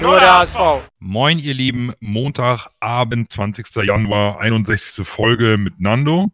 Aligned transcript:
nur 0.00 0.20
der 0.20 0.38
HSV. 0.38 0.58
Moin, 0.98 1.38
ihr 1.38 1.54
Lieben. 1.54 1.92
Montagabend, 2.00 3.30
20. 3.30 3.84
Januar, 3.84 4.40
61. 4.40 5.06
Folge 5.06 5.56
mit 5.58 5.80
Nando. 5.80 6.32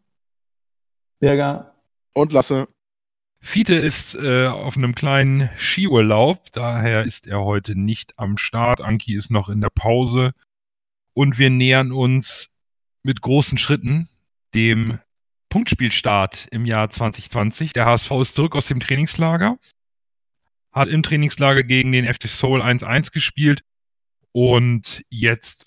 Berger. 1.21 1.75
Und 2.15 2.33
Lasse. 2.33 2.69
Fiete 3.41 3.75
ist 3.75 4.15
äh, 4.15 4.47
auf 4.47 4.77
einem 4.77 4.95
kleinen 4.95 5.51
Skiurlaub, 5.57 6.53
daher 6.53 7.03
ist 7.03 7.27
er 7.27 7.41
heute 7.43 7.75
nicht 7.75 8.19
am 8.19 8.37
Start. 8.37 8.81
Anki 8.81 9.15
ist 9.15 9.31
noch 9.31 9.49
in 9.49 9.61
der 9.61 9.71
Pause 9.71 10.33
und 11.13 11.39
wir 11.39 11.51
nähern 11.51 11.91
uns 11.91 12.57
mit 13.03 13.21
großen 13.21 13.59
Schritten 13.59 14.09
dem 14.55 15.01
Punktspielstart 15.49 16.47
im 16.53 16.67
Jahr 16.67 16.89
2020. 16.89 17.73
Der 17.73 17.87
HSV 17.87 18.11
ist 18.13 18.35
zurück 18.35 18.55
aus 18.55 18.67
dem 18.67 18.79
Trainingslager 18.79 19.59
hat 20.73 20.89
im 20.89 21.03
Trainingslager 21.03 21.63
gegen 21.63 21.93
den 21.93 22.13
FC 22.13 22.29
Seoul 22.29 22.63
1-1 22.63 23.13
gespielt 23.13 23.63
und 24.33 25.05
jetzt 25.11 25.67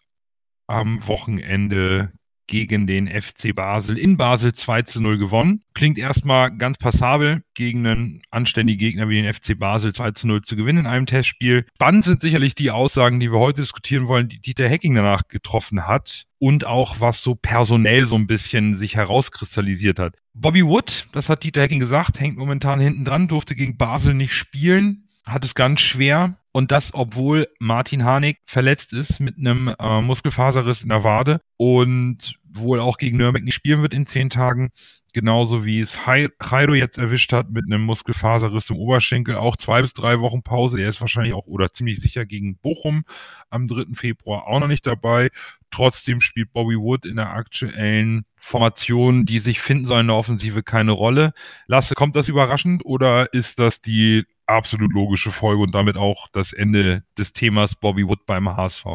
am 0.68 1.06
Wochenende 1.08 2.12
gegen 2.48 2.88
den 2.88 3.08
FC 3.08 3.54
Basel 3.56 3.98
in 3.98 4.18
Basel 4.18 4.54
2 4.54 4.84
zu 4.84 5.02
0 5.02 5.18
gewonnen. 5.18 5.62
Klingt 5.74 5.98
erstmal 5.98 6.56
ganz 6.56 6.78
passabel, 6.78 7.42
gegen 7.54 7.86
einen 7.86 8.22
anständigen 8.32 8.80
Gegner 8.80 9.10
wie 9.10 9.22
den 9.22 9.34
FC 9.34 9.58
Basel 9.58 9.94
2 9.94 10.12
zu 10.12 10.28
0 10.28 10.42
zu 10.42 10.56
gewinnen 10.56 10.80
in 10.80 10.88
einem 10.88 11.06
Testspiel. 11.06 11.66
Spannend 11.76 12.04
sind 12.04 12.20
sicherlich 12.20 12.56
die 12.56 12.72
Aussagen, 12.72 13.20
die 13.20 13.32
wir 13.32 13.40
heute 13.40 13.62
diskutieren 13.62 14.08
wollen, 14.08 14.30
die 14.30 14.40
Dieter 14.40 14.68
Hecking 14.68 14.96
danach 14.96 15.28
getroffen 15.28 15.88
hat 15.88 16.26
und 16.40 16.68
auch 16.68 17.00
was 17.00 17.24
so 17.24 17.36
personell 17.36 18.06
so 18.06 18.16
ein 18.16 18.28
bisschen 18.28 18.76
sich 18.76 18.96
herauskristallisiert 18.96 20.00
hat. 20.00 20.16
Bobby 20.34 20.66
Wood, 20.66 21.08
das 21.14 21.30
hat 21.30 21.44
Dieter 21.44 21.62
Hecking 21.62 21.80
gesagt, 21.80 22.20
hängt 22.20 22.38
momentan 22.38 22.80
hinten 22.80 23.06
dran, 23.06 23.28
durfte 23.28 23.56
gegen 23.56 23.78
Basel 23.78 24.14
nicht 24.14 24.34
spielen, 24.34 25.05
hat 25.28 25.44
es 25.44 25.56
ganz 25.56 25.82
schwer. 25.82 26.36
Und 26.52 26.72
das, 26.72 26.94
obwohl 26.94 27.48
Martin 27.60 28.06
Harnik 28.06 28.40
verletzt 28.46 28.94
ist 28.94 29.20
mit 29.20 29.38
einem 29.38 29.76
äh, 29.78 30.02
Muskelfaserriss 30.02 30.84
in 30.84 30.90
der 30.90 31.04
Wade 31.04 31.42
und 31.58 32.40
wohl 32.58 32.80
auch 32.80 32.98
gegen 32.98 33.18
Nürnberg 33.18 33.44
nicht 33.44 33.56
spielen 33.56 33.82
wird 33.82 33.94
in 33.94 34.06
zehn 34.06 34.30
Tagen. 34.30 34.72
Genauso 35.14 35.64
wie 35.64 35.80
es 35.80 35.98
Jairo 36.06 36.74
jetzt 36.74 36.98
erwischt 36.98 37.32
hat 37.32 37.50
mit 37.50 37.66
einem 37.66 37.84
Muskelfaserriss 37.84 38.70
im 38.70 38.78
Oberschenkel. 38.78 39.36
Auch 39.36 39.56
zwei 39.56 39.82
bis 39.82 39.94
drei 39.94 40.20
Wochen 40.20 40.44
Pause. 40.44 40.82
Er 40.82 40.90
ist 40.90 41.00
wahrscheinlich 41.00 41.34
auch 41.34 41.48
oder 41.48 41.72
ziemlich 41.72 42.02
sicher 42.02 42.26
gegen 42.26 42.58
Bochum 42.58 43.04
am 43.50 43.68
3. 43.68 43.94
Februar 43.94 44.48
auch 44.48 44.60
noch 44.60 44.68
nicht 44.68 44.86
dabei. 44.86 45.30
Trotzdem 45.72 46.22
spielt 46.22 46.52
Bobby 46.52 46.78
Wood 46.78 47.06
in 47.06 47.16
der 47.16 47.32
aktuellen 47.32 48.26
Formation, 48.36 49.26
die 49.26 49.40
sich 49.40 49.62
finden 49.62 49.86
soll 49.86 50.02
in 50.02 50.08
der 50.08 50.16
Offensive, 50.16 50.64
keine 50.64 50.92
Rolle. 50.92 51.34
Lasse, 51.68 51.96
kommt 51.96 52.16
das 52.16 52.28
überraschend 52.28 52.86
oder 52.86 53.34
ist 53.34 53.60
das 53.60 53.82
die 53.82 54.24
absolut 54.48 54.94
logische 54.94 55.32
Folge 55.32 55.64
und 55.64 55.74
damit 55.74 55.98
auch 55.98 56.28
das 56.32 56.54
Ende 56.54 57.04
des 57.18 57.34
Themas 57.34 57.76
Bobby 57.76 58.08
Wood 58.08 58.26
beim 58.26 58.50
HSV? 58.50 58.86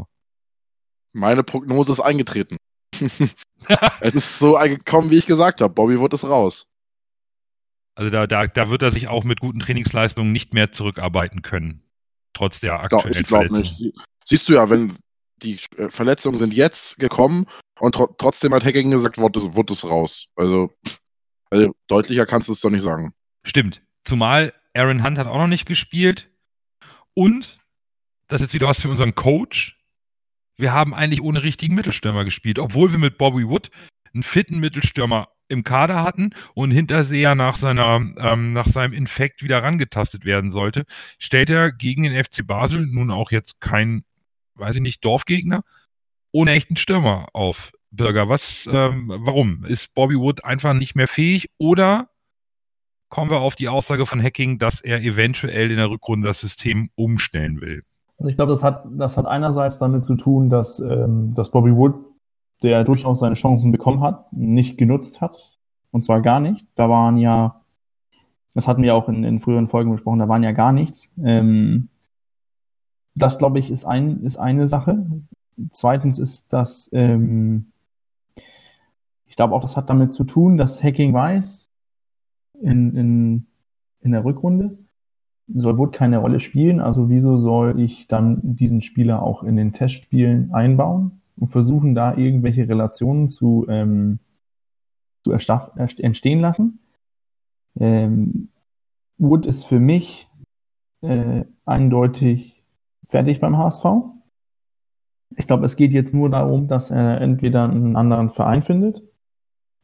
Meine 1.12 1.42
Prognose 1.42 1.92
ist 1.92 2.00
eingetreten. 2.00 2.56
es 4.00 4.14
ist 4.14 4.38
so 4.38 4.58
gekommen, 4.58 5.10
wie 5.10 5.18
ich 5.18 5.26
gesagt 5.26 5.60
habe. 5.60 5.72
Bobby 5.72 5.98
Wood 5.98 6.14
ist 6.14 6.24
raus. 6.24 6.70
Also 7.94 8.10
da, 8.10 8.26
da, 8.26 8.46
da 8.46 8.70
wird 8.70 8.82
er 8.82 8.92
sich 8.92 9.08
auch 9.08 9.24
mit 9.24 9.40
guten 9.40 9.60
Trainingsleistungen 9.60 10.32
nicht 10.32 10.54
mehr 10.54 10.72
zurückarbeiten 10.72 11.42
können. 11.42 11.82
Trotz 12.32 12.60
der 12.60 12.80
aktuellen 12.80 13.20
ich 13.20 13.26
glaub 13.26 13.46
Verletzung. 13.46 13.86
Nicht. 13.86 13.94
Siehst 14.24 14.48
du 14.48 14.54
ja, 14.54 14.70
wenn 14.70 14.96
die 15.42 15.58
äh, 15.76 15.90
Verletzungen 15.90 16.38
sind 16.38 16.54
jetzt 16.54 16.98
gekommen 16.98 17.46
und 17.78 17.94
tr 17.94 18.08
trotzdem 18.18 18.54
hat 18.54 18.64
Hacking 18.64 18.90
gesagt, 18.90 19.18
Wood 19.18 19.36
ist, 19.36 19.54
Wood 19.54 19.70
ist 19.70 19.84
raus. 19.84 20.28
Also, 20.36 20.72
also 21.50 21.74
deutlicher 21.88 22.26
kannst 22.26 22.48
du 22.48 22.52
es 22.52 22.60
doch 22.60 22.70
nicht 22.70 22.82
sagen. 22.82 23.12
Stimmt. 23.42 23.82
Zumal 24.04 24.52
Aaron 24.74 25.04
Hunt 25.04 25.18
hat 25.18 25.26
auch 25.26 25.38
noch 25.38 25.46
nicht 25.46 25.66
gespielt. 25.66 26.30
Und, 27.14 27.58
das 28.28 28.40
ist 28.40 28.54
wieder 28.54 28.68
was 28.68 28.82
für 28.82 28.88
unseren 28.88 29.14
Coach, 29.14 29.79
wir 30.60 30.72
haben 30.72 30.94
eigentlich 30.94 31.22
ohne 31.22 31.42
richtigen 31.42 31.74
Mittelstürmer 31.74 32.24
gespielt, 32.24 32.58
obwohl 32.58 32.92
wir 32.92 32.98
mit 32.98 33.18
Bobby 33.18 33.48
Wood 33.48 33.70
einen 34.12 34.22
fitten 34.22 34.58
Mittelstürmer 34.60 35.28
im 35.48 35.64
Kader 35.64 36.02
hatten 36.02 36.30
und 36.54 36.70
Hinterseher 36.70 37.34
nach 37.34 37.56
seiner 37.56 37.96
ähm, 38.18 38.52
nach 38.52 38.68
seinem 38.68 38.92
Infekt 38.92 39.42
wieder 39.42 39.62
rangetastet 39.62 40.24
werden 40.24 40.48
sollte, 40.48 40.84
stellt 41.18 41.50
er 41.50 41.72
gegen 41.72 42.04
den 42.04 42.22
FC 42.22 42.46
Basel 42.46 42.86
nun 42.86 43.10
auch 43.10 43.32
jetzt 43.32 43.60
kein, 43.60 44.04
weiß 44.54 44.76
ich 44.76 44.82
nicht, 44.82 45.04
Dorfgegner 45.04 45.62
ohne 46.32 46.52
echten 46.52 46.76
Stürmer 46.76 47.26
auf. 47.32 47.72
Bürger, 47.90 48.28
was, 48.28 48.68
ähm, 48.72 49.08
warum? 49.08 49.64
Ist 49.64 49.94
Bobby 49.94 50.16
Wood 50.16 50.44
einfach 50.44 50.74
nicht 50.74 50.94
mehr 50.94 51.08
fähig 51.08 51.48
oder 51.58 52.08
kommen 53.08 53.30
wir 53.30 53.40
auf 53.40 53.56
die 53.56 53.68
Aussage 53.68 54.06
von 54.06 54.22
Hacking, 54.22 54.58
dass 54.58 54.80
er 54.80 55.02
eventuell 55.02 55.72
in 55.72 55.76
der 55.76 55.90
Rückrunde 55.90 56.28
das 56.28 56.40
System 56.40 56.90
umstellen 56.94 57.60
will? 57.60 57.82
Also 58.20 58.28
ich 58.28 58.36
glaube, 58.36 58.52
das 58.52 58.62
hat, 58.62 58.84
das 58.90 59.16
hat 59.16 59.24
einerseits 59.24 59.78
damit 59.78 60.04
zu 60.04 60.14
tun, 60.14 60.50
dass, 60.50 60.78
ähm, 60.78 61.32
dass 61.34 61.50
Bobby 61.50 61.74
Wood, 61.74 61.94
der 62.62 62.84
durchaus 62.84 63.20
seine 63.20 63.34
Chancen 63.34 63.72
bekommen 63.72 64.02
hat, 64.02 64.30
nicht 64.30 64.76
genutzt 64.76 65.22
hat. 65.22 65.58
Und 65.90 66.04
zwar 66.04 66.20
gar 66.20 66.38
nicht. 66.38 66.66
Da 66.74 66.90
waren 66.90 67.16
ja, 67.16 67.62
das 68.52 68.68
hatten 68.68 68.82
wir 68.82 68.94
auch 68.94 69.08
in, 69.08 69.24
in 69.24 69.40
früheren 69.40 69.68
Folgen 69.68 69.90
besprochen, 69.92 70.18
da 70.18 70.28
waren 70.28 70.42
ja 70.42 70.52
gar 70.52 70.72
nichts. 70.72 71.14
Ähm, 71.24 71.88
das, 73.14 73.38
glaube 73.38 73.58
ich, 73.58 73.70
ist, 73.70 73.86
ein, 73.86 74.22
ist 74.22 74.36
eine 74.36 74.68
Sache. 74.68 75.06
Zweitens 75.70 76.18
ist 76.18 76.52
das, 76.52 76.90
ähm, 76.92 77.72
ich 79.26 79.34
glaube 79.34 79.54
auch, 79.54 79.62
das 79.62 79.78
hat 79.78 79.88
damit 79.88 80.12
zu 80.12 80.24
tun, 80.24 80.58
dass 80.58 80.82
Hacking 80.82 81.14
weiß, 81.14 81.70
in, 82.60 82.94
in, 82.94 83.46
in 84.02 84.12
der 84.12 84.26
Rückrunde, 84.26 84.76
soll 85.54 85.78
Wood 85.78 85.92
keine 85.92 86.18
Rolle 86.18 86.40
spielen, 86.40 86.80
also 86.80 87.08
wieso 87.08 87.38
soll 87.38 87.80
ich 87.80 88.08
dann 88.08 88.40
diesen 88.42 88.82
Spieler 88.82 89.22
auch 89.22 89.42
in 89.42 89.56
den 89.56 89.72
Testspielen 89.72 90.52
einbauen 90.52 91.20
und 91.36 91.48
versuchen, 91.48 91.94
da 91.94 92.16
irgendwelche 92.16 92.68
Relationen 92.68 93.28
zu, 93.28 93.66
ähm, 93.68 94.18
zu 95.22 95.32
entstehen 95.32 96.40
lassen? 96.40 96.80
Ähm, 97.78 98.48
Wood 99.18 99.46
ist 99.46 99.66
für 99.66 99.80
mich 99.80 100.28
äh, 101.02 101.44
eindeutig 101.64 102.64
fertig 103.06 103.40
beim 103.40 103.58
HSV. 103.58 103.84
Ich 105.36 105.46
glaube, 105.46 105.64
es 105.64 105.76
geht 105.76 105.92
jetzt 105.92 106.14
nur 106.14 106.30
darum, 106.30 106.68
dass 106.68 106.90
er 106.90 107.20
entweder 107.20 107.64
einen 107.64 107.96
anderen 107.96 108.30
Verein 108.30 108.62
findet 108.62 109.02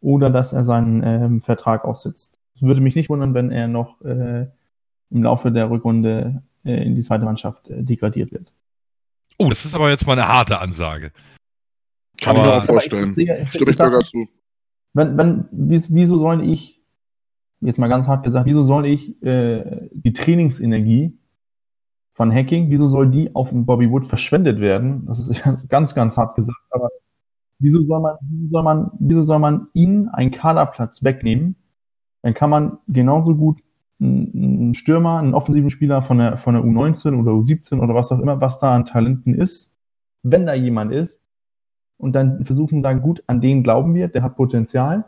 oder 0.01 0.31
dass 0.31 0.53
er 0.53 0.65
seinen 0.65 1.03
ähm, 1.05 1.41
Vertrag 1.41 1.85
aussitzt. 1.85 2.37
Würde 2.61 2.81
mich 2.81 2.97
nicht 2.97 3.11
wundern, 3.11 3.35
wenn 3.35 3.51
er 3.51 3.69
noch 3.69 4.01
äh, 4.03 4.47
im 5.11 5.23
Laufe 5.23 5.53
der 5.53 5.71
Rückrunde 5.71 6.43
äh, 6.65 6.85
in 6.85 6.95
die 6.95 7.03
zweite 7.03 7.25
Mannschaft 7.25 7.71
äh, 7.71 7.83
degradiert 7.83 8.33
wird. 8.33 8.53
Oh, 9.39 9.49
das 9.49 9.65
ist 9.65 9.75
aber 9.75 9.91
jetzt 9.91 10.07
mal 10.07 10.15
eine 10.15 10.29
harte 10.29 10.59
Ansage. 10.59 11.13
Kann 12.21 12.37
aber, 12.37 12.47
ich 12.47 12.53
mir 12.53 12.59
auch 12.59 12.65
vorstellen. 12.65 13.13
Stimme 13.47 13.71
ich 13.71 13.77
sogar 13.77 14.03
zu. 14.03 14.27
Wenn, 14.95 15.17
wenn, 15.19 15.45
wieso 15.53 16.17
soll 16.17 16.43
ich, 16.49 16.83
jetzt 17.61 17.79
mal 17.79 17.89
ganz 17.89 18.07
hart 18.07 18.25
gesagt, 18.25 18.47
wieso 18.47 18.63
soll 18.63 18.87
ich 18.87 19.23
äh, 19.23 19.89
die 19.93 20.13
Trainingsenergie 20.13 21.19
von 22.13 22.33
Hacking, 22.33 22.71
wieso 22.71 22.87
soll 22.87 23.11
die 23.11 23.35
auf 23.35 23.51
Bobby 23.53 23.91
Wood 23.91 24.07
verschwendet 24.07 24.59
werden? 24.59 25.05
Das 25.07 25.19
ist 25.19 25.43
ganz, 25.69 25.95
ganz 25.95 26.17
hart 26.17 26.35
gesagt, 26.35 26.59
aber 26.71 26.89
wieso 27.59 27.83
soll 27.83 28.01
man, 28.01 28.17
wieso 28.23 28.51
soll 28.51 28.63
man, 28.63 28.91
wieso 28.99 29.23
soll 29.23 29.39
man 29.39 29.69
ihnen 29.75 30.09
einen 30.09 30.31
Kaderplatz 30.31 31.05
wegnehmen? 31.05 31.57
Dann 32.23 32.33
kann 32.35 32.51
man 32.51 32.79
genauso 32.89 33.37
gut 33.37 33.61
einen 34.01 34.75
Stürmer, 34.75 35.19
einen 35.19 35.35
offensiven 35.35 35.71
Spieler 35.71 36.03
von 36.03 36.19
der, 36.19 36.37
von 36.37 36.55
der 36.55 36.63
U19 36.63 37.19
oder 37.19 37.33
U17 37.33 37.81
oder 37.81 37.95
was 37.95 38.13
auch 38.13 38.21
immer, 38.21 38.41
was 38.41 38.61
da 38.61 38.75
an 38.75 38.85
Talenten 38.85 39.35
ist, 39.35 39.79
wenn 40.23 40.47
da 40.47 40.55
jemand 40.55 40.93
ist, 40.93 41.27
und 41.99 42.13
dann 42.13 42.45
versuchen 42.45 42.83
sagen, 42.83 43.01
gut, 43.01 43.23
an 43.27 43.41
den 43.41 43.63
glauben 43.63 43.95
wir, 43.95 44.09
der 44.09 44.23
hat 44.23 44.37
Potenzial, 44.37 45.05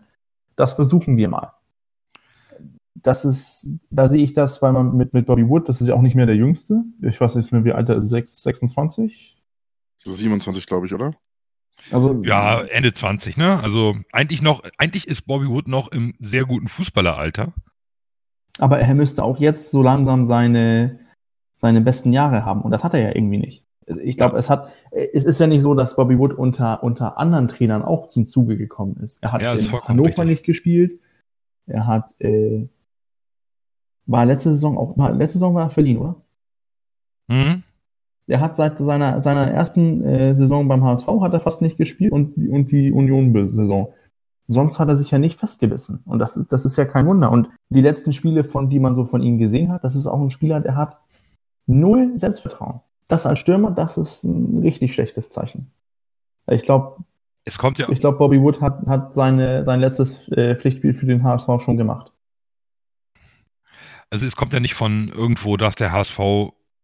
das 0.56 0.72
versuchen 0.72 1.16
wir 1.16 1.28
mal. 1.28 1.52
Das 2.94 3.24
ist, 3.24 3.78
da 3.90 4.08
sehe 4.08 4.24
ich 4.24 4.32
das, 4.32 4.60
weil 4.60 4.72
man 4.72 4.96
mit, 4.96 5.14
mit 5.14 5.26
Bobby 5.26 5.48
Wood, 5.48 5.68
das 5.68 5.80
ist 5.80 5.88
ja 5.88 5.94
auch 5.94 6.02
nicht 6.02 6.16
mehr 6.16 6.26
der 6.26 6.36
Jüngste. 6.36 6.82
Ich 7.02 7.20
weiß 7.20 7.36
nicht 7.36 7.52
mehr, 7.52 7.64
wie 7.64 7.72
alt 7.72 7.88
er 7.88 7.96
ist, 7.96 8.10
26? 8.10 9.36
27, 9.98 10.66
glaube 10.66 10.86
ich, 10.86 10.94
oder? 10.94 11.14
Also, 11.92 12.22
ja, 12.24 12.62
Ende 12.62 12.92
20, 12.92 13.36
ne? 13.36 13.60
Also 13.60 13.96
eigentlich 14.12 14.42
noch, 14.42 14.64
eigentlich 14.78 15.06
ist 15.06 15.22
Bobby 15.22 15.46
Wood 15.46 15.68
noch 15.68 15.92
im 15.92 16.14
sehr 16.18 16.44
guten 16.44 16.68
Fußballeralter. 16.68 17.52
Aber 18.58 18.78
er 18.80 18.94
müsste 18.94 19.22
auch 19.24 19.38
jetzt 19.38 19.70
so 19.70 19.82
langsam 19.82 20.26
seine, 20.26 20.98
seine 21.56 21.80
besten 21.80 22.12
Jahre 22.12 22.44
haben. 22.44 22.62
Und 22.62 22.70
das 22.70 22.84
hat 22.84 22.94
er 22.94 23.00
ja 23.00 23.14
irgendwie 23.14 23.38
nicht. 23.38 23.64
Ich 23.86 24.16
glaube, 24.18 24.36
es 24.36 24.50
hat, 24.50 24.70
es 24.90 25.24
ist 25.24 25.40
ja 25.40 25.46
nicht 25.46 25.62
so, 25.62 25.74
dass 25.74 25.96
Bobby 25.96 26.18
Wood 26.18 26.34
unter, 26.34 26.82
unter 26.82 27.16
anderen 27.18 27.48
Trainern 27.48 27.82
auch 27.82 28.06
zum 28.08 28.26
Zuge 28.26 28.56
gekommen 28.58 28.98
ist. 29.02 29.22
Er 29.22 29.32
hat 29.32 29.42
Ja, 29.42 29.54
in 29.54 29.72
Hannover 29.72 30.08
richtig. 30.08 30.24
nicht 30.26 30.44
gespielt. 30.44 31.00
Er 31.66 31.86
hat, 31.86 32.14
äh, 32.20 32.68
war 34.06 34.26
letzte 34.26 34.50
Saison 34.50 34.76
auch, 34.76 34.96
war, 34.98 35.12
letzte 35.12 35.38
Saison 35.38 35.54
war 35.54 35.64
er 35.66 35.70
verliehen, 35.70 35.98
oder? 35.98 36.16
Mhm. 37.28 37.62
Er 38.26 38.40
hat 38.40 38.56
seit 38.56 38.76
seiner, 38.78 39.20
seiner 39.20 39.50
ersten 39.50 40.04
äh, 40.04 40.34
Saison 40.34 40.68
beim 40.68 40.84
HSV 40.84 41.06
hat 41.22 41.32
er 41.32 41.40
fast 41.40 41.62
nicht 41.62 41.78
gespielt 41.78 42.12
und, 42.12 42.36
und 42.50 42.70
die 42.70 42.92
Union-Saison. 42.92 43.92
Sonst 44.48 44.80
hat 44.80 44.88
er 44.88 44.96
sich 44.96 45.10
ja 45.10 45.18
nicht 45.18 45.38
festgebissen. 45.38 46.02
Und 46.06 46.18
das 46.18 46.38
ist, 46.38 46.52
das 46.52 46.64
ist 46.64 46.76
ja 46.76 46.86
kein 46.86 47.06
Wunder. 47.06 47.30
Und 47.30 47.50
die 47.68 47.82
letzten 47.82 48.14
Spiele, 48.14 48.44
von 48.44 48.70
die 48.70 48.80
man 48.80 48.94
so 48.94 49.04
von 49.04 49.22
ihm 49.22 49.38
gesehen 49.38 49.70
hat, 49.70 49.84
das 49.84 49.94
ist 49.94 50.06
auch 50.06 50.20
ein 50.20 50.30
Spieler, 50.30 50.60
der 50.60 50.74
hat 50.74 50.96
null 51.66 52.12
Selbstvertrauen. 52.16 52.80
Das 53.08 53.26
als 53.26 53.38
Stürmer, 53.38 53.70
das 53.70 53.98
ist 53.98 54.24
ein 54.24 54.60
richtig 54.60 54.94
schlechtes 54.94 55.28
Zeichen. 55.30 55.70
Ich 56.50 56.62
glaube, 56.62 57.04
Es 57.44 57.58
kommt 57.58 57.78
ja, 57.78 57.88
ich 57.90 58.00
glaube, 58.00 58.16
Bobby 58.16 58.40
Wood 58.40 58.62
hat, 58.62 58.86
hat 58.86 59.14
seine, 59.14 59.66
sein 59.66 59.80
letztes 59.80 60.28
äh, 60.30 60.56
Pflichtspiel 60.56 60.94
für 60.94 61.06
den 61.06 61.22
HSV 61.22 61.48
schon 61.60 61.76
gemacht. 61.76 62.12
also 64.10 64.26
es 64.26 64.34
kommt 64.36 64.54
ja 64.54 64.60
nicht 64.60 64.74
von 64.74 65.08
irgendwo, 65.08 65.58
dass 65.58 65.74
der 65.74 65.92
HSV 65.92 66.18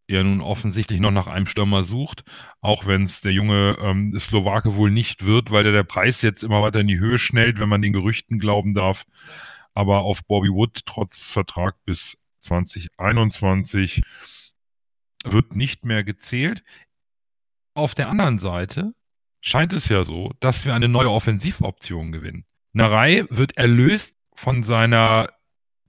ja 0.07 0.23
nun 0.23 0.41
offensichtlich 0.41 0.99
noch 0.99 1.11
nach 1.11 1.27
einem 1.27 1.47
Stürmer 1.47 1.83
sucht, 1.83 2.23
auch 2.61 2.85
wenn 2.85 3.03
es 3.03 3.21
der 3.21 3.31
junge 3.31 3.77
ähm, 3.81 4.17
Slowake 4.19 4.75
wohl 4.75 4.91
nicht 4.91 5.25
wird, 5.25 5.51
weil 5.51 5.63
der, 5.63 5.71
der 5.71 5.83
Preis 5.83 6.21
jetzt 6.21 6.43
immer 6.43 6.61
weiter 6.61 6.79
in 6.81 6.87
die 6.87 6.99
Höhe 6.99 7.17
schnellt, 7.17 7.59
wenn 7.59 7.69
man 7.69 7.81
den 7.81 7.93
Gerüchten 7.93 8.39
glauben 8.39 8.73
darf. 8.73 9.05
Aber 9.73 10.01
auf 10.01 10.25
Bobby 10.25 10.49
Wood 10.49 10.85
trotz 10.85 11.27
Vertrag 11.27 11.75
bis 11.85 12.25
2021 12.39 14.03
wird 15.25 15.55
nicht 15.55 15.85
mehr 15.85 16.03
gezählt. 16.03 16.63
Auf 17.73 17.95
der 17.95 18.09
anderen 18.09 18.39
Seite 18.39 18.93
scheint 19.41 19.73
es 19.73 19.89
ja 19.89 20.03
so, 20.03 20.31
dass 20.39 20.65
wir 20.65 20.73
eine 20.73 20.87
neue 20.87 21.11
Offensivoption 21.11 22.11
gewinnen. 22.11 22.45
Narei 22.73 23.25
wird 23.29 23.57
erlöst 23.57 24.17
von 24.33 24.63
seiner 24.63 25.29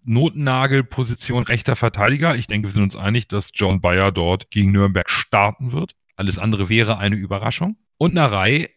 Notnagelposition 0.06 1.42
rechter 1.42 1.76
Verteidiger. 1.76 2.36
Ich 2.36 2.46
denke, 2.46 2.68
wir 2.68 2.72
sind 2.72 2.84
uns 2.84 2.96
einig, 2.96 3.28
dass 3.28 3.50
John 3.54 3.80
Bayer 3.80 4.12
dort 4.12 4.50
gegen 4.50 4.72
Nürnberg 4.72 5.10
starten 5.10 5.72
wird. 5.72 5.94
Alles 6.16 6.38
andere 6.38 6.68
wäre 6.68 6.98
eine 6.98 7.16
Überraschung. 7.16 7.76
Und 7.98 8.14
Narei 8.14 8.70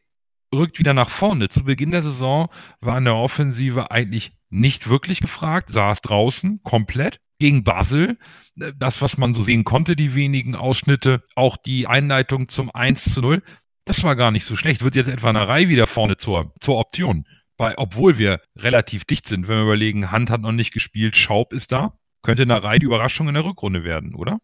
rückt 0.54 0.80
wieder 0.80 0.94
nach 0.94 1.10
vorne. 1.10 1.50
Zu 1.50 1.64
Beginn 1.64 1.92
der 1.92 2.02
Saison 2.02 2.50
war 2.82 2.98
in 2.98 3.06
der 3.06 3.16
Offensive 3.16 3.92
eigentlich 3.92 4.34
nicht 4.50 4.90
wirklich 4.90 5.22
gefragt, 5.22 5.70
saß 5.70 6.02
draußen 6.02 6.62
komplett 6.64 7.20
gegen 7.40 7.64
Basel. 7.64 8.18
Das, 8.56 9.02
was 9.02 9.18
man 9.18 9.34
so 9.34 9.44
sehen 9.44 9.64
konnte, 9.64 9.96
die 9.96 10.16
wenigen 10.16 10.56
Ausschnitte, 10.56 11.24
auch 11.36 11.56
die 11.58 11.88
Einleitung 11.88 12.50
zum 12.50 12.72
1 12.72 13.14
zu 13.14 13.22
0, 13.22 13.44
das 13.86 14.04
war 14.04 14.16
gar 14.16 14.32
nicht 14.32 14.46
so 14.46 14.56
schlecht. 14.56 14.84
Wird 14.84 14.96
jetzt 14.96 15.08
etwa 15.08 15.34
Narei 15.34 15.70
wieder 15.70 15.88
vorne 15.88 16.18
zur, 16.18 16.54
zur 16.60 16.78
Option. 16.78 17.26
Bei, 17.60 17.78
obwohl 17.78 18.18
wir 18.18 18.40
relativ 18.56 19.04
dicht 19.04 19.28
sind, 19.28 19.50
wenn 19.50 19.58
wir 19.58 19.64
überlegen, 19.64 20.12
Hand 20.12 20.30
hat 20.30 20.40
noch 20.40 20.54
nicht 20.54 20.72
gespielt, 20.74 21.18
Schaub 21.18 21.52
ist 21.52 21.74
da, 21.74 22.00
könnte 22.24 22.46
Narei 22.46 22.80
die 22.80 22.86
Überraschung 22.86 23.28
in 23.28 23.34
der 23.34 23.44
Rückrunde 23.44 23.84
werden, 23.84 24.16
oder? 24.16 24.40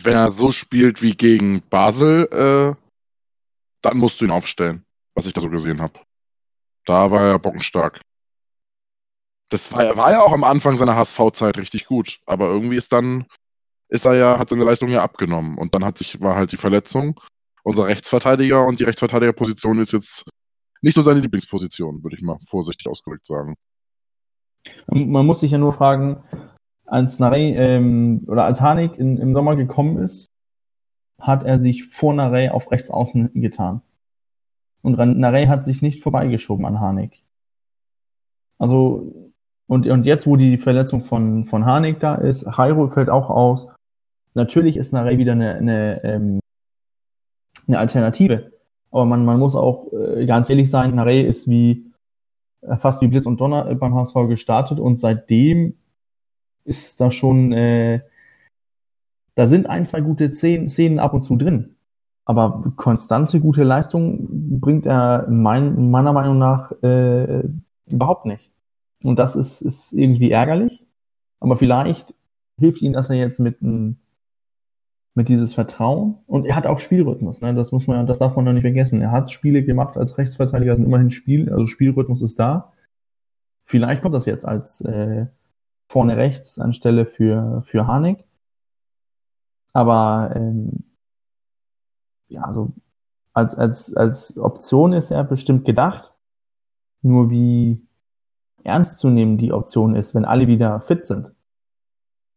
Wenn 0.00 0.12
er 0.12 0.30
so 0.30 0.52
spielt 0.52 1.02
wie 1.02 1.16
gegen 1.16 1.60
Basel, 1.68 2.28
äh, 2.30 2.76
dann 3.82 3.98
musst 3.98 4.20
du 4.20 4.26
ihn 4.26 4.30
aufstellen, 4.30 4.84
was 5.16 5.26
ich 5.26 5.32
da 5.32 5.40
so 5.40 5.50
gesehen 5.50 5.82
habe. 5.82 5.98
Da 6.86 7.10
war 7.10 7.22
er 7.22 7.38
bockenstark. 7.40 8.00
Das 9.48 9.72
war, 9.72 9.96
war 9.96 10.12
ja 10.12 10.20
auch 10.20 10.32
am 10.32 10.44
Anfang 10.44 10.76
seiner 10.76 10.94
HSV-Zeit 10.94 11.58
richtig 11.58 11.86
gut, 11.86 12.20
aber 12.26 12.46
irgendwie 12.46 12.76
ist 12.76 12.92
dann, 12.92 13.26
ist 13.88 14.04
er 14.04 14.14
ja, 14.14 14.38
hat 14.38 14.50
seine 14.50 14.62
Leistung 14.62 14.88
ja 14.88 15.02
abgenommen 15.02 15.58
und 15.58 15.74
dann 15.74 15.84
hat 15.84 15.98
sich, 15.98 16.20
war 16.20 16.36
halt 16.36 16.52
die 16.52 16.58
Verletzung. 16.58 17.20
Unser 17.64 17.88
Rechtsverteidiger 17.88 18.64
und 18.64 18.78
die 18.78 18.84
Rechtsverteidigerposition 18.84 19.80
ist 19.80 19.92
jetzt 19.92 20.30
nicht 20.82 20.94
so 20.94 21.02
seine 21.02 21.20
Lieblingsposition, 21.20 22.02
würde 22.02 22.16
ich 22.16 22.22
mal 22.22 22.38
vorsichtig 22.46 22.86
ausgedrückt 22.88 23.26
sagen. 23.26 23.56
Man 24.88 25.26
muss 25.26 25.40
sich 25.40 25.52
ja 25.52 25.58
nur 25.58 25.72
fragen, 25.72 26.22
als 26.86 27.18
Narey 27.18 27.54
ähm, 27.56 28.24
oder 28.26 28.44
als 28.44 28.60
Hanik 28.60 28.98
in, 28.98 29.16
im 29.16 29.32
Sommer 29.32 29.56
gekommen 29.56 29.98
ist, 29.98 30.26
hat 31.20 31.44
er 31.44 31.58
sich 31.58 31.86
vor 31.86 32.14
Narey 32.14 32.48
auf 32.48 32.70
rechts 32.72 32.90
außen 32.90 33.32
getan. 33.34 33.82
Und 34.82 34.98
Narey 34.98 35.46
hat 35.46 35.62
sich 35.62 35.82
nicht 35.82 36.02
vorbeigeschoben 36.02 36.64
an 36.64 36.80
Hanik. 36.80 37.22
Also, 38.58 39.32
und, 39.66 39.86
und 39.86 40.04
jetzt, 40.04 40.26
wo 40.26 40.36
die 40.36 40.58
Verletzung 40.58 41.02
von, 41.02 41.44
von 41.44 41.64
Hanik 41.64 42.00
da 42.00 42.14
ist, 42.14 42.46
Jairo 42.56 42.88
fällt 42.88 43.08
auch 43.08 43.30
aus. 43.30 43.72
Natürlich 44.34 44.76
ist 44.76 44.92
Narey 44.92 45.18
wieder 45.18 45.32
eine, 45.32 45.54
eine, 45.54 46.04
ähm, 46.04 46.40
eine 47.68 47.78
Alternative. 47.78 48.52
Aber 48.90 49.04
man, 49.04 49.24
man 49.24 49.38
muss 49.38 49.54
auch 49.54 49.92
äh, 49.92 50.26
ganz 50.26 50.50
ehrlich 50.50 50.70
sein, 50.70 50.94
Narey 50.94 51.22
ist 51.22 51.48
wie 51.48 51.90
äh, 52.62 52.76
fast 52.76 53.02
wie 53.02 53.08
Blitz 53.08 53.26
und 53.26 53.40
Donner 53.40 53.68
äh, 53.68 53.74
beim 53.74 53.94
HSV 53.94 54.14
gestartet 54.28 54.80
und 54.80 54.98
seitdem 54.98 55.74
ist 56.64 57.00
da 57.00 57.10
schon, 57.10 57.52
äh, 57.52 58.00
da 59.34 59.46
sind 59.46 59.68
ein, 59.68 59.86
zwei 59.86 60.00
gute 60.00 60.32
Szenen, 60.32 60.98
ab 60.98 61.14
und 61.14 61.22
zu 61.22 61.36
drin. 61.36 61.76
Aber 62.24 62.72
konstante 62.76 63.40
gute 63.40 63.64
Leistung 63.64 64.60
bringt 64.60 64.86
er 64.86 65.26
mein, 65.28 65.90
meiner 65.90 66.12
Meinung 66.12 66.38
nach 66.38 66.70
äh, 66.82 67.42
überhaupt 67.86 68.26
nicht. 68.26 68.52
Und 69.02 69.18
das 69.18 69.34
ist, 69.36 69.62
ist 69.62 69.92
irgendwie 69.92 70.30
ärgerlich. 70.30 70.86
Aber 71.40 71.56
vielleicht 71.56 72.14
hilft 72.58 72.82
ihm 72.82 72.92
das 72.92 73.08
ja 73.08 73.14
jetzt 73.14 73.40
mit, 73.40 73.62
ein, 73.62 73.98
mit 75.14 75.28
dieses 75.28 75.54
Vertrauen. 75.54 76.18
Und 76.26 76.46
er 76.46 76.56
hat 76.56 76.66
auch 76.66 76.78
Spielrhythmus. 76.78 77.42
Ne? 77.42 77.54
Das 77.54 77.72
muss 77.72 77.86
man, 77.86 78.06
das 78.06 78.18
darf 78.18 78.36
man 78.36 78.44
noch 78.44 78.52
nicht 78.52 78.62
vergessen. 78.62 79.02
Er 79.02 79.10
hat 79.10 79.30
Spiele 79.30 79.64
gemacht 79.64 79.96
als 79.96 80.18
Rechtsverteidiger, 80.18 80.74
sind 80.74 80.84
immerhin 80.84 81.10
Spiel, 81.10 81.50
also 81.50 81.66
Spielrhythmus 81.66 82.22
ist 82.22 82.38
da. 82.38 82.72
Vielleicht 83.64 84.02
kommt 84.02 84.14
das 84.14 84.26
jetzt 84.26 84.46
als 84.46 84.80
äh, 84.82 85.26
vorne 85.88 86.16
rechts 86.16 86.58
anstelle 86.58 87.06
für, 87.06 87.62
für 87.66 87.86
Harnik. 87.86 88.24
Aber 89.72 90.32
ähm, 90.34 90.84
ja, 92.28 92.42
also 92.42 92.72
als, 93.32 93.54
als, 93.54 93.94
als 93.96 94.38
Option 94.38 94.92
ist 94.92 95.10
er 95.10 95.24
bestimmt 95.24 95.64
gedacht. 95.64 96.14
Nur 97.02 97.30
wie 97.30 97.86
ernst 98.64 98.98
zu 98.98 99.08
nehmen 99.08 99.38
die 99.38 99.52
Option 99.52 99.94
ist, 99.94 100.14
wenn 100.14 100.24
alle 100.24 100.46
wieder 100.46 100.80
fit 100.80 101.06
sind, 101.06 101.34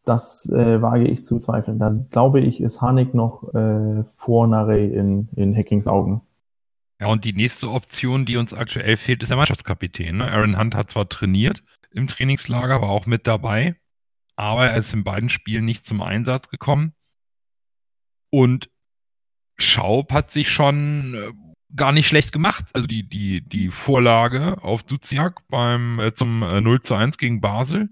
das 0.06 0.50
äh, 0.50 0.82
wage 0.82 1.08
ich 1.08 1.24
zu 1.24 1.38
zweifeln. 1.38 1.80
Da 1.80 1.92
glaube 2.12 2.42
ich, 2.42 2.62
ist 2.62 2.82
Harnik 2.82 3.14
noch 3.14 3.54
äh, 3.54 4.04
vor 4.16 4.48
Narey 4.48 4.88
in, 4.94 5.30
in 5.36 5.56
Hackings 5.56 5.88
Augen. 5.88 6.22
Ja, 7.00 7.08
und 7.08 7.26
die 7.26 7.34
nächste 7.34 7.70
Option, 7.70 8.26
die 8.26 8.38
uns 8.38 8.54
aktuell 8.54 8.98
fehlt, 8.98 9.24
ist 9.24 9.30
der 9.30 9.38
Mannschaftskapitän. 9.38 10.18
Ne? 10.18 10.32
Aaron 10.32 10.58
Hunt 10.58 10.76
hat 10.76 10.90
zwar 10.90 11.10
trainiert 11.10 11.64
im 11.92 12.08
Trainingslager, 12.08 12.82
war 12.82 12.90
auch 12.90 13.06
mit 13.06 13.28
dabei, 13.28 13.76
aber 14.36 14.68
er 14.68 14.78
ist 14.78 14.94
in 14.94 15.04
beiden 15.04 15.30
Spielen 15.30 15.66
nicht 15.66 15.86
zum 15.86 16.02
Einsatz 16.02 16.50
gekommen. 16.50 16.94
Und 18.30 18.70
Schaub 19.58 20.12
hat 20.12 20.32
sich 20.32 20.50
schon 20.50 21.14
äh, 21.14 21.32
gar 21.76 21.92
nicht 21.92 22.08
schlecht 22.08 22.32
gemacht. 22.32 22.66
Also 22.74 22.88
die, 22.88 23.08
die, 23.08 23.42
die 23.42 23.70
Vorlage 23.70 24.64
auf 24.64 24.84
Duziak 24.84 25.48
beim, 25.50 26.00
äh, 26.00 26.14
zum 26.14 26.42
äh, 26.42 26.62
0 26.62 26.82
zu 26.82 26.96
1 26.96 27.18
gegen 27.18 27.42
Basel, 27.42 27.90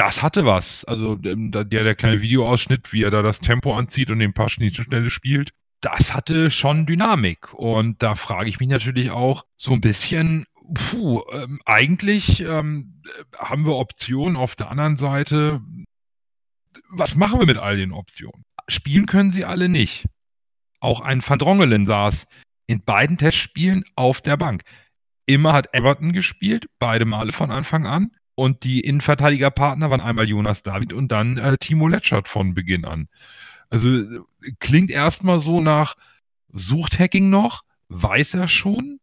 das 0.00 0.22
hatte 0.22 0.46
was. 0.46 0.84
Also 0.86 1.18
ähm, 1.24 1.50
der, 1.52 1.64
der 1.64 1.94
kleine 1.94 2.22
Videoausschnitt, 2.22 2.92
wie 2.94 3.02
er 3.02 3.10
da 3.10 3.20
das 3.20 3.40
Tempo 3.40 3.76
anzieht 3.76 4.10
und 4.10 4.18
den 4.18 4.32
paar 4.32 4.48
Schnittstelle 4.48 5.10
spielt, 5.10 5.50
das 5.82 6.14
hatte 6.14 6.50
schon 6.50 6.86
Dynamik. 6.86 7.52
Und 7.52 8.02
da 8.02 8.14
frage 8.14 8.48
ich 8.48 8.60
mich 8.60 8.68
natürlich 8.70 9.10
auch 9.10 9.44
so 9.58 9.72
ein 9.74 9.82
bisschen, 9.82 10.46
puh, 10.74 11.20
ähm, 11.32 11.60
eigentlich 11.66 12.40
ähm, 12.40 13.02
haben 13.38 13.66
wir 13.66 13.76
Optionen 13.76 14.36
auf 14.36 14.56
der 14.56 14.70
anderen 14.70 14.96
Seite. 14.96 15.60
Was 16.88 17.14
machen 17.16 17.38
wir 17.38 17.46
mit 17.46 17.58
all 17.58 17.76
den 17.76 17.92
Optionen? 17.92 18.44
Spielen 18.68 19.04
können 19.04 19.30
sie 19.30 19.44
alle 19.44 19.68
nicht. 19.68 20.06
Auch 20.80 21.02
ein 21.02 21.22
Van 21.26 21.38
Drongelen 21.38 21.84
saß 21.84 22.26
in 22.66 22.82
beiden 22.84 23.18
Testspielen 23.18 23.84
auf 23.96 24.22
der 24.22 24.38
Bank. 24.38 24.62
Immer 25.26 25.52
hat 25.52 25.74
Everton 25.74 26.12
gespielt, 26.12 26.66
beide 26.78 27.04
Male 27.04 27.32
von 27.32 27.50
Anfang 27.50 27.86
an. 27.86 28.12
Und 28.40 28.64
die 28.64 28.80
Innenverteidigerpartner 28.80 29.90
waren 29.90 30.00
einmal 30.00 30.26
Jonas 30.26 30.62
David 30.62 30.94
und 30.94 31.12
dann 31.12 31.36
äh, 31.36 31.58
Timo 31.58 31.88
Letschert 31.88 32.26
von 32.26 32.54
Beginn 32.54 32.86
an. 32.86 33.08
Also 33.68 33.90
äh, 33.90 34.20
klingt 34.60 34.90
erstmal 34.90 35.40
so 35.40 35.60
nach 35.60 35.94
sucht 36.50 36.98
Hacking 36.98 37.28
noch, 37.28 37.64
weiß 37.90 38.32
er 38.32 38.48
schon, 38.48 38.98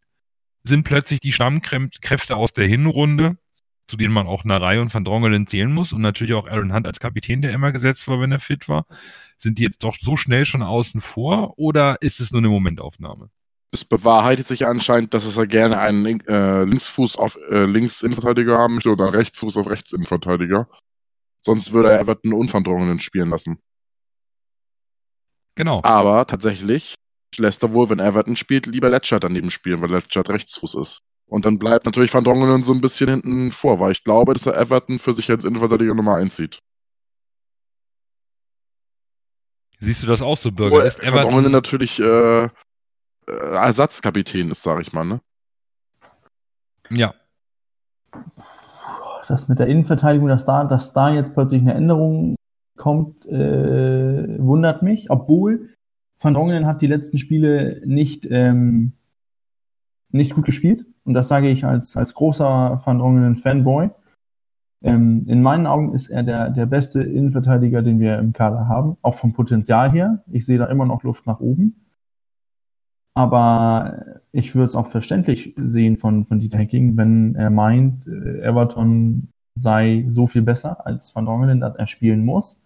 sind 0.63 0.85
plötzlich 0.85 1.19
die 1.19 1.33
Stammkräfte 1.33 2.35
aus 2.35 2.51
der 2.53 2.65
Hinrunde, 2.65 3.37
zu 3.85 3.95
denen 3.95 4.11
man 4.11 4.25
auch 4.25 4.43
Narei 4.43 4.81
und 4.81 4.91
Van 4.91 5.05
Drongelen 5.05 5.45
zählen 5.45 5.71
muss 5.71 5.93
und 5.93 6.01
natürlich 6.01 6.33
auch 6.33 6.47
Aaron 6.47 6.73
Hunt 6.73 6.87
als 6.87 6.99
Kapitän, 6.99 7.43
der 7.43 7.51
immer 7.51 7.71
gesetzt 7.71 8.07
war, 8.07 8.19
wenn 8.19 8.31
er 8.31 8.39
fit 8.39 8.67
war. 8.67 8.87
Sind 9.37 9.59
die 9.59 9.63
jetzt 9.63 9.83
doch 9.83 9.97
so 9.99 10.17
schnell 10.17 10.45
schon 10.45 10.63
außen 10.63 10.99
vor 10.99 11.59
oder 11.59 11.97
ist 12.01 12.21
es 12.21 12.31
nur 12.31 12.41
eine 12.41 12.49
Momentaufnahme? 12.49 13.29
Es 13.71 13.83
bewahrheitet 13.83 14.47
sich 14.47 14.65
anscheinend, 14.65 15.13
dass 15.13 15.37
er 15.37 15.47
gerne 15.47 15.79
einen 15.79 16.03
Link, 16.03 16.27
äh, 16.27 16.63
Linksfuß 16.63 17.17
auf 17.17 17.37
äh, 17.49 17.65
Links-Innenverteidiger 17.65 18.57
haben 18.57 18.75
möchte 18.75 18.91
oder 18.91 19.13
Rechtsfuß 19.13 19.57
auf 19.57 19.67
Rechts-Innenverteidiger. 19.67 20.67
Sonst 21.41 21.73
würde 21.73 21.91
er 21.91 21.99
Everton 21.99 22.33
unverdrungenen 22.33 22.99
spielen 22.99 23.29
lassen. 23.29 23.59
Genau. 25.55 25.81
Aber 25.83 26.25
tatsächlich 26.27 26.95
lässt 27.37 27.63
er 27.63 27.73
wohl, 27.73 27.89
wenn 27.89 27.99
Everton 27.99 28.35
spielt, 28.35 28.67
lieber 28.67 28.89
Letchert 28.89 29.23
daneben 29.23 29.51
spielen, 29.51 29.81
weil 29.81 29.91
Letchert 29.91 30.29
Rechtsfuß 30.29 30.75
ist. 30.75 31.01
Und 31.25 31.45
dann 31.45 31.59
bleibt 31.59 31.85
natürlich 31.85 32.13
Van 32.13 32.23
Drongelen 32.23 32.63
so 32.63 32.73
ein 32.73 32.81
bisschen 32.81 33.09
hinten 33.09 33.51
vor, 33.51 33.79
weil 33.79 33.91
ich 33.91 34.03
glaube, 34.03 34.33
dass 34.33 34.45
er 34.45 34.57
Everton 34.57 34.97
für 34.97 35.13
sich 35.13 35.29
als 35.29 35.43
Innenverteidiger 35.43 35.93
Nummer 35.93 36.15
1 36.15 36.35
sieht. 36.35 36.59
Siehst 39.79 40.03
du 40.03 40.07
das 40.07 40.21
auch 40.21 40.37
so, 40.37 40.51
Bürger? 40.51 40.83
Ist 40.85 41.03
Everton, 41.03 41.51
natürlich 41.51 41.99
äh, 41.99 42.49
Ersatzkapitän 43.27 44.51
ist, 44.51 44.63
sage 44.63 44.81
ich 44.81 44.93
mal. 44.93 45.05
Ne? 45.05 45.21
ja, 46.89 47.13
Das 49.27 49.49
mit 49.49 49.59
der 49.59 49.67
Innenverteidigung, 49.67 50.27
dass 50.29 50.45
da, 50.45 50.63
dass 50.63 50.93
da 50.93 51.09
jetzt 51.09 51.33
plötzlich 51.33 51.61
eine 51.61 51.73
Änderung 51.73 52.35
kommt, 52.77 53.25
äh, 53.25 54.39
wundert 54.39 54.83
mich, 54.83 55.09
obwohl 55.09 55.69
Van 56.19 56.33
Drongelen 56.33 56.65
hat 56.65 56.81
die 56.81 56.87
letzten 56.87 57.17
Spiele 57.17 57.81
nicht, 57.85 58.27
ähm, 58.31 58.93
nicht 60.11 60.33
gut 60.33 60.45
gespielt. 60.45 60.87
Und 61.03 61.13
das 61.13 61.27
sage 61.27 61.49
ich 61.49 61.65
als, 61.65 61.97
als 61.97 62.13
großer 62.13 62.81
Van 62.83 62.99
Drongelen-Fanboy. 62.99 63.89
Ähm, 64.83 65.25
in 65.27 65.41
meinen 65.41 65.67
Augen 65.67 65.93
ist 65.93 66.09
er 66.09 66.23
der, 66.23 66.49
der 66.49 66.65
beste 66.65 67.03
Innenverteidiger, 67.03 67.81
den 67.81 67.99
wir 67.99 68.19
im 68.19 68.31
Kader 68.31 68.67
haben, 68.67 68.97
auch 69.01 69.15
vom 69.15 69.33
Potenzial 69.33 69.91
her. 69.91 70.23
Ich 70.31 70.45
sehe 70.45 70.57
da 70.57 70.67
immer 70.67 70.85
noch 70.85 71.03
Luft 71.03 71.25
nach 71.25 71.39
oben. 71.39 71.86
Aber 73.17 74.19
ich 74.31 74.53
würde 74.53 74.65
es 74.65 74.75
auch 74.75 74.85
verständlich 74.85 75.55
sehen 75.57 75.97
von, 75.97 76.25
von 76.25 76.37
Dieter 76.37 76.59
Hecking, 76.59 76.97
wenn 76.97 77.33
er 77.33 77.49
meint, 77.49 78.05
äh, 78.05 78.41
Everton 78.41 79.29
sei 79.55 80.05
so 80.07 80.27
viel 80.27 80.43
besser 80.43 80.85
als 80.85 81.15
Van 81.15 81.25
Drongelen, 81.25 81.59
dass 81.59 81.75
er 81.75 81.87
spielen 81.87 82.23
muss. 82.23 82.61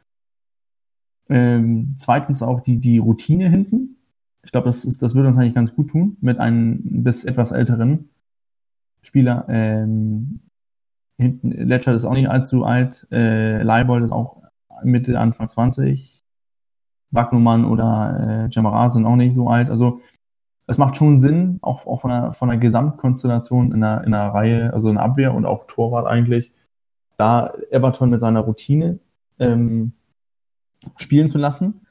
Ähm, 1.30 1.88
zweitens 1.96 2.44
auch 2.44 2.60
die, 2.60 2.80
die 2.80 2.98
Routine 2.98 3.48
hinten. 3.48 3.96
Ich 4.44 4.52
glaube, 4.52 4.66
das, 4.66 4.84
ist, 4.84 5.02
das 5.02 5.16
würde 5.16 5.30
uns 5.30 5.38
eigentlich 5.38 5.56
ganz 5.56 5.74
gut 5.74 5.92
tun 5.92 6.18
mit 6.20 6.38
einem 6.38 6.82
bis 7.02 7.24
etwas 7.24 7.54
älteren 7.54 8.10
Spieler. 9.04 9.46
Ähm, 9.48 10.42
hinten, 11.16 11.52
Letchert 11.52 11.96
ist 11.96 12.04
auch 12.04 12.14
nicht 12.14 12.30
allzu 12.30 12.66
alt. 12.66 13.08
Äh, 13.10 13.64
Leibold 13.64 14.04
ist 14.04 14.12
auch 14.12 14.44
Mitte, 14.84 15.18
Anfang 15.18 15.48
20. 15.48 16.20
Wagnumann 17.12 17.64
oder 17.64 18.48
äh, 18.50 18.50
Jamara 18.54 18.90
sind 18.90 19.06
auch 19.06 19.16
nicht 19.16 19.34
so 19.34 19.50
alt. 19.50 19.70
Also 19.70 20.02
es 20.72 20.78
macht 20.78 20.96
schon 20.96 21.20
Sinn, 21.20 21.60
auch, 21.62 21.86
auch 21.86 22.02
von, 22.02 22.10
der, 22.10 22.34
von 22.34 22.48
der 22.50 22.58
Gesamtkonstellation 22.58 23.74
in 23.74 23.82
der, 23.82 24.04
in 24.06 24.12
der 24.12 24.34
Reihe, 24.34 24.74
also 24.74 24.90
in 24.90 24.96
der 24.96 25.04
Abwehr 25.04 25.34
und 25.34 25.46
auch 25.46 25.68
Torwart 25.68 26.08
eigentlich, 26.08 26.52
da 27.18 27.54
Everton 27.70 28.10
mit 28.10 28.22
seiner 28.22 28.40
Routine 28.40 29.00
ähm, 29.38 29.92
spielen 30.96 31.28
zu 31.28 31.38
lassen, 31.38 31.86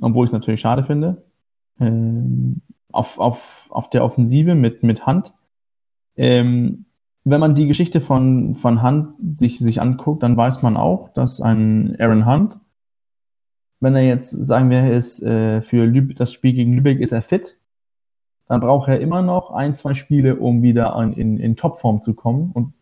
obwohl 0.00 0.24
ich 0.24 0.28
es 0.28 0.34
natürlich 0.34 0.60
schade 0.60 0.84
finde. 0.84 1.22
Ähm, 1.80 2.60
auf, 2.92 3.18
auf, 3.18 3.68
auf 3.70 3.88
der 3.88 4.04
Offensive 4.04 4.54
mit, 4.54 4.82
mit 4.82 5.06
Hand. 5.06 5.32
Ähm, 6.16 6.84
wenn 7.24 7.40
man 7.40 7.54
die 7.54 7.66
Geschichte 7.66 8.02
von, 8.02 8.54
von 8.54 8.82
Hunt 8.82 9.14
sich, 9.38 9.58
sich 9.58 9.80
anguckt, 9.80 10.22
dann 10.22 10.36
weiß 10.36 10.60
man 10.60 10.76
auch, 10.76 11.08
dass 11.08 11.40
ein 11.40 11.96
Aaron 11.98 12.26
Hunt, 12.26 12.58
wenn 13.80 13.96
er 13.96 14.02
jetzt 14.02 14.30
sagen 14.30 14.68
wir, 14.68 14.92
ist 14.92 15.22
äh, 15.22 15.62
für 15.62 15.86
Lüb 15.86 16.14
das 16.16 16.32
Spiel 16.32 16.52
gegen 16.52 16.74
Lübeck 16.74 17.00
ist 17.00 17.12
er 17.12 17.22
fit, 17.22 17.56
dann 18.52 18.60
braucht 18.60 18.86
er 18.86 19.00
immer 19.00 19.22
noch 19.22 19.50
ein, 19.52 19.74
zwei 19.74 19.94
Spiele, 19.94 20.36
um 20.36 20.60
wieder 20.60 20.94
an, 20.94 21.14
in, 21.14 21.38
in 21.38 21.56
Topform 21.56 22.02
zu 22.02 22.12
kommen. 22.12 22.52
Und 22.52 22.74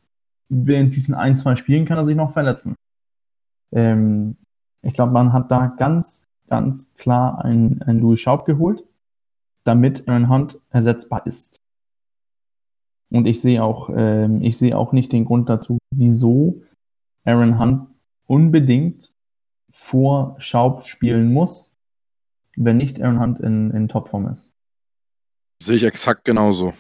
während 0.48 0.96
diesen 0.96 1.14
ein, 1.14 1.36
zwei 1.36 1.54
Spielen 1.54 1.84
kann 1.84 1.96
er 1.96 2.04
sich 2.04 2.16
noch 2.16 2.32
verletzen. 2.32 2.74
Ähm, 3.70 4.36
ich 4.82 4.94
glaube, 4.94 5.12
man 5.12 5.32
hat 5.32 5.48
da 5.52 5.68
ganz, 5.68 6.26
ganz 6.48 6.94
klar 6.94 7.44
einen, 7.44 7.82
einen 7.82 8.00
Louis 8.00 8.18
Schaub 8.18 8.46
geholt, 8.46 8.82
damit 9.62 10.08
Aaron 10.08 10.28
Hunt 10.28 10.58
ersetzbar 10.70 11.24
ist. 11.24 11.58
Und 13.12 13.26
ich 13.26 13.40
sehe 13.40 13.62
auch, 13.62 13.90
ähm, 13.94 14.42
ich 14.42 14.58
sehe 14.58 14.76
auch 14.76 14.90
nicht 14.90 15.12
den 15.12 15.24
Grund 15.24 15.48
dazu, 15.48 15.78
wieso 15.94 16.62
Aaron 17.24 17.60
Hunt 17.60 17.86
unbedingt 18.26 19.14
vor 19.70 20.34
Schaub 20.38 20.84
spielen 20.84 21.32
muss, 21.32 21.76
wenn 22.56 22.76
nicht 22.76 23.00
Aaron 23.00 23.20
Hunt 23.20 23.38
in, 23.38 23.70
in 23.70 23.86
Topform 23.86 24.26
ist. 24.26 24.56
Sehe 25.62 25.76
ich 25.76 25.84
exakt 25.84 26.24
genauso. 26.24 26.74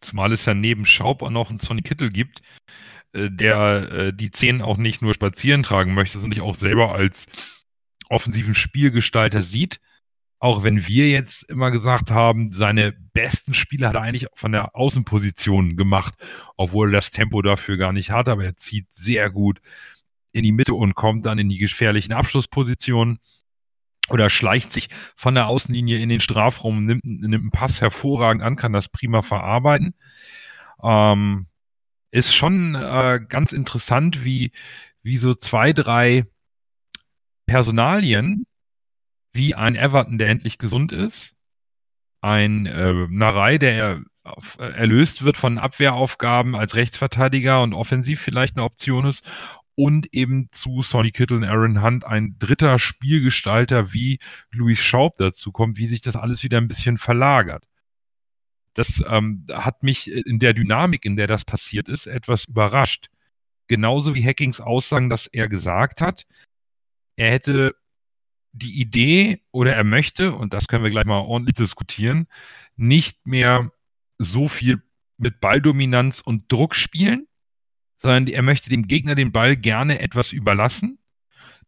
zumal 0.00 0.32
es 0.32 0.46
ja 0.46 0.54
neben 0.54 0.86
Schaub 0.86 1.22
auch 1.22 1.30
noch 1.30 1.50
einen 1.50 1.58
Sonny 1.58 1.82
Kittel 1.82 2.10
gibt, 2.10 2.40
äh, 3.12 3.30
der 3.30 3.90
äh, 3.92 4.12
die 4.14 4.30
Zehn 4.30 4.62
auch 4.62 4.76
nicht 4.76 5.02
nur 5.02 5.14
spazieren 5.14 5.62
tragen 5.62 5.94
möchte, 5.94 6.18
sondern 6.18 6.34
sich 6.34 6.42
auch 6.42 6.54
selber 6.54 6.94
als 6.94 7.26
offensiven 8.08 8.54
Spielgestalter 8.54 9.42
sieht. 9.42 9.80
Auch 10.38 10.62
wenn 10.62 10.86
wir 10.86 11.10
jetzt 11.10 11.42
immer 11.50 11.70
gesagt 11.70 12.10
haben, 12.12 12.50
seine 12.50 12.92
besten 12.92 13.52
Spiele 13.52 13.88
hat 13.88 13.94
er 13.94 14.02
eigentlich 14.02 14.26
von 14.34 14.52
der 14.52 14.74
Außenposition 14.74 15.76
gemacht, 15.76 16.14
obwohl 16.56 16.88
er 16.90 16.92
das 16.92 17.10
Tempo 17.10 17.42
dafür 17.42 17.76
gar 17.76 17.92
nicht 17.92 18.10
hat, 18.10 18.28
aber 18.28 18.44
er 18.44 18.56
zieht 18.56 18.90
sehr 18.92 19.30
gut 19.30 19.60
in 20.32 20.42
die 20.42 20.52
Mitte 20.52 20.74
und 20.74 20.94
kommt 20.94 21.26
dann 21.26 21.38
in 21.38 21.50
die 21.50 21.58
gefährlichen 21.58 22.12
Abschlusspositionen 22.14 23.18
oder 24.10 24.30
schleicht 24.30 24.72
sich 24.72 24.88
von 25.16 25.34
der 25.34 25.46
Außenlinie 25.46 25.98
in 25.98 26.08
den 26.08 26.20
Strafraum, 26.20 26.84
nimmt, 26.84 27.04
nimmt 27.04 27.34
einen 27.34 27.50
Pass 27.50 27.80
hervorragend 27.80 28.42
an, 28.42 28.56
kann 28.56 28.72
das 28.72 28.88
prima 28.88 29.22
verarbeiten. 29.22 29.94
Ähm, 30.82 31.46
ist 32.10 32.34
schon 32.34 32.74
äh, 32.74 33.20
ganz 33.28 33.52
interessant, 33.52 34.24
wie, 34.24 34.52
wie 35.02 35.16
so 35.16 35.34
zwei, 35.34 35.72
drei 35.72 36.24
Personalien, 37.46 38.46
wie 39.32 39.54
ein 39.54 39.76
Everton, 39.76 40.18
der 40.18 40.28
endlich 40.28 40.58
gesund 40.58 40.92
ist, 40.92 41.36
ein 42.20 42.66
äh, 42.66 43.06
Narei, 43.08 43.58
der 43.58 44.02
äh, 44.24 44.62
erlöst 44.62 45.22
wird 45.22 45.36
von 45.36 45.58
Abwehraufgaben 45.58 46.54
als 46.54 46.74
Rechtsverteidiger 46.74 47.62
und 47.62 47.74
offensiv 47.74 48.20
vielleicht 48.20 48.56
eine 48.56 48.64
Option 48.64 49.06
ist 49.06 49.24
und 49.74 50.12
eben 50.12 50.48
zu 50.50 50.82
Sonny 50.82 51.10
Kittle 51.10 51.38
und 51.38 51.44
Aaron 51.44 51.82
Hunt 51.82 52.04
ein 52.04 52.36
dritter 52.38 52.78
Spielgestalter 52.78 53.92
wie 53.92 54.18
Louis 54.50 54.78
Schaub 54.78 55.16
dazu 55.16 55.52
kommt, 55.52 55.78
wie 55.78 55.86
sich 55.86 56.02
das 56.02 56.16
alles 56.16 56.42
wieder 56.42 56.58
ein 56.58 56.68
bisschen 56.68 56.98
verlagert. 56.98 57.64
Das 58.74 59.02
ähm, 59.08 59.46
hat 59.50 59.82
mich 59.82 60.10
in 60.10 60.38
der 60.38 60.54
Dynamik, 60.54 61.04
in 61.04 61.16
der 61.16 61.26
das 61.26 61.44
passiert 61.44 61.88
ist, 61.88 62.06
etwas 62.06 62.46
überrascht. 62.46 63.08
Genauso 63.66 64.14
wie 64.14 64.24
Hackings 64.24 64.60
Aussagen, 64.60 65.10
dass 65.10 65.26
er 65.26 65.48
gesagt 65.48 66.00
hat, 66.00 66.26
er 67.16 67.30
hätte 67.30 67.74
die 68.52 68.80
Idee 68.80 69.42
oder 69.52 69.74
er 69.74 69.84
möchte, 69.84 70.32
und 70.34 70.52
das 70.52 70.68
können 70.68 70.84
wir 70.84 70.90
gleich 70.90 71.04
mal 71.04 71.20
ordentlich 71.20 71.54
diskutieren, 71.54 72.26
nicht 72.76 73.26
mehr 73.26 73.72
so 74.18 74.48
viel 74.48 74.82
mit 75.16 75.40
Balldominanz 75.40 76.20
und 76.20 76.50
Druck 76.50 76.74
spielen, 76.74 77.26
sondern 78.00 78.28
er 78.28 78.40
möchte 78.40 78.70
dem 78.70 78.88
Gegner 78.88 79.14
den 79.14 79.30
Ball 79.30 79.56
gerne 79.56 80.00
etwas 80.00 80.32
überlassen, 80.32 80.98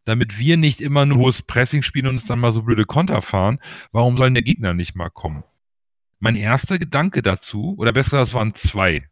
damit 0.04 0.38
wir 0.38 0.56
nicht 0.56 0.80
immer 0.80 1.04
nur 1.04 1.18
hohes 1.18 1.42
Pressing 1.42 1.82
spielen 1.82 2.06
und 2.06 2.14
uns 2.14 2.26
dann 2.26 2.38
mal 2.38 2.54
so 2.54 2.62
blöde 2.62 2.86
Konter 2.86 3.20
fahren. 3.20 3.58
Warum 3.92 4.16
soll 4.16 4.32
der 4.32 4.42
Gegner 4.42 4.72
nicht 4.72 4.96
mal 4.96 5.10
kommen? 5.10 5.44
Mein 6.20 6.34
erster 6.34 6.78
Gedanke 6.78 7.20
dazu, 7.20 7.74
oder 7.76 7.92
besser, 7.92 8.16
das 8.16 8.32
waren 8.32 8.54
zwei. 8.54 9.06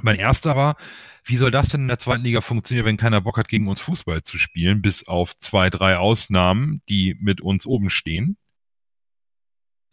Mein 0.00 0.16
erster 0.16 0.56
war, 0.56 0.76
wie 1.24 1.36
soll 1.36 1.52
das 1.52 1.68
denn 1.68 1.82
in 1.82 1.88
der 1.88 1.98
zweiten 1.98 2.24
Liga 2.24 2.40
funktionieren, 2.40 2.86
wenn 2.86 2.96
keiner 2.96 3.20
Bock 3.20 3.38
hat, 3.38 3.48
gegen 3.48 3.68
uns 3.68 3.78
Fußball 3.78 4.24
zu 4.24 4.36
spielen, 4.36 4.82
bis 4.82 5.06
auf 5.06 5.38
zwei, 5.38 5.70
drei 5.70 5.96
Ausnahmen, 5.96 6.82
die 6.88 7.16
mit 7.20 7.40
uns 7.40 7.66
oben 7.66 7.88
stehen? 7.88 8.36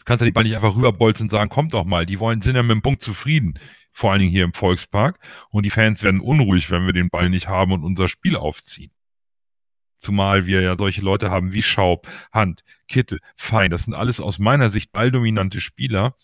Kannst 0.07 0.21
ja 0.21 0.25
die 0.25 0.31
Ball 0.31 0.45
nicht 0.45 0.55
einfach 0.55 0.73
rüberbolzen 0.73 1.25
und 1.25 1.31
sagen, 1.31 1.49
kommt 1.49 1.73
doch 1.73 1.83
mal, 1.83 2.05
die 2.05 2.21
wollen, 2.21 2.41
sind 2.41 2.55
ja 2.55 2.63
mit 2.63 2.71
dem 2.71 2.81
Punkt 2.81 3.01
zufrieden, 3.01 3.59
vor 3.91 4.11
allen 4.11 4.21
Dingen 4.21 4.31
hier 4.31 4.45
im 4.45 4.53
Volkspark, 4.53 5.19
und 5.49 5.65
die 5.65 5.69
Fans 5.69 6.01
werden 6.01 6.21
unruhig, 6.21 6.71
wenn 6.71 6.85
wir 6.85 6.93
den 6.93 7.09
Ball 7.09 7.29
nicht 7.29 7.49
haben 7.49 7.73
und 7.73 7.83
unser 7.83 8.07
Spiel 8.07 8.37
aufziehen. 8.37 8.93
Zumal 9.97 10.45
wir 10.45 10.61
ja 10.61 10.77
solche 10.77 11.01
Leute 11.01 11.29
haben 11.29 11.51
wie 11.51 11.61
Schaub, 11.61 12.07
Hand, 12.31 12.63
Kittel, 12.87 13.19
Fein. 13.35 13.69
Das 13.69 13.83
sind 13.83 13.95
alles 13.95 14.21
aus 14.21 14.39
meiner 14.39 14.69
Sicht 14.69 14.93
balldominante 14.93 15.59
Spieler, 15.59 16.15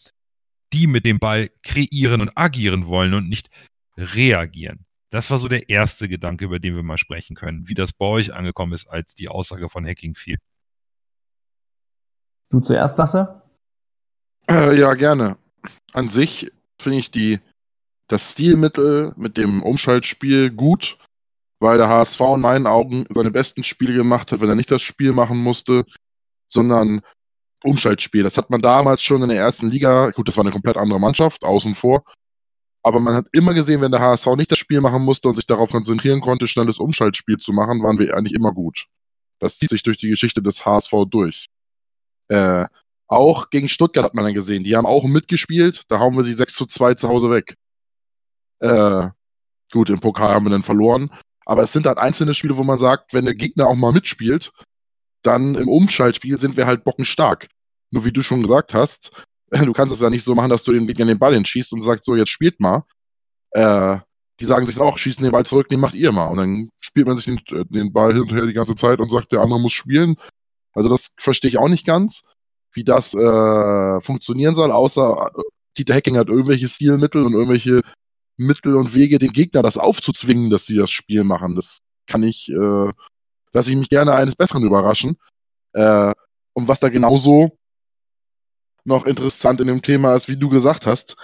die 0.71 0.87
mit 0.87 1.05
dem 1.05 1.19
Ball 1.19 1.49
kreieren 1.61 2.21
und 2.21 2.31
agieren 2.37 2.85
wollen 2.85 3.13
und 3.13 3.27
nicht 3.27 3.49
reagieren. 3.97 4.85
Das 5.09 5.29
war 5.29 5.39
so 5.39 5.49
der 5.49 5.67
erste 5.67 6.07
Gedanke, 6.07 6.45
über 6.45 6.59
den 6.59 6.77
wir 6.77 6.83
mal 6.83 6.97
sprechen 6.97 7.35
können, 7.35 7.67
wie 7.67 7.73
das 7.73 7.91
bei 7.91 8.05
euch 8.05 8.33
angekommen 8.33 8.71
ist, 8.71 8.87
als 8.87 9.13
die 9.13 9.27
Aussage 9.27 9.67
von 9.67 9.85
Hacking 9.85 10.15
fiel. 10.15 10.37
Du 12.49 12.61
zuerst, 12.61 12.97
Lasse? 12.97 13.42
Äh, 14.49 14.77
ja, 14.79 14.93
gerne. 14.93 15.37
An 15.93 16.09
sich 16.09 16.51
finde 16.79 16.99
ich 16.99 17.11
die, 17.11 17.39
das 18.07 18.31
Stilmittel 18.31 19.13
mit 19.15 19.37
dem 19.37 19.63
Umschaltspiel 19.63 20.51
gut, 20.51 20.97
weil 21.59 21.77
der 21.77 21.87
HSV 21.87 22.19
in 22.35 22.41
meinen 22.41 22.67
Augen 22.67 23.05
seine 23.13 23.31
besten 23.31 23.63
Spiele 23.63 23.93
gemacht 23.93 24.31
hat, 24.31 24.41
wenn 24.41 24.49
er 24.49 24.55
nicht 24.55 24.71
das 24.71 24.81
Spiel 24.81 25.13
machen 25.13 25.37
musste, 25.37 25.85
sondern 26.49 27.01
Umschaltspiel. 27.63 28.23
Das 28.23 28.37
hat 28.37 28.49
man 28.49 28.61
damals 28.61 29.01
schon 29.01 29.23
in 29.23 29.29
der 29.29 29.37
ersten 29.37 29.69
Liga, 29.69 30.09
gut, 30.09 30.27
das 30.27 30.35
war 30.35 30.43
eine 30.43 30.51
komplett 30.51 30.77
andere 30.77 30.99
Mannschaft, 30.99 31.43
außen 31.43 31.75
vor, 31.75 32.03
aber 32.83 32.99
man 32.99 33.15
hat 33.15 33.27
immer 33.31 33.53
gesehen, 33.53 33.79
wenn 33.81 33.91
der 33.91 34.01
HSV 34.01 34.35
nicht 34.35 34.51
das 34.51 34.59
Spiel 34.59 34.81
machen 34.81 35.03
musste 35.03 35.29
und 35.29 35.35
sich 35.35 35.47
darauf 35.47 35.71
konzentrieren 35.71 36.19
konnte, 36.19 36.47
schnelles 36.47 36.79
Umschaltspiel 36.79 37.37
zu 37.37 37.53
machen, 37.53 37.81
waren 37.81 37.97
wir 37.97 38.15
eigentlich 38.15 38.33
immer 38.33 38.51
gut. 38.51 38.87
Das 39.39 39.57
zieht 39.57 39.69
sich 39.69 39.83
durch 39.83 39.97
die 39.97 40.09
Geschichte 40.09 40.41
des 40.41 40.65
HSV 40.65 40.91
durch. 41.09 41.47
Äh, 42.27 42.65
auch 43.07 43.49
gegen 43.49 43.69
Stuttgart 43.69 44.05
hat 44.05 44.15
man 44.15 44.25
dann 44.25 44.33
gesehen. 44.33 44.63
Die 44.63 44.75
haben 44.75 44.85
auch 44.85 45.03
mitgespielt. 45.03 45.83
Da 45.89 45.99
hauen 45.99 46.15
wir 46.15 46.23
sie 46.23 46.33
6 46.33 46.53
zu 46.53 46.65
2 46.65 46.95
zu 46.95 47.07
Hause 47.09 47.29
weg. 47.29 47.55
Äh, 48.59 49.09
gut, 49.71 49.89
im 49.89 49.99
Pokal 49.99 50.33
haben 50.33 50.45
wir 50.45 50.51
dann 50.51 50.63
verloren. 50.63 51.11
Aber 51.45 51.63
es 51.63 51.73
sind 51.73 51.85
halt 51.85 51.97
einzelne 51.97 52.33
Spiele, 52.33 52.57
wo 52.57 52.63
man 52.63 52.79
sagt, 52.79 53.13
wenn 53.13 53.25
der 53.25 53.35
Gegner 53.35 53.67
auch 53.67 53.75
mal 53.75 53.91
mitspielt, 53.91 54.51
dann 55.21 55.55
im 55.55 55.67
Umschaltspiel 55.67 56.39
sind 56.39 56.57
wir 56.57 56.65
halt 56.65 56.83
bockenstark. 56.83 57.47
Nur 57.91 58.05
wie 58.05 58.11
du 58.11 58.21
schon 58.21 58.41
gesagt 58.41 58.73
hast, 58.73 59.25
du 59.51 59.73
kannst 59.73 59.93
es 59.93 59.99
ja 59.99 60.09
nicht 60.09 60.23
so 60.23 60.35
machen, 60.35 60.49
dass 60.49 60.63
du 60.63 60.71
den 60.71 60.87
Gegner 60.87 61.05
den 61.05 61.19
Ball 61.19 61.33
hinschießt 61.33 61.73
und 61.73 61.81
sagst, 61.81 62.05
so, 62.05 62.15
jetzt 62.15 62.31
spielt 62.31 62.59
mal. 62.59 62.83
Äh, 63.51 63.97
die 64.39 64.45
sagen 64.45 64.65
sich 64.65 64.79
auch, 64.79 64.97
schießen 64.97 65.23
den 65.23 65.31
Ball 65.31 65.45
zurück, 65.45 65.69
den 65.69 65.79
macht 65.79 65.93
ihr 65.93 66.11
mal. 66.11 66.27
Und 66.27 66.37
dann 66.37 66.69
spielt 66.77 67.05
man 67.07 67.17
sich 67.17 67.25
den, 67.25 67.37
äh, 67.57 67.65
den 67.65 67.93
Ball 67.93 68.13
hinterher 68.13 68.45
die 68.45 68.53
ganze 68.53 68.75
Zeit 68.75 68.99
und 68.99 69.11
sagt, 69.11 69.31
der 69.31 69.41
andere 69.41 69.59
muss 69.59 69.73
spielen. 69.73 70.15
Also 70.73 70.89
das 70.89 71.13
verstehe 71.17 71.49
ich 71.49 71.59
auch 71.59 71.69
nicht 71.69 71.85
ganz, 71.85 72.23
wie 72.73 72.83
das 72.83 73.13
äh, 73.13 74.01
funktionieren 74.01 74.55
soll, 74.55 74.71
außer 74.71 75.31
äh, 75.35 75.41
Dieter 75.77 75.95
Hecking 75.95 76.17
hat 76.17 76.27
irgendwelche 76.27 76.67
Stilmittel 76.67 77.25
und 77.25 77.33
irgendwelche 77.33 77.81
Mittel 78.37 78.75
und 78.75 78.93
Wege, 78.93 79.19
den 79.19 79.33
Gegner 79.33 79.61
das 79.61 79.77
aufzuzwingen, 79.77 80.49
dass 80.49 80.65
sie 80.65 80.75
das 80.75 80.91
Spiel 80.91 81.23
machen. 81.23 81.55
Das 81.55 81.79
kann 82.07 82.23
ich, 82.23 82.49
äh, 82.49 82.91
lasse 83.53 83.71
ich 83.71 83.77
mich 83.77 83.89
gerne 83.89 84.13
eines 84.13 84.35
Besseren 84.35 84.63
überraschen. 84.63 85.17
Äh, 85.73 86.11
und 86.53 86.67
was 86.67 86.79
da 86.79 86.89
genauso 86.89 87.57
noch 88.85 89.05
interessant 89.05 89.61
in 89.61 89.67
dem 89.67 89.81
Thema 89.81 90.15
ist, 90.15 90.27
wie 90.27 90.37
du 90.37 90.49
gesagt 90.49 90.85
hast, 90.85 91.15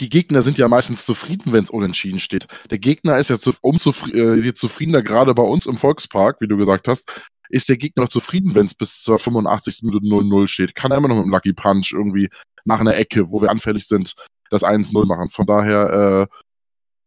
die 0.00 0.08
Gegner 0.08 0.42
sind 0.42 0.58
ja 0.58 0.68
meistens 0.68 1.04
zufrieden, 1.04 1.52
wenn 1.52 1.64
es 1.64 1.70
unentschieden 1.70 2.18
steht. 2.18 2.46
Der 2.70 2.78
Gegner 2.78 3.18
ist 3.18 3.28
ja 3.28 3.38
zu, 3.38 3.52
umzufri 3.60 4.12
äh, 4.12 4.54
zufriedener, 4.54 5.02
gerade 5.02 5.34
bei 5.34 5.42
uns 5.42 5.66
im 5.66 5.76
Volkspark, 5.76 6.40
wie 6.40 6.48
du 6.48 6.56
gesagt 6.56 6.88
hast, 6.88 7.29
ist 7.50 7.68
der 7.68 7.76
Gegner 7.76 8.08
zufrieden, 8.08 8.54
wenn 8.54 8.66
es 8.66 8.74
bis 8.74 9.02
zur 9.02 9.18
85. 9.18 9.82
Minute 9.82 10.06
0-0 10.06 10.48
steht. 10.48 10.74
Kann 10.74 10.90
er 10.90 10.98
immer 10.98 11.08
noch 11.08 11.16
mit 11.16 11.24
einem 11.24 11.32
Lucky 11.32 11.52
Punch 11.52 11.92
irgendwie 11.92 12.28
nach 12.64 12.80
einer 12.80 12.96
Ecke, 12.96 13.30
wo 13.30 13.42
wir 13.42 13.50
anfällig 13.50 13.86
sind, 13.86 14.14
das 14.50 14.62
1-0 14.62 15.06
machen. 15.06 15.30
Von 15.30 15.46
daher 15.46 16.28
äh, 16.30 16.36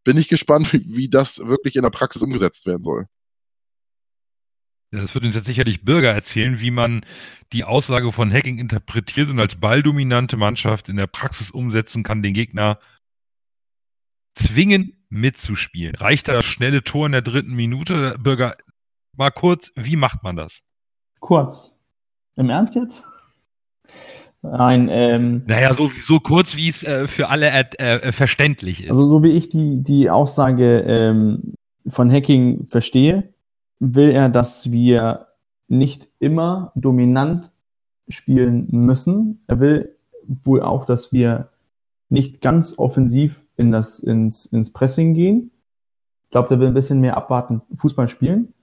bin 0.04 0.18
ich 0.18 0.28
gespannt, 0.28 0.72
wie, 0.74 0.84
wie 0.86 1.10
das 1.10 1.40
wirklich 1.40 1.76
in 1.76 1.84
der 1.84 1.90
Praxis 1.90 2.22
umgesetzt 2.22 2.66
werden 2.66 2.84
soll. 2.84 3.08
Ja, 4.94 5.02
das 5.02 5.16
wird 5.16 5.26
uns 5.26 5.34
jetzt 5.34 5.46
sicherlich 5.46 5.84
Bürger 5.84 6.12
erzählen, 6.12 6.60
wie 6.60 6.70
man 6.70 7.04
die 7.52 7.64
Aussage 7.64 8.12
von 8.12 8.32
Hacking 8.32 8.60
interpretiert 8.60 9.30
und 9.30 9.40
als 9.40 9.60
balldominante 9.60 10.38
Mannschaft 10.38 10.88
in 10.88 10.98
der 10.98 11.08
Praxis 11.08 11.50
umsetzen 11.50 12.04
kann, 12.04 12.22
den 12.22 12.36
Gegner 12.36 12.78
zwingen 14.36 15.04
mitzuspielen. 15.10 15.96
Reicht 15.96 16.28
da 16.28 16.34
das 16.34 16.46
schnelle 16.46 16.84
Tor 16.84 17.08
in 17.08 17.12
der 17.12 17.22
dritten 17.22 17.56
Minute? 17.56 18.18
Bürger, 18.20 18.56
mal 19.18 19.32
kurz, 19.32 19.72
wie 19.76 19.96
macht 19.96 20.24
man 20.24 20.36
das? 20.36 20.62
Kurz. 21.20 21.76
Im 22.36 22.50
Ernst 22.50 22.76
jetzt? 22.76 23.04
Nein, 24.42 24.90
ähm. 24.92 25.44
Naja, 25.48 25.74
so, 25.74 25.88
so 25.88 26.20
kurz, 26.20 26.58
wie 26.58 26.68
es 26.68 26.84
äh, 26.84 27.08
für 27.08 27.30
alle 27.30 27.50
äh, 27.50 27.64
äh, 27.78 28.12
verständlich 28.12 28.84
ist. 28.84 28.90
Also, 28.90 29.08
so 29.08 29.24
wie 29.24 29.32
ich 29.32 29.48
die, 29.48 29.82
die 29.82 30.10
Aussage 30.10 30.80
ähm, 30.82 31.54
von 31.88 32.12
Hacking 32.12 32.66
verstehe, 32.66 33.30
will 33.80 34.10
er, 34.12 34.28
dass 34.30 34.72
wir 34.72 35.28
nicht 35.70 36.10
immer 36.20 36.72
dominant 36.76 37.52
spielen 38.10 38.68
müssen. 38.72 39.42
Er 39.48 39.60
will 39.60 39.96
wohl 40.28 40.62
auch, 40.62 40.86
dass 40.86 41.14
wir 41.14 41.50
nicht 42.10 42.42
ganz 42.42 42.78
offensiv 42.78 43.42
in 43.56 43.72
das, 43.72 44.00
ins, 44.00 44.46
ins 44.46 44.74
Pressing 44.74 45.14
gehen. 45.14 45.52
Ich 46.26 46.30
glaube, 46.32 46.50
der 46.50 46.60
will 46.60 46.68
ein 46.68 46.74
bisschen 46.74 47.00
mehr 47.00 47.16
abwarten, 47.16 47.62
Fußball 47.74 48.08
spielen. 48.08 48.54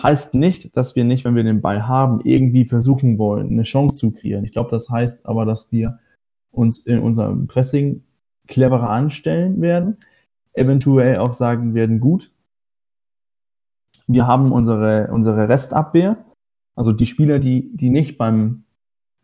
Heißt 0.00 0.34
nicht, 0.34 0.76
dass 0.76 0.96
wir 0.96 1.04
nicht, 1.04 1.24
wenn 1.24 1.34
wir 1.34 1.44
den 1.44 1.60
Ball 1.60 1.86
haben, 1.86 2.20
irgendwie 2.24 2.64
versuchen 2.64 3.18
wollen, 3.18 3.48
eine 3.48 3.62
Chance 3.62 3.96
zu 3.96 4.12
kreieren. 4.12 4.44
Ich 4.44 4.52
glaube, 4.52 4.70
das 4.70 4.88
heißt 4.88 5.26
aber, 5.26 5.44
dass 5.44 5.70
wir 5.70 5.98
uns 6.50 6.78
in 6.78 7.00
unserem 7.00 7.46
Pressing 7.46 8.02
cleverer 8.46 8.90
anstellen 8.90 9.60
werden, 9.60 9.96
eventuell 10.54 11.18
auch 11.18 11.34
sagen 11.34 11.74
werden, 11.74 12.00
gut, 12.00 12.30
wir 14.06 14.26
haben 14.26 14.52
unsere, 14.52 15.08
unsere 15.10 15.48
Restabwehr, 15.48 16.24
also 16.74 16.92
die 16.92 17.06
Spieler, 17.06 17.38
die, 17.38 17.74
die 17.74 17.90
nicht 17.90 18.18
beim, 18.18 18.64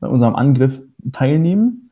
bei 0.00 0.08
unserem 0.08 0.34
Angriff 0.34 0.82
teilnehmen. 1.12 1.90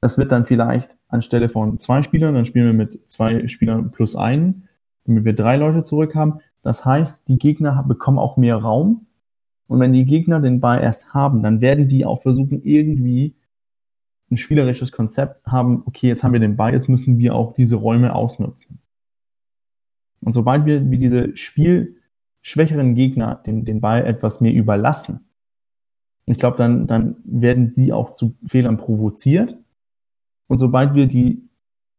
Das 0.00 0.18
wird 0.18 0.32
dann 0.32 0.44
vielleicht 0.44 0.98
anstelle 1.08 1.48
von 1.48 1.78
zwei 1.78 2.02
Spielern, 2.02 2.34
dann 2.34 2.46
spielen 2.46 2.66
wir 2.66 2.72
mit 2.72 3.10
zwei 3.10 3.46
Spielern 3.48 3.90
plus 3.90 4.16
einen, 4.16 4.68
damit 5.06 5.24
wir 5.24 5.34
drei 5.34 5.56
Leute 5.56 5.82
zurück 5.82 6.14
haben. 6.14 6.40
Das 6.64 6.84
heißt, 6.84 7.28
die 7.28 7.38
Gegner 7.38 7.84
bekommen 7.86 8.18
auch 8.18 8.38
mehr 8.38 8.56
Raum. 8.56 9.06
Und 9.68 9.80
wenn 9.80 9.92
die 9.92 10.06
Gegner 10.06 10.40
den 10.40 10.60
Ball 10.60 10.82
erst 10.82 11.12
haben, 11.12 11.42
dann 11.42 11.60
werden 11.60 11.88
die 11.88 12.04
auch 12.06 12.20
versuchen, 12.20 12.62
irgendwie 12.62 13.36
ein 14.30 14.38
spielerisches 14.38 14.90
Konzept 14.90 15.46
haben, 15.46 15.82
okay, 15.84 16.08
jetzt 16.08 16.24
haben 16.24 16.32
wir 16.32 16.40
den 16.40 16.56
Ball, 16.56 16.72
jetzt 16.72 16.88
müssen 16.88 17.18
wir 17.18 17.34
auch 17.34 17.52
diese 17.52 17.76
Räume 17.76 18.14
ausnutzen. 18.14 18.80
Und 20.22 20.32
sobald 20.32 20.64
wir 20.64 20.90
wie 20.90 20.96
diese 20.96 21.36
Spiel, 21.36 21.96
schwächeren 22.40 22.94
Gegner 22.94 23.42
den, 23.46 23.66
den 23.66 23.82
Ball 23.82 24.06
etwas 24.06 24.40
mehr 24.40 24.54
überlassen, 24.54 25.28
ich 26.24 26.38
glaube, 26.38 26.56
dann, 26.56 26.86
dann 26.86 27.16
werden 27.24 27.74
sie 27.74 27.92
auch 27.92 28.14
zu 28.14 28.34
Fehlern 28.46 28.78
provoziert. 28.78 29.58
Und 30.48 30.56
sobald 30.56 30.94
wir 30.94 31.06
die, 31.06 31.46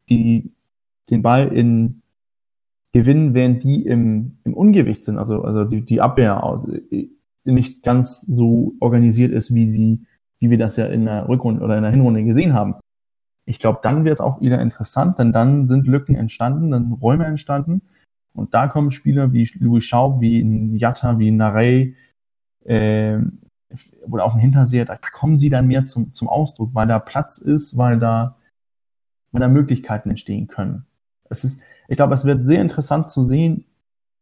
die, 0.09 0.51
den 1.11 1.21
Ball 1.21 1.49
in 1.49 2.01
gewinnen, 2.95 3.33
während 3.33 3.61
die 3.61 3.85
im, 3.85 4.37
im 4.45 4.53
Ungewicht 4.53 5.03
sind, 5.03 5.17
also, 5.17 5.41
also 5.41 5.65
die, 5.65 5.83
die 5.83 5.99
Abwehr 5.99 6.45
aus, 6.45 6.65
nicht 7.43 7.83
ganz 7.83 8.21
so 8.21 8.71
organisiert 8.79 9.33
ist, 9.33 9.53
wie 9.53 9.69
sie, 9.69 10.05
wie 10.39 10.49
wir 10.49 10.57
das 10.57 10.77
ja 10.77 10.85
in 10.85 11.03
der 11.03 11.27
Rückrunde 11.27 11.61
oder 11.61 11.75
in 11.75 11.83
der 11.83 11.91
Hinrunde 11.91 12.23
gesehen 12.23 12.53
haben. 12.53 12.75
Ich 13.43 13.59
glaube, 13.59 13.79
dann 13.83 14.05
wird 14.05 14.13
es 14.13 14.21
auch 14.21 14.39
wieder 14.39 14.61
interessant, 14.61 15.19
denn 15.19 15.33
dann 15.33 15.65
sind 15.65 15.87
Lücken 15.87 16.15
entstanden, 16.15 16.71
dann 16.71 16.93
Räume 16.93 17.25
entstanden, 17.25 17.81
und 18.33 18.53
da 18.53 18.69
kommen 18.69 18.91
Spieler 18.91 19.33
wie 19.33 19.45
Louis 19.59 19.83
Schaub, 19.83 20.21
wie 20.21 20.77
Jatta, 20.77 21.19
wie 21.19 21.31
Narey, 21.31 21.97
äh, 22.63 23.19
oder 24.09 24.23
auch 24.23 24.35
ein 24.35 24.39
Hinterseher, 24.39 24.85
da 24.85 24.95
kommen 24.95 25.37
sie 25.37 25.49
dann 25.49 25.67
mehr 25.67 25.83
zum, 25.83 26.13
zum 26.13 26.29
Ausdruck, 26.29 26.73
weil 26.73 26.87
da 26.87 26.99
Platz 26.99 27.39
ist, 27.39 27.77
weil 27.77 27.99
da, 27.99 28.37
weil 29.33 29.41
da 29.41 29.49
Möglichkeiten 29.49 30.11
entstehen 30.11 30.47
können. 30.47 30.85
Es 31.29 31.43
ist, 31.43 31.61
ich 31.87 31.97
glaube, 31.97 32.13
es 32.13 32.25
wird 32.25 32.41
sehr 32.41 32.61
interessant 32.61 33.09
zu 33.09 33.23
sehen, 33.23 33.65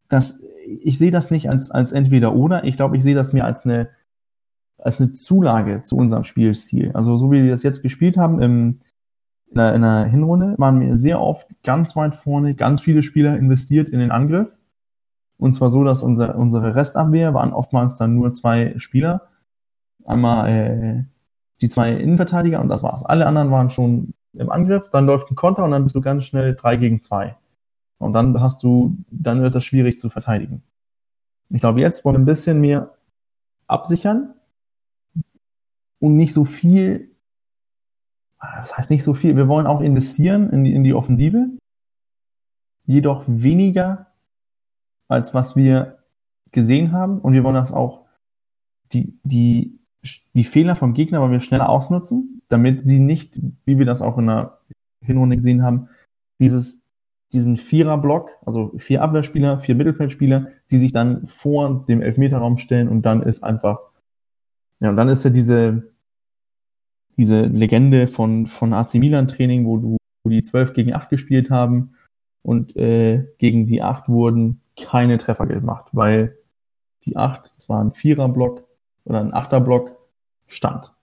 dass 0.09 0.41
ich 0.65 0.97
sehe 0.97 1.11
das 1.11 1.31
nicht 1.31 1.49
als, 1.49 1.71
als 1.71 1.91
entweder 1.91 2.35
oder, 2.35 2.63
ich 2.63 2.77
glaube, 2.77 2.97
ich 2.97 3.03
sehe 3.03 3.15
das 3.15 3.33
mehr 3.33 3.45
als 3.45 3.65
eine, 3.65 3.89
als 4.77 4.99
eine 4.99 5.11
Zulage 5.11 5.81
zu 5.83 5.97
unserem 5.97 6.23
Spielstil. 6.23 6.91
Also 6.93 7.17
so 7.17 7.31
wie 7.31 7.43
wir 7.43 7.51
das 7.51 7.63
jetzt 7.63 7.81
gespielt 7.81 8.17
haben 8.17 8.41
im, 8.41 8.79
in 9.49 9.57
der, 9.57 9.75
in 9.75 9.81
der 9.81 10.05
Hinrunde 10.05 10.55
waren 10.57 10.79
wir 10.79 10.97
sehr 10.97 11.21
oft 11.21 11.47
ganz 11.63 11.95
weit 11.95 12.15
vorne, 12.15 12.55
ganz 12.55 12.81
viele 12.81 13.03
Spieler 13.03 13.37
investiert 13.37 13.89
in 13.89 13.99
den 13.99 14.11
Angriff. 14.11 14.57
Und 15.37 15.53
zwar 15.53 15.69
so, 15.69 15.83
dass 15.83 16.01
unser, 16.01 16.35
unsere 16.37 16.75
Restabwehr 16.75 17.33
waren 17.33 17.53
oftmals 17.53 17.97
dann 17.97 18.15
nur 18.15 18.33
zwei 18.33 18.73
Spieler. 18.77 19.27
Einmal 20.05 20.49
äh, 20.49 21.03
die 21.61 21.67
zwei 21.67 21.91
Innenverteidiger 21.91 22.61
und 22.61 22.69
das 22.69 22.83
war's. 22.83 23.05
Alle 23.05 23.25
anderen 23.25 23.51
waren 23.51 23.69
schon 23.69 24.13
im 24.33 24.51
Angriff, 24.51 24.89
dann 24.89 25.05
läuft 25.05 25.29
ein 25.31 25.35
Konter 25.35 25.63
und 25.63 25.71
dann 25.71 25.83
bist 25.83 25.95
du 25.95 26.01
ganz 26.01 26.25
schnell 26.25 26.55
drei 26.55 26.75
gegen 26.77 26.99
zwei. 26.99 27.35
Und 28.03 28.13
dann 28.13 28.39
hast 28.39 28.63
du, 28.63 28.97
dann 29.09 29.41
wird 29.41 29.55
das 29.55 29.63
schwierig 29.63 29.99
zu 29.99 30.09
verteidigen. 30.09 30.63
Ich 31.49 31.59
glaube, 31.59 31.81
jetzt 31.81 32.03
wollen 32.05 32.15
wir 32.15 32.19
ein 32.19 32.25
bisschen 32.25 32.61
mehr 32.61 32.91
absichern 33.67 34.33
und 35.99 36.15
nicht 36.15 36.33
so 36.33 36.45
viel 36.45 37.13
das 38.59 38.77
heißt 38.77 38.91
nicht 38.91 39.03
so 39.03 39.13
viel. 39.13 39.35
Wir 39.35 39.47
wollen 39.47 39.67
auch 39.67 39.81
investieren 39.81 40.49
in 40.49 40.63
die, 40.63 40.73
in 40.73 40.83
die 40.83 40.93
Offensive, 40.93 41.47
jedoch 42.85 43.23
weniger 43.27 44.07
als 45.07 45.33
was 45.33 45.55
wir 45.55 45.99
gesehen 46.51 46.91
haben. 46.91 47.19
Und 47.19 47.33
wir 47.33 47.43
wollen 47.43 47.55
das 47.55 47.73
auch, 47.73 48.05
die, 48.91 49.17
die, 49.23 49.79
die 50.33 50.43
Fehler 50.43 50.75
vom 50.75 50.93
Gegner 50.93 51.21
wollen 51.21 51.31
wir 51.31 51.39
schneller 51.39 51.69
ausnutzen, 51.69 52.41
damit 52.49 52.85
sie 52.85 52.99
nicht, 52.99 53.39
wie 53.65 53.77
wir 53.77 53.85
das 53.85 54.01
auch 54.01 54.17
in 54.17 54.27
der 54.27 54.57
Hinrunde 55.01 55.35
gesehen 55.35 55.63
haben, 55.63 55.89
dieses, 56.39 56.82
diesen 57.33 57.57
Vierer-Block, 57.57 58.29
also 58.45 58.71
vier 58.77 59.01
Abwehrspieler, 59.01 59.59
vier 59.59 59.75
Mittelfeldspieler, 59.75 60.47
die 60.71 60.79
sich 60.79 60.91
dann 60.91 61.27
vor 61.27 61.85
dem 61.87 62.01
Elfmeterraum 62.01 62.57
stellen 62.57 62.87
und 62.87 63.03
dann 63.03 63.21
ist 63.21 63.43
einfach, 63.43 63.79
ja, 64.79 64.89
und 64.89 64.97
dann 64.97 65.09
ist 65.09 65.23
ja 65.23 65.29
diese, 65.29 65.91
diese 67.17 67.43
Legende 67.43 68.07
von, 68.07 68.45
von 68.45 68.73
AC 68.73 68.95
Milan 68.95 69.27
Training, 69.27 69.65
wo 69.65 69.77
du 69.77 69.97
wo 70.23 70.29
die 70.29 70.41
12 70.41 70.73
gegen 70.73 70.93
8 70.93 71.09
gespielt 71.09 71.49
haben 71.51 71.95
und 72.43 72.75
äh, 72.75 73.27
gegen 73.37 73.67
die 73.67 73.81
8 73.81 74.07
wurden 74.07 74.61
keine 74.81 75.17
Treffer 75.17 75.45
gemacht, 75.45 75.87
weil 75.91 76.37
die 77.03 77.17
8, 77.17 77.51
das 77.55 77.69
war 77.69 77.83
ein 77.83 77.91
Vierer-Block 77.91 78.63
oder 79.05 79.19
ein 79.19 79.33
Achter-Block, 79.33 79.97
stand. 80.47 80.93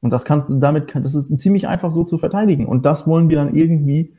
Und 0.00 0.10
das 0.10 0.24
kannst 0.24 0.50
du 0.50 0.54
damit, 0.58 0.94
das 0.94 1.14
ist 1.14 1.38
ziemlich 1.40 1.68
einfach 1.68 1.90
so 1.90 2.04
zu 2.04 2.18
verteidigen. 2.18 2.66
Und 2.66 2.86
das 2.86 3.06
wollen 3.06 3.28
wir 3.28 3.36
dann 3.36 3.54
irgendwie 3.54 4.14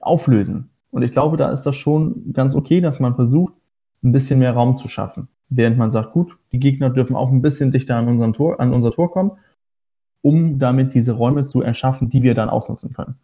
auflösen. 0.00 0.70
Und 0.90 1.02
ich 1.02 1.12
glaube, 1.12 1.36
da 1.36 1.50
ist 1.50 1.62
das 1.62 1.76
schon 1.76 2.32
ganz 2.32 2.54
okay, 2.54 2.80
dass 2.80 3.00
man 3.00 3.14
versucht, 3.14 3.54
ein 4.02 4.12
bisschen 4.12 4.38
mehr 4.38 4.52
Raum 4.54 4.76
zu 4.76 4.88
schaffen. 4.88 5.28
während 5.50 5.76
man 5.76 5.90
sagt, 5.90 6.12
gut, 6.12 6.38
die 6.52 6.58
Gegner 6.60 6.90
dürfen 6.90 7.16
auch 7.16 7.30
ein 7.30 7.42
bisschen 7.42 7.72
dichter 7.72 7.96
an, 7.96 8.08
unseren 8.08 8.32
Tor, 8.32 8.60
an 8.60 8.72
unser 8.72 8.92
Tor 8.92 9.10
kommen, 9.10 9.32
um 10.22 10.58
damit 10.58 10.94
diese 10.94 11.12
Räume 11.12 11.44
zu 11.44 11.60
erschaffen, 11.60 12.08
die 12.08 12.22
wir 12.22 12.34
dann 12.34 12.48
ausnutzen 12.48 12.92
können. 12.94 13.16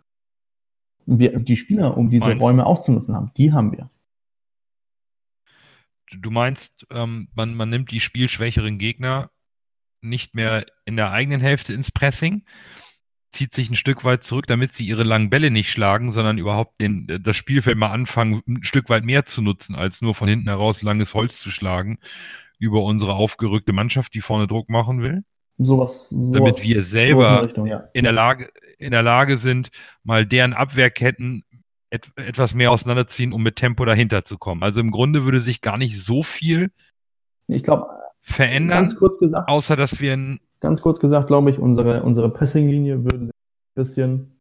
Wir, 1.06 1.38
die 1.38 1.56
Spieler, 1.56 1.96
um 1.96 2.10
diese 2.10 2.26
Meinst- 2.30 2.42
Räume 2.42 2.66
auszunutzen 2.66 3.14
haben, 3.14 3.30
die 3.36 3.52
haben 3.52 3.72
wir. 3.72 3.88
Du 6.20 6.30
meinst, 6.30 6.86
ähm, 6.90 7.28
man, 7.34 7.54
man 7.54 7.70
nimmt 7.70 7.90
die 7.90 8.00
spielschwächeren 8.00 8.78
Gegner 8.78 9.30
nicht 10.00 10.34
mehr 10.34 10.64
in 10.84 10.96
der 10.96 11.10
eigenen 11.12 11.40
Hälfte 11.40 11.72
ins 11.72 11.90
Pressing, 11.90 12.44
zieht 13.36 13.54
sich 13.54 13.70
ein 13.70 13.76
Stück 13.76 14.04
weit 14.04 14.24
zurück, 14.24 14.46
damit 14.46 14.74
sie 14.74 14.86
ihre 14.86 15.02
langen 15.02 15.28
Bälle 15.28 15.50
nicht 15.50 15.70
schlagen, 15.70 16.10
sondern 16.10 16.38
überhaupt 16.38 16.80
den, 16.80 17.06
das 17.22 17.36
Spielfeld 17.36 17.76
mal 17.76 17.90
anfangen, 17.90 18.42
ein 18.48 18.64
Stück 18.64 18.88
weit 18.88 19.04
mehr 19.04 19.26
zu 19.26 19.42
nutzen, 19.42 19.76
als 19.76 20.00
nur 20.00 20.14
von 20.14 20.26
hinten 20.26 20.48
heraus 20.48 20.82
langes 20.82 21.14
Holz 21.14 21.38
zu 21.38 21.50
schlagen 21.50 21.98
über 22.58 22.82
unsere 22.82 23.12
aufgerückte 23.12 23.74
Mannschaft, 23.74 24.14
die 24.14 24.22
vorne 24.22 24.46
Druck 24.46 24.70
machen 24.70 25.02
will. 25.02 25.22
Sowas, 25.58 26.08
sowas 26.08 26.32
Damit 26.32 26.62
wir 26.62 26.76
in 26.76 26.82
selber 26.82 27.24
der 27.24 27.42
Richtung, 27.42 27.66
ja. 27.66 27.84
in 27.92 28.04
der 28.04 28.12
Lage, 28.12 28.48
in 28.78 28.90
der 28.90 29.02
Lage 29.02 29.36
sind, 29.36 29.68
mal 30.02 30.24
deren 30.24 30.54
Abwehrketten 30.54 31.44
et, 31.90 32.10
etwas 32.16 32.54
mehr 32.54 32.70
auseinanderziehen, 32.70 33.32
um 33.32 33.42
mit 33.42 33.56
Tempo 33.56 33.84
dahinter 33.84 34.24
zu 34.24 34.38
kommen. 34.38 34.62
Also 34.62 34.80
im 34.80 34.90
Grunde 34.90 35.24
würde 35.24 35.40
sich 35.40 35.60
gar 35.60 35.76
nicht 35.76 36.02
so 36.02 36.22
viel 36.22 36.70
Ich 37.46 37.62
glaube, 37.62 37.86
verändern, 38.20 38.90
kurz 38.98 39.18
gesagt, 39.18 39.48
außer 39.48 39.76
dass 39.76 40.00
wir 40.00 40.14
ein, 40.14 40.40
ganz 40.66 40.82
kurz 40.82 40.98
gesagt, 40.98 41.28
glaube 41.28 41.50
ich, 41.50 41.58
unsere, 41.58 42.02
unsere 42.02 42.32
Pressing-Linie 42.32 43.04
würde 43.04 43.26
sich 43.26 43.34
ein 43.34 43.74
bisschen, 43.74 44.40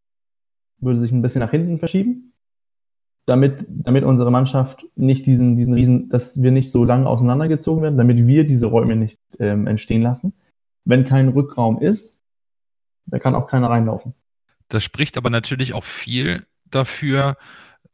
würde 0.79 0.97
sich 0.97 1.11
ein 1.11 1.21
bisschen 1.21 1.41
nach 1.41 1.51
hinten 1.51 1.77
verschieben. 1.79 2.33
Damit, 3.27 3.65
damit 3.67 4.03
unsere 4.03 4.31
Mannschaft 4.31 4.85
nicht 4.95 5.25
diesen, 5.25 5.55
diesen 5.55 5.73
riesen, 5.73 6.09
dass 6.09 6.41
wir 6.41 6.51
nicht 6.51 6.71
so 6.71 6.83
lange 6.83 7.07
auseinandergezogen 7.07 7.81
werden, 7.81 7.97
damit 7.97 8.27
wir 8.27 8.45
diese 8.45 8.67
Räume 8.67 8.95
nicht 8.95 9.19
ähm, 9.39 9.67
entstehen 9.67 10.01
lassen. 10.01 10.33
Wenn 10.83 11.05
kein 11.05 11.29
Rückraum 11.29 11.79
ist, 11.79 12.23
da 13.05 13.19
kann 13.19 13.35
auch 13.35 13.47
keiner 13.47 13.69
reinlaufen. 13.69 14.13
das 14.69 14.83
spricht 14.83 15.17
aber 15.17 15.29
natürlich 15.29 15.73
auch 15.73 15.83
viel 15.83 16.43
dafür, 16.65 17.37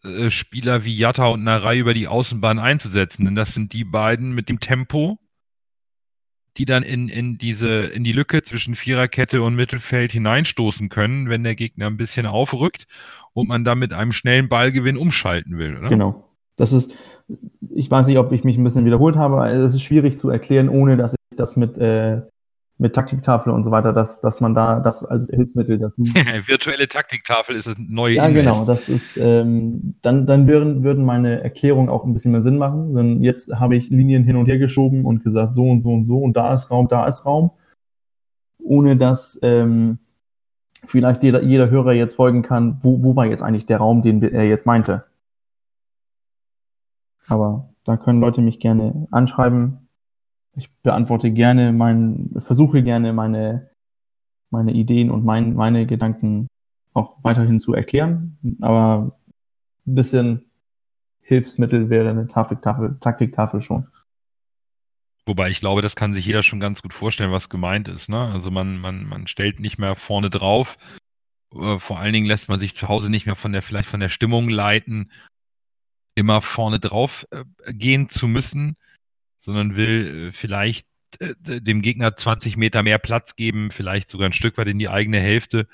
äh, 0.03 0.29
Spieler 0.29 0.85
wie 0.85 0.95
Jatta 0.95 1.27
und 1.27 1.43
Narei 1.43 1.77
über 1.77 1.93
die 1.93 2.07
Außenbahn 2.07 2.59
einzusetzen, 2.59 3.25
denn 3.25 3.35
das 3.35 3.53
sind 3.53 3.73
die 3.73 3.83
beiden 3.83 4.33
mit 4.33 4.49
dem 4.49 4.59
Tempo, 4.59 5.19
die 6.57 6.65
dann 6.65 6.83
in, 6.83 7.07
in 7.07 7.37
diese, 7.37 7.83
in 7.85 8.03
die 8.03 8.11
Lücke 8.11 8.41
zwischen 8.41 8.75
Viererkette 8.75 9.41
und 9.41 9.55
Mittelfeld 9.55 10.11
hineinstoßen 10.11 10.89
können, 10.89 11.29
wenn 11.29 11.43
der 11.43 11.55
Gegner 11.55 11.87
ein 11.87 11.97
bisschen 11.97 12.25
aufrückt 12.25 12.87
und 13.33 13.47
man 13.47 13.63
dann 13.63 13.79
mit 13.79 13.93
einem 13.93 14.11
schnellen 14.11 14.49
Ballgewinn 14.49 14.97
umschalten 14.97 15.57
will, 15.57 15.77
oder? 15.77 15.87
Genau. 15.87 16.27
Das 16.57 16.73
ist, 16.73 16.95
ich 17.73 17.89
weiß 17.89 18.07
nicht, 18.07 18.17
ob 18.17 18.31
ich 18.31 18.43
mich 18.43 18.57
ein 18.57 18.63
bisschen 18.63 18.85
wiederholt 18.85 19.15
habe, 19.15 19.35
aber 19.35 19.51
es 19.51 19.73
ist 19.73 19.81
schwierig 19.81 20.17
zu 20.17 20.29
erklären, 20.29 20.69
ohne 20.69 20.97
dass 20.97 21.13
ich 21.13 21.37
das 21.37 21.55
mit, 21.55 21.77
äh, 21.77 22.21
mit 22.81 22.95
Taktiktafel 22.95 23.53
und 23.53 23.63
so 23.63 23.69
weiter, 23.69 23.93
dass, 23.93 24.21
dass 24.21 24.41
man 24.41 24.55
da 24.55 24.79
das 24.79 25.05
als 25.05 25.29
Hilfsmittel 25.29 25.77
dazu. 25.77 26.01
Virtuelle 26.45 26.87
Taktiktafel 26.87 27.55
ist 27.55 27.67
das 27.67 27.75
neue 27.77 28.15
ja, 28.15 28.27
E-Mail. 28.27 28.43
genau. 28.43 28.65
Das 28.65 28.89
ist, 28.89 29.17
ähm, 29.17 29.93
dann, 30.01 30.25
dann 30.25 30.47
würden, 30.47 30.83
würden 30.83 31.05
meine 31.05 31.43
Erklärungen 31.43 31.89
auch 31.89 32.05
ein 32.05 32.13
bisschen 32.13 32.31
mehr 32.31 32.41
Sinn 32.41 32.57
machen. 32.57 32.95
Denn 32.95 33.21
jetzt 33.21 33.53
habe 33.53 33.75
ich 33.75 33.91
Linien 33.91 34.23
hin 34.23 34.35
und 34.35 34.47
her 34.47 34.57
geschoben 34.57 35.05
und 35.05 35.23
gesagt, 35.23 35.53
so 35.53 35.63
und 35.63 35.81
so 35.81 35.91
und 35.91 36.05
so 36.05 36.17
und 36.17 36.35
da 36.35 36.51
ist 36.55 36.71
Raum, 36.71 36.87
da 36.87 37.05
ist 37.05 37.23
Raum. 37.23 37.51
Ohne 38.63 38.97
dass 38.97 39.39
ähm, 39.43 39.99
vielleicht 40.87 41.21
jeder, 41.21 41.43
jeder 41.43 41.69
Hörer 41.69 41.93
jetzt 41.93 42.15
folgen 42.15 42.41
kann, 42.41 42.79
wo, 42.81 43.03
wo 43.03 43.15
war 43.15 43.27
jetzt 43.27 43.43
eigentlich 43.43 43.67
der 43.67 43.77
Raum, 43.77 44.01
den 44.01 44.23
er 44.23 44.45
jetzt 44.45 44.65
meinte. 44.65 45.05
Aber 47.27 47.69
da 47.83 47.95
können 47.95 48.19
Leute 48.19 48.41
mich 48.41 48.59
gerne 48.59 49.07
anschreiben. 49.11 49.80
Ich 50.55 50.69
beantworte 50.83 51.31
gerne 51.31 51.71
mein, 51.71 52.31
versuche 52.39 52.83
gerne 52.83 53.13
meine, 53.13 53.69
meine 54.49 54.73
Ideen 54.73 55.09
und 55.09 55.23
mein, 55.23 55.53
meine 55.53 55.85
Gedanken 55.85 56.47
auch 56.93 57.17
weiterhin 57.23 57.59
zu 57.59 57.73
erklären. 57.73 58.37
Aber 58.61 59.17
ein 59.87 59.95
bisschen 59.95 60.45
Hilfsmittel 61.21 61.89
wäre 61.89 62.09
eine 62.09 62.27
Taktiktafel, 62.27 62.97
Taktiktafel 62.99 63.61
schon. 63.61 63.87
Wobei 65.25 65.49
ich 65.49 65.59
glaube, 65.59 65.81
das 65.81 65.95
kann 65.95 66.13
sich 66.13 66.25
jeder 66.25 66.43
schon 66.43 66.59
ganz 66.59 66.81
gut 66.81 66.93
vorstellen, 66.93 67.31
was 67.31 67.49
gemeint 67.49 67.87
ist. 67.87 68.09
Ne? 68.09 68.19
Also 68.33 68.51
man, 68.51 68.79
man, 68.79 69.07
man 69.07 69.27
stellt 69.27 69.59
nicht 69.59 69.77
mehr 69.77 69.95
vorne 69.95 70.29
drauf. 70.29 70.77
Äh, 71.55 71.79
Vor 71.79 71.99
allen 71.99 72.13
Dingen 72.13 72.25
lässt 72.25 72.49
man 72.49 72.59
sich 72.59 72.75
zu 72.75 72.89
Hause 72.89 73.09
nicht 73.09 73.25
mehr 73.25 73.35
von 73.35 73.51
der, 73.51 73.61
vielleicht 73.61 73.89
von 73.89 73.99
der 73.99 74.09
Stimmung 74.09 74.49
leiten, 74.49 75.11
immer 76.15 76.41
vorne 76.41 76.79
drauf 76.79 77.25
äh, 77.31 77.45
gehen 77.71 78.09
zu 78.09 78.27
müssen, 78.27 78.75
sondern 79.41 79.75
will 79.75 80.27
äh, 80.27 80.31
vielleicht 80.31 80.87
äh, 81.19 81.33
dem 81.61 81.81
Gegner 81.81 82.15
20 82.15 82.57
Meter 82.57 82.83
mehr 82.83 82.99
Platz 82.99 83.35
geben, 83.35 83.71
vielleicht 83.71 84.07
sogar 84.07 84.29
ein 84.29 84.33
Stück 84.33 84.57
weit 84.57 84.67
in 84.67 84.79
die 84.79 84.89
eigene 84.89 85.19
Hälfte, 85.19 85.67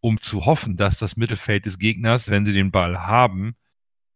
um 0.00 0.18
zu 0.18 0.44
hoffen, 0.44 0.76
dass 0.76 0.98
das 0.98 1.16
Mittelfeld 1.16 1.64
des 1.64 1.78
Gegners, 1.78 2.28
wenn 2.28 2.44
sie 2.44 2.52
den 2.52 2.72
Ball 2.72 3.06
haben, 3.06 3.54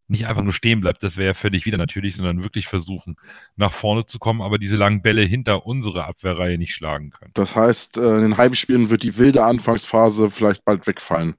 nicht 0.08 0.26
einfach 0.26 0.42
nur 0.42 0.52
stehen 0.52 0.80
bleibt, 0.80 1.02
das 1.02 1.16
wäre 1.16 1.28
ja 1.28 1.34
völlig 1.34 1.66
wieder 1.66 1.78
natürlich, 1.78 2.16
sondern 2.16 2.42
wirklich 2.42 2.66
versuchen, 2.68 3.16
nach 3.56 3.72
vorne 3.72 4.06
zu 4.06 4.18
kommen, 4.18 4.40
aber 4.40 4.58
diese 4.58 4.76
langen 4.76 5.02
Bälle 5.02 5.22
hinter 5.22 5.66
unsere 5.66 6.04
Abwehrreihe 6.04 6.58
nicht 6.58 6.74
schlagen 6.74 7.10
können. 7.10 7.32
Das 7.34 7.56
heißt, 7.56 7.96
äh, 7.96 8.16
in 8.16 8.22
den 8.22 8.36
Heimspielen 8.36 8.90
wird 8.90 9.02
die 9.02 9.18
wilde 9.18 9.44
Anfangsphase 9.44 10.30
vielleicht 10.30 10.64
bald 10.64 10.86
wegfallen. 10.86 11.36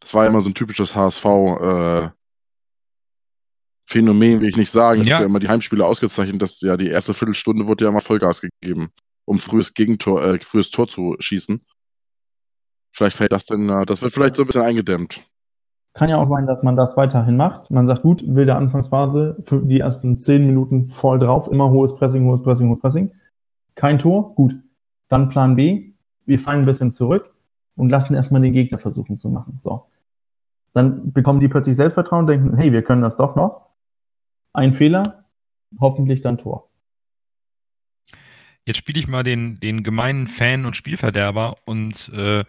Das 0.00 0.14
war 0.14 0.26
immer 0.26 0.40
so 0.40 0.50
ein 0.50 0.54
typisches 0.54 0.94
HSV 0.94 1.24
äh, 1.24 2.08
Phänomen, 3.86 4.40
will 4.40 4.48
ich 4.48 4.56
nicht 4.56 4.70
sagen. 4.70 5.00
Es 5.00 5.06
Ja. 5.06 5.14
ist 5.14 5.20
ja 5.20 5.26
immer 5.26 5.38
die 5.38 5.48
Heimspiele 5.48 5.84
ausgezeichnet, 5.86 6.42
dass 6.42 6.60
ja 6.60 6.76
die 6.76 6.88
erste 6.88 7.14
Viertelstunde 7.14 7.68
wurde 7.68 7.84
ja 7.84 7.90
immer 7.90 8.00
Vollgas 8.00 8.40
gegeben, 8.40 8.90
um 9.24 9.38
frühes 9.38 9.74
Gegentor, 9.74 10.22
äh, 10.24 10.38
frühes 10.40 10.70
Tor 10.70 10.88
zu 10.88 11.16
schießen. 11.20 11.64
Vielleicht 12.92 13.16
fällt 13.16 13.32
das 13.32 13.46
denn, 13.46 13.68
äh, 13.68 13.86
das 13.86 14.02
wird 14.02 14.12
vielleicht 14.12 14.36
so 14.36 14.42
ein 14.42 14.46
bisschen 14.46 14.62
eingedämmt. 14.62 15.20
Kann 15.94 16.08
ja 16.10 16.16
auch 16.18 16.26
sein, 16.26 16.46
dass 16.46 16.62
man 16.62 16.76
das 16.76 16.96
weiterhin 16.96 17.36
macht. 17.36 17.70
Man 17.70 17.86
sagt, 17.86 18.02
gut, 18.02 18.24
wilde 18.26 18.54
Anfangsphase, 18.56 19.36
für 19.44 19.62
die 19.64 19.80
ersten 19.80 20.18
zehn 20.18 20.46
Minuten 20.46 20.84
voll 20.86 21.18
drauf, 21.18 21.48
immer 21.50 21.70
hohes 21.70 21.96
Pressing, 21.96 22.24
hohes 22.26 22.42
Pressing, 22.42 22.68
hohes 22.68 22.80
Pressing. 22.80 23.12
Kein 23.74 23.98
Tor, 23.98 24.34
gut. 24.34 24.54
Dann 25.08 25.28
Plan 25.28 25.54
B, 25.56 25.92
wir 26.26 26.40
fallen 26.40 26.60
ein 26.60 26.66
bisschen 26.66 26.90
zurück 26.90 27.32
und 27.76 27.88
lassen 27.88 28.14
erstmal 28.14 28.42
den 28.42 28.52
Gegner 28.52 28.78
versuchen 28.78 29.16
zu 29.16 29.28
machen. 29.28 29.58
So. 29.62 29.84
Dann 30.72 31.12
bekommen 31.12 31.40
die 31.40 31.48
plötzlich 31.48 31.76
Selbstvertrauen, 31.76 32.26
denken, 32.26 32.56
hey, 32.56 32.72
wir 32.72 32.82
können 32.82 33.02
das 33.02 33.16
doch 33.16 33.36
noch. 33.36 33.65
Ein 34.56 34.72
Fehler, 34.72 35.28
hoffentlich 35.78 36.22
dann 36.22 36.38
Tor. 36.38 36.70
Jetzt 38.64 38.78
spiele 38.78 38.98
ich 38.98 39.06
mal 39.06 39.22
den, 39.22 39.60
den 39.60 39.82
gemeinen 39.82 40.26
Fan 40.26 40.64
und 40.64 40.74
Spielverderber 40.74 41.58
und 41.66 42.08
äh, 42.14 42.42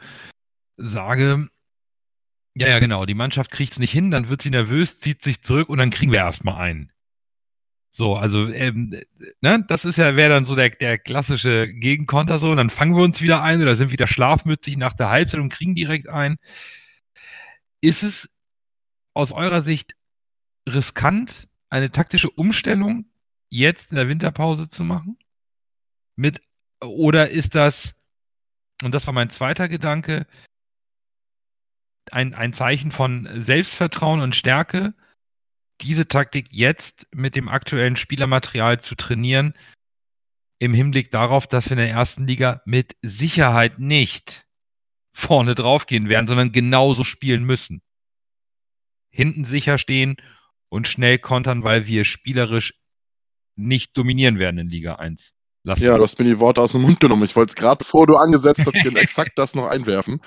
sage, 0.78 1.50
ja, 2.56 2.70
ja, 2.70 2.80
genau, 2.80 3.06
die 3.06 3.13
Mannschaft 3.13 3.52
kriegt 3.52 3.74
es 3.74 3.80
nicht 3.80 3.91
hin, 3.91 4.10
dann 4.10 4.30
wird 4.30 4.41
sie 4.41 4.52
nervös, 4.52 5.02
zieht 5.02 5.22
sich 5.22 5.43
zurück 5.43 5.67
und 5.67 5.80
dann 5.80 5.89
kriegen 5.89 6.13
wir 6.13 6.20
erstmal 6.20 6.56
einen. 6.56 6.93
So, 7.91 8.15
also, 8.15 8.48
ähm, 8.48 8.96
ne, 9.41 9.65
das 9.67 9.84
ist 9.84 9.98
ja, 9.98 10.15
wäre 10.15 10.30
dann 10.30 10.46
so 10.46 10.56
der, 10.56 10.70
der 10.70 10.98
klassische 10.98 11.67
Gegenkonter 11.67 12.38
so, 12.38 12.56
dann 12.56 12.70
fangen 12.70 12.96
wir 12.96 13.04
uns 13.04 13.22
wieder 13.22 13.43
ein 13.43 13.62
oder 13.62 13.76
sind 13.76 13.91
wieder 13.91 14.08
schlafmützig 14.08 14.78
nach 14.78 14.93
der 14.93 15.10
Halbzeit 15.10 15.41
und 15.41 15.50
kriegen 15.50 15.76
direkt 15.76 16.08
ein. 16.08 16.38
Ist 17.82 18.04
es 18.04 18.38
aus 19.13 19.34
eurer 19.34 19.62
Sicht 19.62 19.98
riskant, 20.70 21.46
eine 21.69 21.91
taktische 21.91 22.30
Umstellung 22.30 23.06
jetzt 23.49 23.91
in 23.91 23.95
der 23.97 24.08
Winterpause 24.08 24.67
zu 24.67 24.84
machen? 24.84 25.17
Mit, 26.15 26.41
oder 26.82 27.30
ist 27.30 27.56
das, 27.56 27.99
und 28.84 28.93
das 28.93 29.08
war 29.08 29.13
mein 29.13 29.30
zweiter 29.30 29.69
Gedanke, 29.69 30.25
ein, 32.12 32.34
ein 32.34 32.53
Zeichen 32.53 32.91
von 32.91 33.27
Selbstvertrauen 33.39 34.21
und 34.21 34.36
Stärke, 34.36 34.93
diese 35.82 36.08
Taktik 36.08 36.47
jetzt 36.51 37.08
mit 37.13 37.36
dem 37.36 37.49
aktuellen 37.49 37.95
Spielermaterial 37.95 38.82
zu 38.82 38.95
trainieren, 38.95 39.53
im 40.60 40.73
Hinblick 40.73 41.12
darauf, 41.12 41.47
dass 41.47 41.65
wir 41.65 41.73
in 41.73 41.84
der 41.84 41.91
ersten 41.91 42.25
Liga 42.25 42.62
mit 42.65 42.95
Sicherheit 43.01 43.77
nicht 43.77 44.47
vorne 45.13 45.56
draufgehen 45.56 46.10
werden, 46.10 46.27
sondern 46.27 46.51
genauso 46.51 47.03
spielen 47.03 47.43
müssen. 47.43 47.82
Hinten 49.10 49.43
sicher 49.43 49.77
stehen 49.77 50.17
und 50.69 50.88
schnell 50.88 51.17
kontern, 51.17 51.63
weil 51.63 51.88
wir 51.88 52.06
spielerisch 52.06 52.73
nicht 53.56 53.97
dominieren 53.97 54.39
werden 54.39 54.60
in 54.60 54.69
Liga 54.69 54.95
1. 54.95 55.34
Lass 55.63 55.80
Ja, 55.80 55.97
du 55.97 56.03
hast 56.03 56.17
mir 56.19 56.25
die 56.25 56.39
Worte 56.39 56.62
aus 56.62 56.71
dem 56.71 56.82
Mund 56.82 56.99
genommen. 56.99 57.23
Ich 57.23 57.36
wollte 57.36 57.51
es 57.51 57.56
gerade, 57.56 57.80
bevor 57.80 58.08
du 58.08 58.15
angesetzt 58.15 58.63
hast, 58.65 58.77
hier 58.77 58.95
exakt 58.95 59.34
das 59.36 59.56
noch 59.56 59.67
einwerfen. 59.67 60.21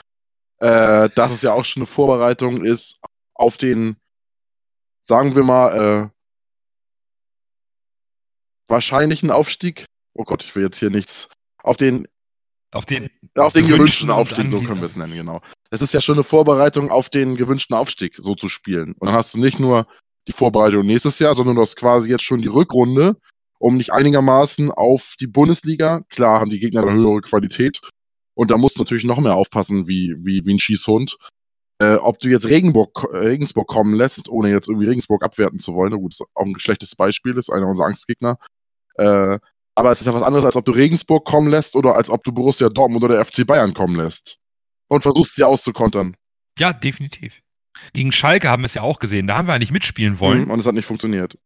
Äh, 0.58 1.08
dass 1.14 1.32
es 1.32 1.40
ja 1.40 1.52
auch 1.52 1.64
schon 1.64 1.80
eine 1.80 1.86
Vorbereitung 1.86 2.62
ist 2.62 3.00
auf 3.34 3.56
den, 3.56 3.96
sagen 5.00 5.34
wir 5.34 5.42
mal, 5.42 6.10
äh, 6.10 6.10
wahrscheinlichen 8.68 9.30
Aufstieg. 9.30 9.86
Oh 10.12 10.24
Gott, 10.24 10.44
ich 10.44 10.54
will 10.54 10.64
jetzt 10.64 10.78
hier 10.78 10.90
nichts. 10.90 11.30
Auf 11.62 11.78
den, 11.78 12.06
auf 12.72 12.84
den, 12.84 13.08
auf 13.36 13.54
den 13.54 13.66
gewünschten 13.66 14.10
Aufstieg, 14.10 14.50
so 14.50 14.60
können 14.60 14.80
wir 14.80 14.86
es 14.86 14.96
nennen, 14.96 15.14
genau. 15.14 15.40
Es 15.70 15.80
ist 15.80 15.94
ja 15.94 16.00
schon 16.00 16.16
eine 16.16 16.24
Vorbereitung 16.24 16.90
auf 16.90 17.08
den 17.08 17.36
gewünschten 17.36 17.76
Aufstieg, 17.76 18.16
so 18.16 18.34
zu 18.34 18.48
spielen. 18.48 18.94
Und 18.98 19.06
dann 19.06 19.14
hast 19.14 19.32
du 19.32 19.38
nicht 19.38 19.58
nur 19.58 19.86
die 20.30 20.36
Vorbereitung 20.36 20.86
nächstes 20.86 21.18
Jahr, 21.18 21.34
sondern 21.34 21.56
du 21.56 21.62
hast 21.62 21.76
quasi 21.76 22.08
jetzt 22.08 22.24
schon 22.24 22.40
die 22.40 22.48
Rückrunde 22.48 23.16
um 23.60 23.76
nicht 23.76 23.92
einigermaßen 23.92 24.70
auf 24.70 25.14
die 25.20 25.26
Bundesliga, 25.26 26.00
klar 26.08 26.40
haben 26.40 26.50
die 26.50 26.58
Gegner 26.58 26.82
eine 26.82 26.94
höhere 26.94 27.20
Qualität 27.20 27.80
und 28.34 28.50
da 28.50 28.56
musst 28.56 28.76
du 28.76 28.80
natürlich 28.80 29.04
noch 29.04 29.20
mehr 29.20 29.34
aufpassen 29.34 29.86
wie, 29.86 30.14
wie, 30.18 30.46
wie 30.46 30.54
ein 30.54 30.60
Schießhund. 30.60 31.18
Äh, 31.78 31.96
ob 31.96 32.18
du 32.18 32.28
jetzt 32.28 32.48
Regenburg, 32.48 33.06
Regensburg 33.12 33.68
kommen 33.68 33.94
lässt, 33.94 34.30
ohne 34.30 34.50
jetzt 34.50 34.68
irgendwie 34.68 34.88
Regensburg 34.88 35.22
abwerten 35.22 35.60
zu 35.60 35.74
wollen, 35.74 35.92
gut, 35.92 36.14
ist 36.14 36.22
auch 36.34 36.46
ein 36.46 36.58
schlechtes 36.58 36.96
Beispiel, 36.96 37.36
ist 37.36 37.50
einer 37.50 37.66
unserer 37.66 37.86
Angstgegner. 37.86 38.38
Äh, 38.94 39.38
aber 39.74 39.90
es 39.90 40.00
ist 40.00 40.06
ja 40.06 40.14
was 40.14 40.22
anderes, 40.22 40.46
als 40.46 40.56
ob 40.56 40.64
du 40.64 40.72
Regensburg 40.72 41.26
kommen 41.26 41.48
lässt 41.48 41.76
oder 41.76 41.96
als 41.96 42.08
ob 42.08 42.24
du 42.24 42.32
Borussia 42.32 42.70
Dortmund 42.70 43.04
oder 43.04 43.22
FC 43.22 43.46
Bayern 43.46 43.74
kommen 43.74 43.96
lässt. 43.96 44.38
Und 44.88 45.02
versuchst 45.02 45.36
sie 45.36 45.44
auszukontern. 45.44 46.16
Ja, 46.58 46.72
definitiv. 46.72 47.40
Gegen 47.92 48.12
Schalke 48.12 48.48
haben 48.48 48.62
wir 48.62 48.66
es 48.66 48.74
ja 48.74 48.82
auch 48.82 48.98
gesehen. 48.98 49.26
Da 49.26 49.36
haben 49.36 49.48
wir 49.48 49.54
eigentlich 49.54 49.72
mitspielen 49.72 50.20
wollen. 50.20 50.44
Mhm, 50.44 50.50
und 50.50 50.60
es 50.60 50.66
hat 50.66 50.74
nicht 50.74 50.86
funktioniert. 50.86 51.38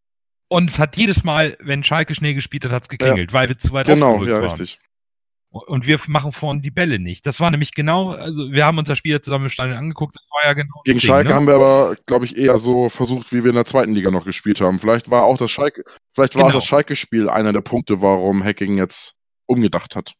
Und 0.48 0.70
es 0.70 0.78
hat 0.78 0.96
jedes 0.96 1.24
Mal, 1.24 1.56
wenn 1.60 1.82
Schalke 1.82 2.14
Schnee 2.14 2.34
gespielt 2.34 2.64
hat, 2.64 2.72
hat 2.72 2.82
es 2.82 2.88
geklingelt, 2.88 3.32
ja. 3.32 3.38
weil 3.38 3.48
wir 3.48 3.58
zu 3.58 3.72
weit 3.72 3.86
Genau, 3.86 4.22
ja, 4.24 4.34
waren. 4.34 4.44
richtig. 4.44 4.78
Und 5.50 5.86
wir 5.86 6.00
machen 6.08 6.32
vorne 6.32 6.62
die 6.62 6.72
Bälle 6.72 6.98
nicht. 6.98 7.26
Das 7.26 7.38
war 7.38 7.48
nämlich 7.50 7.70
genau, 7.70 8.10
also 8.10 8.50
wir 8.50 8.66
haben 8.66 8.76
uns 8.76 8.88
das 8.88 8.98
Spiel 8.98 9.20
zusammen 9.20 9.44
im 9.44 9.50
Stadion 9.50 9.76
angeguckt, 9.76 10.16
das 10.16 10.28
war 10.32 10.44
ja 10.44 10.52
genau. 10.52 10.82
Gegen 10.84 10.98
Ding, 10.98 11.06
Schalke 11.06 11.28
ne? 11.28 11.34
haben 11.36 11.46
wir 11.46 11.54
aber, 11.54 11.96
glaube 12.06 12.24
ich, 12.24 12.36
eher 12.36 12.58
so 12.58 12.88
versucht, 12.88 13.32
wie 13.32 13.44
wir 13.44 13.50
in 13.50 13.54
der 13.54 13.64
zweiten 13.64 13.94
Liga 13.94 14.10
noch 14.10 14.24
gespielt 14.24 14.60
haben. 14.60 14.80
Vielleicht 14.80 15.12
war 15.12 15.22
auch 15.22 15.38
das 15.38 15.52
Schalke, 15.52 15.84
vielleicht 16.12 16.34
war 16.34 16.42
genau. 16.42 16.48
auch 16.48 16.54
das 16.54 16.66
Schalke-Spiel 16.66 17.28
einer 17.28 17.52
der 17.52 17.60
Punkte, 17.60 18.02
warum 18.02 18.42
Hacking 18.42 18.76
jetzt 18.76 19.14
umgedacht 19.46 19.94
hat. 19.94 20.14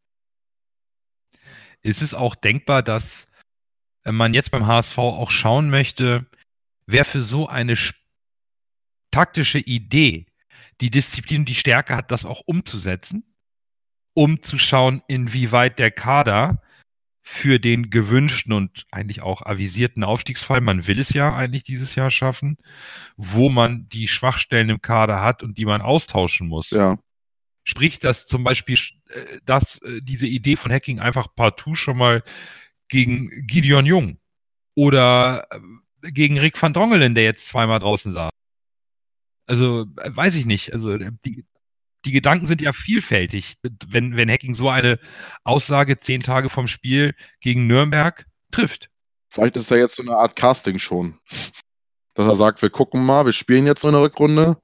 Ist 1.83 2.00
es 2.00 2.14
auch 2.14 2.37
denkbar, 2.37 2.83
dass 2.83 3.27
man 4.04 4.34
jetzt 4.34 4.50
beim 4.50 4.66
HSV 4.66 4.98
auch 4.98 5.30
schauen 5.30 5.70
möchte, 5.70 6.26
wer 6.86 7.04
für 7.04 7.22
so 7.22 7.48
eine 7.48 7.76
taktische 9.10 9.58
Idee 9.58 10.26
die 10.80 10.90
Disziplin 10.90 11.40
und 11.40 11.48
die 11.48 11.54
Stärke 11.54 11.96
hat, 11.96 12.10
das 12.10 12.24
auch 12.24 12.42
umzusetzen? 12.46 13.34
um 14.14 14.40
zu 14.40 14.58
schauen, 14.58 15.02
inwieweit 15.08 15.78
der 15.78 15.90
Kader 15.90 16.62
für 17.20 17.58
den 17.58 17.90
gewünschten 17.90 18.52
und 18.52 18.86
eigentlich 18.92 19.22
auch 19.22 19.42
avisierten 19.42 20.04
Aufstiegsfall, 20.04 20.60
man 20.60 20.86
will 20.86 20.98
es 20.98 21.12
ja 21.12 21.34
eigentlich 21.34 21.64
dieses 21.64 21.94
Jahr 21.94 22.10
schaffen, 22.10 22.56
wo 23.16 23.48
man 23.48 23.88
die 23.88 24.08
Schwachstellen 24.08 24.68
im 24.68 24.80
Kader 24.80 25.20
hat 25.20 25.42
und 25.42 25.58
die 25.58 25.64
man 25.64 25.82
austauschen 25.82 26.48
muss. 26.48 26.70
Ja. 26.70 26.96
Sprich, 27.64 27.98
dass 27.98 28.26
zum 28.26 28.44
Beispiel, 28.44 28.78
äh, 29.08 29.38
dass 29.44 29.78
äh, 29.78 30.00
diese 30.02 30.26
Idee 30.26 30.56
von 30.56 30.70
Hacking 30.70 31.00
einfach 31.00 31.34
partout 31.34 31.76
schon 31.76 31.96
mal 31.96 32.22
gegen 32.88 33.30
Gideon 33.46 33.86
Jung 33.86 34.18
oder 34.74 35.46
äh, 35.50 36.10
gegen 36.10 36.38
Rick 36.38 36.60
van 36.60 36.72
Drongelen, 36.72 37.14
der 37.14 37.24
jetzt 37.24 37.46
zweimal 37.46 37.78
draußen 37.78 38.12
saß. 38.12 38.30
Also, 39.46 39.86
weiß 39.96 40.34
ich 40.36 40.46
nicht. 40.46 40.72
Also, 40.72 40.96
die, 40.96 41.44
die 42.04 42.12
Gedanken 42.12 42.46
sind 42.46 42.60
ja 42.60 42.72
vielfältig, 42.72 43.56
wenn, 43.86 44.16
wenn 44.16 44.30
Hacking 44.30 44.54
so 44.54 44.68
eine 44.68 44.98
Aussage 45.42 45.96
zehn 45.96 46.20
Tage 46.20 46.50
vom 46.50 46.68
Spiel 46.68 47.14
gegen 47.40 47.66
Nürnberg 47.66 48.26
trifft. 48.50 48.90
Vielleicht 49.30 49.56
ist 49.56 49.70
er 49.70 49.78
jetzt 49.78 49.96
so 49.96 50.02
eine 50.02 50.16
Art 50.16 50.36
Casting 50.36 50.78
schon. 50.78 51.18
Dass 52.14 52.28
er 52.28 52.36
sagt, 52.36 52.62
wir 52.62 52.70
gucken 52.70 53.04
mal, 53.04 53.26
wir 53.26 53.32
spielen 53.32 53.66
jetzt 53.66 53.80
so 53.80 53.88
eine 53.88 54.00
Rückrunde 54.00 54.56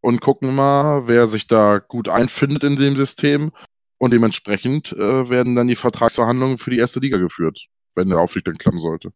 und 0.00 0.20
gucken 0.20 0.54
mal, 0.54 1.06
wer 1.06 1.28
sich 1.28 1.46
da 1.46 1.78
gut 1.78 2.08
einfindet 2.08 2.64
in 2.64 2.76
dem 2.76 2.96
System. 2.96 3.52
Und 3.98 4.12
dementsprechend 4.12 4.92
äh, 4.92 5.28
werden 5.28 5.56
dann 5.56 5.66
die 5.66 5.76
Vertragsverhandlungen 5.76 6.58
für 6.58 6.70
die 6.70 6.78
erste 6.78 7.00
Liga 7.00 7.18
geführt, 7.18 7.66
wenn 7.94 8.08
der 8.08 8.20
Aufstieg 8.20 8.44
dann 8.44 8.56
klappen 8.56 8.78
sollte. 8.78 9.10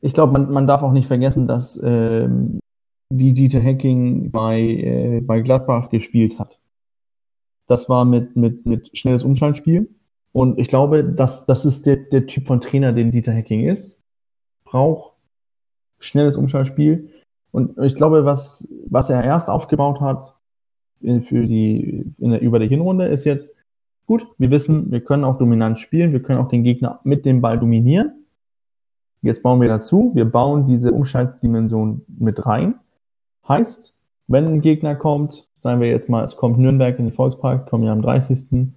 Ich 0.00 0.12
glaube, 0.12 0.32
man, 0.32 0.50
man 0.52 0.66
darf 0.66 0.82
auch 0.82 0.92
nicht 0.92 1.06
vergessen, 1.06 1.46
dass 1.46 1.80
ähm, 1.82 2.60
wie 3.10 3.32
Dieter 3.32 3.60
Hecking 3.60 4.30
bei, 4.30 4.60
äh, 4.60 5.20
bei 5.22 5.40
Gladbach 5.40 5.88
gespielt 5.88 6.38
hat. 6.38 6.60
Das 7.66 7.88
war 7.88 8.04
mit, 8.04 8.36
mit, 8.36 8.66
mit 8.66 8.96
schnelles 8.96 9.24
Umschaltspiel. 9.24 9.88
Und 10.32 10.58
ich 10.58 10.68
glaube, 10.68 11.04
dass 11.04 11.46
das 11.46 11.64
ist 11.64 11.86
der, 11.86 11.96
der 11.96 12.26
Typ 12.26 12.46
von 12.46 12.60
Trainer, 12.60 12.92
den 12.92 13.10
Dieter 13.10 13.32
Hecking 13.32 13.66
ist. 13.66 14.04
Braucht 14.64 15.14
schnelles 15.98 16.36
Umschaltspiel. 16.36 17.10
Und 17.50 17.78
ich 17.78 17.94
glaube, 17.94 18.24
was, 18.24 18.72
was 18.86 19.10
er 19.10 19.24
erst 19.24 19.48
aufgebaut 19.48 20.00
hat 20.00 20.37
für 21.00 21.46
die, 21.46 22.12
in 22.18 22.30
der, 22.30 22.40
über 22.40 22.58
die 22.58 22.68
Hinrunde 22.68 23.06
ist 23.06 23.24
jetzt, 23.24 23.56
gut, 24.06 24.26
wir 24.38 24.50
wissen, 24.50 24.90
wir 24.90 25.00
können 25.00 25.24
auch 25.24 25.38
dominant 25.38 25.78
spielen, 25.78 26.12
wir 26.12 26.22
können 26.22 26.40
auch 26.40 26.48
den 26.48 26.64
Gegner 26.64 27.00
mit 27.04 27.24
dem 27.24 27.40
Ball 27.40 27.58
dominieren. 27.58 28.24
Jetzt 29.22 29.42
bauen 29.42 29.60
wir 29.60 29.68
dazu, 29.68 30.12
wir 30.14 30.24
bauen 30.24 30.66
diese 30.66 30.92
Umschaltdimension 30.92 32.02
mit 32.18 32.46
rein. 32.46 32.74
Heißt, 33.46 33.94
wenn 34.28 34.46
ein 34.46 34.60
Gegner 34.60 34.94
kommt, 34.94 35.48
sagen 35.56 35.80
wir 35.80 35.88
jetzt 35.88 36.08
mal, 36.08 36.22
es 36.22 36.36
kommt 36.36 36.58
Nürnberg 36.58 36.98
in 36.98 37.06
den 37.06 37.14
Volkspark, 37.14 37.68
kommen 37.68 37.84
ja 37.84 37.92
am 37.92 38.02
30. 38.02 38.68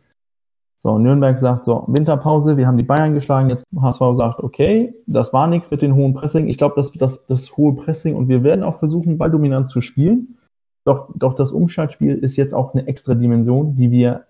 So, 0.80 0.98
Nürnberg 0.98 1.40
sagt 1.40 1.66
so, 1.66 1.84
Winterpause, 1.88 2.58
wir 2.58 2.66
haben 2.66 2.78
die 2.78 2.84
Bayern 2.84 3.14
geschlagen, 3.14 3.50
jetzt 3.50 3.66
HSV 3.80 4.02
sagt, 4.14 4.40
okay, 4.40 4.96
das 5.06 5.32
war 5.32 5.48
nichts 5.48 5.70
mit 5.70 5.84
den 5.84 5.94
hohen 5.94 6.14
Pressing. 6.16 6.48
Ich 6.48 6.58
glaube, 6.58 6.74
das, 6.76 6.92
das, 6.94 7.28
das 7.28 7.56
hohe 7.56 7.76
Pressing 7.76 8.16
und 8.16 8.30
wir 8.30 8.44
werden 8.44 8.64
auch 8.64 8.80
versuchen, 8.80 9.20
balldominant 9.20 9.70
zu 9.70 9.82
spielen. 9.82 10.38
Doch, 10.84 11.10
doch 11.16 11.36
das 11.36 11.52
Umschaltspiel 11.52 12.16
ist 12.18 12.38
jetzt 12.38 12.54
auch 12.54 12.74
eine 12.74 12.88
extra 12.88 13.14
Dimension, 13.14 13.76
die 13.76 13.92
wir 13.92 14.26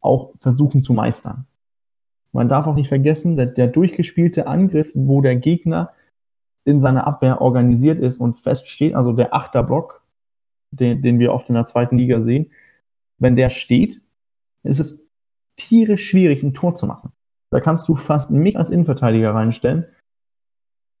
auch 0.00 0.32
versuchen 0.38 0.82
zu 0.82 0.94
meistern. 0.94 1.46
Man 2.32 2.48
darf 2.48 2.66
auch 2.66 2.74
nicht 2.74 2.88
vergessen, 2.88 3.36
der, 3.36 3.46
der 3.46 3.68
durchgespielte 3.68 4.46
Angriff, 4.46 4.90
wo 4.94 5.20
der 5.20 5.36
Gegner 5.36 5.92
in 6.64 6.80
seiner 6.80 7.06
Abwehr 7.06 7.40
organisiert 7.40 8.00
ist 8.00 8.20
und 8.20 8.34
feststeht, 8.34 8.94
also 8.94 9.12
der 9.12 9.34
Achterblock, 9.34 10.02
den, 10.70 11.02
den 11.02 11.18
wir 11.18 11.32
oft 11.32 11.48
in 11.48 11.54
der 11.54 11.66
zweiten 11.66 11.98
Liga 11.98 12.20
sehen, 12.20 12.50
wenn 13.18 13.36
der 13.36 13.50
steht, 13.50 14.00
ist 14.62 14.80
es 14.80 15.06
tierisch 15.56 16.08
schwierig, 16.08 16.42
ein 16.42 16.54
Tor 16.54 16.74
zu 16.74 16.86
machen. 16.86 17.12
Da 17.50 17.60
kannst 17.60 17.88
du 17.88 17.96
fast 17.96 18.30
mich 18.30 18.56
als 18.56 18.70
Innenverteidiger 18.70 19.34
reinstellen. 19.34 19.86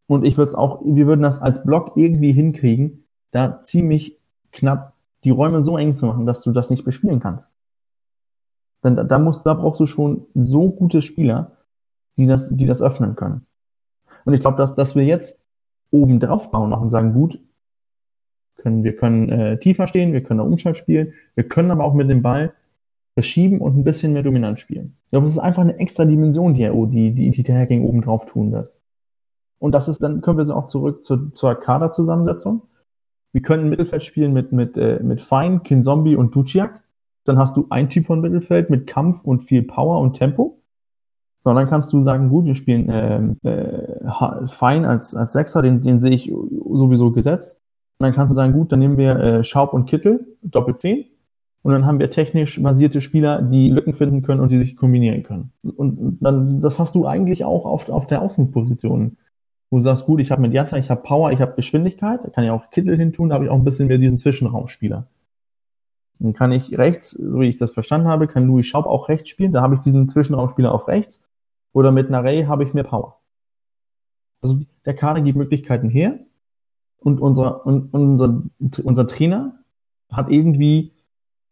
Und 0.06 0.24
ich 0.24 0.36
würde 0.36 0.48
es 0.48 0.54
auch, 0.54 0.82
wir 0.84 1.06
würden 1.06 1.22
das 1.22 1.40
als 1.40 1.64
Block 1.64 1.92
irgendwie 1.96 2.32
hinkriegen, 2.32 3.04
da 3.30 3.60
ziemlich 3.62 4.18
knapp 4.52 4.92
die 5.24 5.30
Räume 5.30 5.60
so 5.60 5.78
eng 5.78 5.94
zu 5.94 6.06
machen, 6.06 6.26
dass 6.26 6.42
du 6.42 6.52
das 6.52 6.70
nicht 6.70 6.84
bespielen 6.84 7.20
kannst. 7.20 7.56
Denn 8.84 8.96
da, 8.96 9.04
da, 9.04 9.18
musst, 9.18 9.46
da 9.46 9.54
brauchst 9.54 9.80
du 9.80 9.86
schon 9.86 10.26
so 10.34 10.70
gute 10.70 11.02
Spieler, 11.02 11.52
die 12.16 12.26
das, 12.26 12.56
die 12.56 12.66
das 12.66 12.82
öffnen 12.82 13.16
können. 13.16 13.46
Und 14.24 14.34
ich 14.34 14.40
glaube, 14.40 14.56
dass, 14.56 14.74
dass 14.74 14.96
wir 14.96 15.04
jetzt 15.04 15.44
oben 15.90 16.20
drauf 16.20 16.50
bauen 16.50 16.70
noch 16.70 16.80
und 16.80 16.90
sagen, 16.90 17.12
gut, 17.12 17.38
können, 18.56 18.84
wir 18.84 18.96
können 18.96 19.28
äh, 19.28 19.58
tiefer 19.58 19.86
stehen, 19.86 20.12
wir 20.12 20.22
können 20.22 20.40
Umschalt 20.40 20.76
spielen, 20.76 21.12
wir 21.34 21.48
können 21.48 21.70
aber 21.70 21.84
auch 21.84 21.94
mit 21.94 22.08
dem 22.08 22.22
Ball 22.22 22.52
verschieben 23.14 23.60
und 23.60 23.76
ein 23.76 23.84
bisschen 23.84 24.12
mehr 24.12 24.22
dominant 24.22 24.58
spielen. 24.60 24.96
Ich 25.04 25.10
glaube, 25.10 25.26
es 25.26 25.32
ist 25.32 25.38
einfach 25.38 25.62
eine 25.62 25.78
extra 25.78 26.04
Dimension, 26.04 26.54
die, 26.54 26.70
die, 26.90 27.30
die, 27.30 27.42
die 27.42 27.52
Hacking 27.52 27.84
oben 27.84 28.00
drauf 28.00 28.26
tun 28.26 28.52
wird. 28.52 28.70
Und 29.58 29.72
das 29.72 29.88
ist, 29.88 30.02
dann 30.02 30.22
können 30.22 30.38
wir 30.38 30.56
auch 30.56 30.66
zurück 30.66 31.04
zu, 31.04 31.30
zur 31.30 31.54
Kaderzusammensetzung. 31.54 32.62
Wir 33.32 33.42
können 33.42 33.68
Mittelfeld 33.68 34.02
spielen 34.02 34.32
mit, 34.32 34.52
mit, 34.52 34.76
äh, 34.76 35.00
mit 35.02 35.20
Fein, 35.20 35.62
Kinzombie 35.62 36.16
und 36.16 36.34
Duciak. 36.34 36.82
Dann 37.24 37.38
hast 37.38 37.56
du 37.56 37.66
ein 37.70 37.88
Typ 37.88 38.06
von 38.06 38.20
Mittelfeld 38.20 38.68
mit 38.70 38.86
Kampf 38.86 39.24
und 39.24 39.42
viel 39.42 39.62
Power 39.62 40.00
und 40.00 40.14
Tempo. 40.14 40.62
So, 41.40 41.52
dann 41.52 41.68
kannst 41.68 41.92
du 41.92 42.00
sagen, 42.00 42.28
gut, 42.28 42.44
wir 42.44 42.54
spielen 42.54 42.88
ähm, 42.90 43.36
äh, 43.42 44.46
Fein 44.46 44.84
als, 44.84 45.16
als 45.16 45.32
Sechser, 45.32 45.60
den, 45.62 45.80
den 45.80 45.98
sehe 45.98 46.12
ich 46.12 46.32
sowieso 46.72 47.10
gesetzt. 47.10 47.60
Und 47.98 48.04
dann 48.04 48.14
kannst 48.14 48.30
du 48.30 48.36
sagen, 48.36 48.52
gut, 48.52 48.70
dann 48.70 48.78
nehmen 48.78 48.96
wir 48.96 49.16
äh, 49.16 49.44
Schaub 49.44 49.72
und 49.72 49.86
Kittel, 49.86 50.26
Doppel 50.42 50.76
10. 50.76 51.04
Und 51.62 51.72
dann 51.72 51.86
haben 51.86 51.98
wir 51.98 52.10
technisch 52.10 52.60
basierte 52.62 53.00
Spieler, 53.00 53.40
die 53.40 53.70
Lücken 53.70 53.92
finden 53.92 54.22
können 54.22 54.40
und 54.40 54.50
die 54.50 54.58
sich 54.58 54.76
kombinieren 54.76 55.22
können. 55.22 55.52
Und 55.76 56.18
dann, 56.20 56.60
das 56.60 56.78
hast 56.78 56.94
du 56.94 57.06
eigentlich 57.06 57.44
auch 57.44 57.64
auf, 57.64 57.88
auf 57.88 58.06
der 58.06 58.22
Außenposition. 58.22 59.16
Du 59.72 59.80
sagst, 59.80 60.04
gut, 60.04 60.20
ich 60.20 60.30
habe 60.30 60.42
Mediator, 60.42 60.78
ich 60.78 60.90
habe 60.90 61.00
Power, 61.00 61.32
ich 61.32 61.40
habe 61.40 61.54
Geschwindigkeit, 61.54 62.22
da 62.22 62.28
kann 62.28 62.44
ich 62.44 62.50
auch 62.50 62.68
Kittel 62.68 62.94
hin 62.94 63.14
tun, 63.14 63.30
da 63.30 63.36
habe 63.36 63.46
ich 63.46 63.50
auch 63.50 63.56
ein 63.56 63.64
bisschen 63.64 63.88
mehr 63.88 63.96
diesen 63.96 64.18
Zwischenraumspieler. 64.18 65.06
Dann 66.18 66.34
kann 66.34 66.52
ich 66.52 66.76
rechts, 66.76 67.12
so 67.12 67.40
wie 67.40 67.48
ich 67.48 67.56
das 67.56 67.72
verstanden 67.72 68.06
habe, 68.06 68.26
kann 68.26 68.46
Louis 68.46 68.66
Schaub 68.66 68.84
auch 68.84 69.08
rechts 69.08 69.30
spielen, 69.30 69.50
da 69.50 69.62
habe 69.62 69.76
ich 69.76 69.80
diesen 69.80 70.10
Zwischenraumspieler 70.10 70.74
auf 70.74 70.88
rechts. 70.88 71.22
Oder 71.72 71.90
mit 71.90 72.08
einer 72.08 72.22
Ray 72.22 72.44
habe 72.44 72.64
ich 72.64 72.74
mehr 72.74 72.84
Power. 72.84 73.16
Also 74.42 74.60
der 74.84 74.94
Kader 74.94 75.22
gibt 75.22 75.38
Möglichkeiten 75.38 75.88
her 75.88 76.18
und 76.98 77.18
unser, 77.18 77.64
und 77.64 77.94
unser, 77.94 78.42
unser 78.84 79.06
Trainer 79.06 79.58
hat 80.10 80.28
irgendwie 80.28 80.92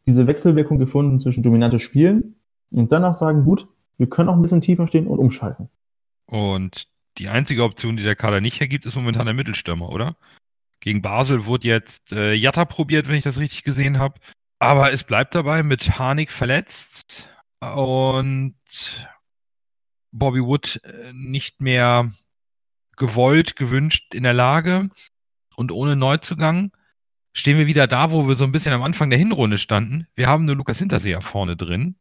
diese 0.05 0.27
Wechselwirkung 0.27 0.77
gefunden 0.77 1.19
zwischen 1.19 1.41
dominantes 1.41 1.81
Spielen 1.81 2.35
und 2.69 2.91
danach 2.91 3.15
sagen, 3.15 3.45
gut, 3.45 3.67
wir 3.97 4.07
können 4.07 4.29
auch 4.29 4.35
ein 4.35 4.43
bisschen 4.43 4.61
tiefer 4.61 4.85
stehen 4.85 5.07
und 5.07 5.17
umschalten. 5.17 5.69
Und 6.27 6.90
die 7.17 7.29
einzige 7.29 7.63
Option, 7.63 7.97
die 7.97 8.03
der 8.03 8.15
Kader 8.15 8.41
nicht 8.41 8.59
hergibt, 8.59 8.85
ist 8.85 8.95
momentan 8.95 9.25
der 9.25 9.35
Mittelstürmer, 9.35 9.89
oder? 9.89 10.15
Gegen 10.79 11.01
Basel 11.01 11.45
wurde 11.45 11.67
jetzt 11.67 12.11
äh, 12.13 12.33
Jatta 12.33 12.65
probiert, 12.65 13.07
wenn 13.07 13.15
ich 13.15 13.23
das 13.23 13.37
richtig 13.37 13.63
gesehen 13.63 13.99
habe. 13.99 14.19
Aber 14.59 14.91
es 14.91 15.03
bleibt 15.03 15.35
dabei 15.35 15.63
mit 15.63 15.99
Harnik 15.99 16.31
verletzt 16.31 17.29
und 17.59 18.55
Bobby 20.11 20.41
Wood 20.41 20.81
äh, 20.83 21.11
nicht 21.13 21.61
mehr 21.61 22.11
gewollt, 22.97 23.55
gewünscht 23.55 24.13
in 24.13 24.23
der 24.23 24.33
Lage 24.33 24.89
und 25.55 25.71
ohne 25.71 25.95
Neuzugang. 25.95 26.71
stehen 27.33 27.57
wir 27.57 27.67
wieder 27.67 27.87
da, 27.87 28.11
wo 28.11 28.27
wir 28.27 28.35
so 28.35 28.43
ein 28.43 28.51
bisschen 28.51 28.73
am 28.73 28.83
Anfang 28.83 29.09
der 29.09 29.19
Hinrunde 29.19 29.57
standen. 29.57 30.07
Wir 30.15 30.27
haben 30.27 30.45
nur 30.45 30.55
Lukas 30.55 30.79
Hinterseher 30.79 31.21
vorne 31.21 31.55
drin. 31.55 31.95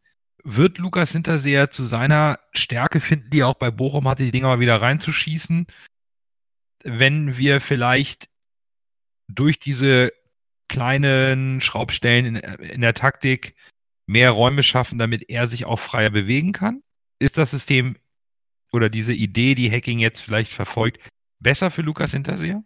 Wird 0.44 0.78
Lukas 0.78 1.12
Hinterseher 1.12 1.70
zu 1.70 1.84
seiner 1.84 2.38
Stärke 2.52 3.00
finden, 3.00 3.30
die 3.30 3.40
er 3.40 3.48
auch 3.48 3.54
bei 3.54 3.70
Bochum 3.70 4.08
hatte, 4.08 4.24
die 4.24 4.30
Dinger 4.30 4.48
mal 4.48 4.60
wieder 4.60 4.80
reinzuschießen, 4.80 5.66
wenn 6.84 7.36
wir 7.36 7.60
vielleicht 7.60 8.28
durch 9.28 9.58
diese 9.58 10.12
kleinen 10.68 11.60
Schraubstellen 11.60 12.36
in, 12.36 12.36
in 12.36 12.80
der 12.80 12.94
Taktik 12.94 13.54
mehr 14.06 14.30
Räume 14.30 14.62
schaffen, 14.62 14.98
damit 14.98 15.28
er 15.28 15.46
sich 15.46 15.66
auch 15.66 15.78
freier 15.78 16.10
bewegen 16.10 16.52
kann? 16.52 16.82
Ist 17.18 17.38
das 17.38 17.50
System 17.50 17.96
oder 18.72 18.88
diese 18.88 19.12
Idee, 19.12 19.54
die 19.54 19.70
Hacking 19.70 19.98
jetzt 19.98 20.20
vielleicht 20.20 20.52
verfolgt, 20.52 21.00
besser 21.38 21.70
für 21.70 21.82
Lukas 21.82 22.12
Hinterseher? 22.12 22.64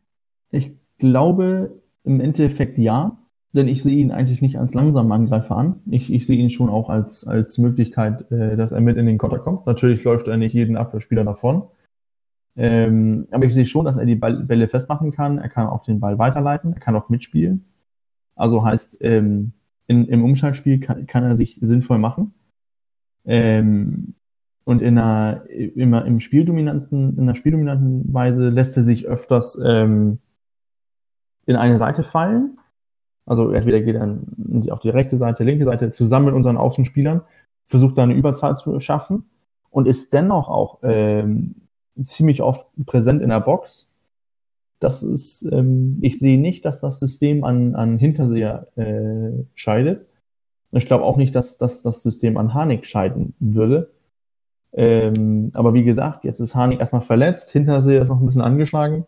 Ich 0.50 0.70
glaube 0.98 1.82
im 2.04 2.20
Endeffekt 2.20 2.78
ja, 2.78 3.16
denn 3.54 3.68
ich 3.68 3.82
sehe 3.82 3.96
ihn 3.96 4.10
eigentlich 4.10 4.42
nicht 4.42 4.58
als 4.58 4.74
langsamen 4.74 5.12
Angreifer 5.12 5.56
an. 5.56 5.76
Ich, 5.86 6.12
ich 6.12 6.26
sehe 6.26 6.38
ihn 6.38 6.50
schon 6.50 6.68
auch 6.68 6.90
als, 6.90 7.26
als 7.26 7.58
Möglichkeit, 7.58 8.30
äh, 8.32 8.56
dass 8.56 8.72
er 8.72 8.80
mit 8.80 8.96
in 8.96 9.06
den 9.06 9.18
Konter 9.18 9.38
kommt. 9.38 9.66
Natürlich 9.66 10.02
läuft 10.04 10.26
er 10.26 10.36
nicht 10.36 10.54
jeden 10.54 10.76
Abwehrspieler 10.76 11.24
davon. 11.24 11.62
Ähm, 12.56 13.26
aber 13.30 13.44
ich 13.44 13.54
sehe 13.54 13.66
schon, 13.66 13.84
dass 13.84 13.96
er 13.96 14.06
die 14.06 14.16
Bälle 14.16 14.68
festmachen 14.68 15.12
kann. 15.12 15.38
Er 15.38 15.48
kann 15.48 15.68
auch 15.68 15.84
den 15.84 16.00
Ball 16.00 16.18
weiterleiten. 16.18 16.72
Er 16.72 16.80
kann 16.80 16.96
auch 16.96 17.08
mitspielen. 17.08 17.64
Also 18.34 18.64
heißt, 18.64 18.98
ähm, 19.00 19.52
in, 19.86 20.06
im 20.06 20.24
Umschaltspiel 20.24 20.80
kann, 20.80 21.06
kann 21.06 21.24
er 21.24 21.36
sich 21.36 21.58
sinnvoll 21.60 21.98
machen. 21.98 22.34
Ähm, 23.24 24.14
und 24.64 24.82
in 24.82 24.98
einer, 24.98 25.44
immer 25.50 26.06
im 26.06 26.20
Spieldominanten, 26.20 27.16
in 27.16 27.22
einer 27.22 27.34
spieldominanten 27.34 28.12
Weise 28.12 28.48
lässt 28.48 28.76
er 28.76 28.82
sich 28.82 29.06
öfters 29.06 29.60
ähm, 29.64 30.18
in 31.46 31.56
eine 31.56 31.78
Seite 31.78 32.02
fallen. 32.02 32.58
Also 33.26 33.50
entweder 33.52 33.80
geht 33.80 33.96
er 33.96 34.18
auf 34.72 34.80
die 34.80 34.90
rechte 34.90 35.16
Seite, 35.16 35.44
linke 35.44 35.64
Seite 35.64 35.90
zusammen 35.90 36.26
mit 36.26 36.34
unseren 36.34 36.56
Außenspielern, 36.56 37.22
versucht 37.64 37.96
da 37.96 38.02
eine 38.02 38.14
Überzahl 38.14 38.56
zu 38.56 38.78
schaffen 38.80 39.24
und 39.70 39.88
ist 39.88 40.12
dennoch 40.12 40.48
auch 40.48 40.78
ähm, 40.82 41.54
ziemlich 42.02 42.42
oft 42.42 42.66
präsent 42.86 43.22
in 43.22 43.30
der 43.30 43.40
Box. 43.40 43.92
Das 44.80 45.02
ist, 45.02 45.48
ähm, 45.50 45.98
ich 46.02 46.18
sehe 46.18 46.38
nicht, 46.38 46.64
dass 46.64 46.80
das 46.80 47.00
System 47.00 47.44
an, 47.44 47.74
an 47.74 47.98
Hinterseher 47.98 48.66
äh, 48.76 49.44
scheidet. 49.54 50.06
Ich 50.72 50.86
glaube 50.86 51.04
auch 51.04 51.16
nicht, 51.16 51.34
dass, 51.34 51.56
dass 51.56 51.82
das 51.82 52.02
System 52.02 52.36
an 52.36 52.52
Harnik 52.52 52.84
scheiden 52.84 53.34
würde. 53.38 53.88
Ähm, 54.72 55.52
aber 55.54 55.72
wie 55.72 55.84
gesagt, 55.84 56.24
jetzt 56.24 56.40
ist 56.40 56.54
Harnik 56.54 56.80
erstmal 56.80 57.02
verletzt, 57.02 57.52
Hinterseher 57.52 58.02
ist 58.02 58.08
noch 58.08 58.20
ein 58.20 58.26
bisschen 58.26 58.42
angeschlagen. 58.42 59.06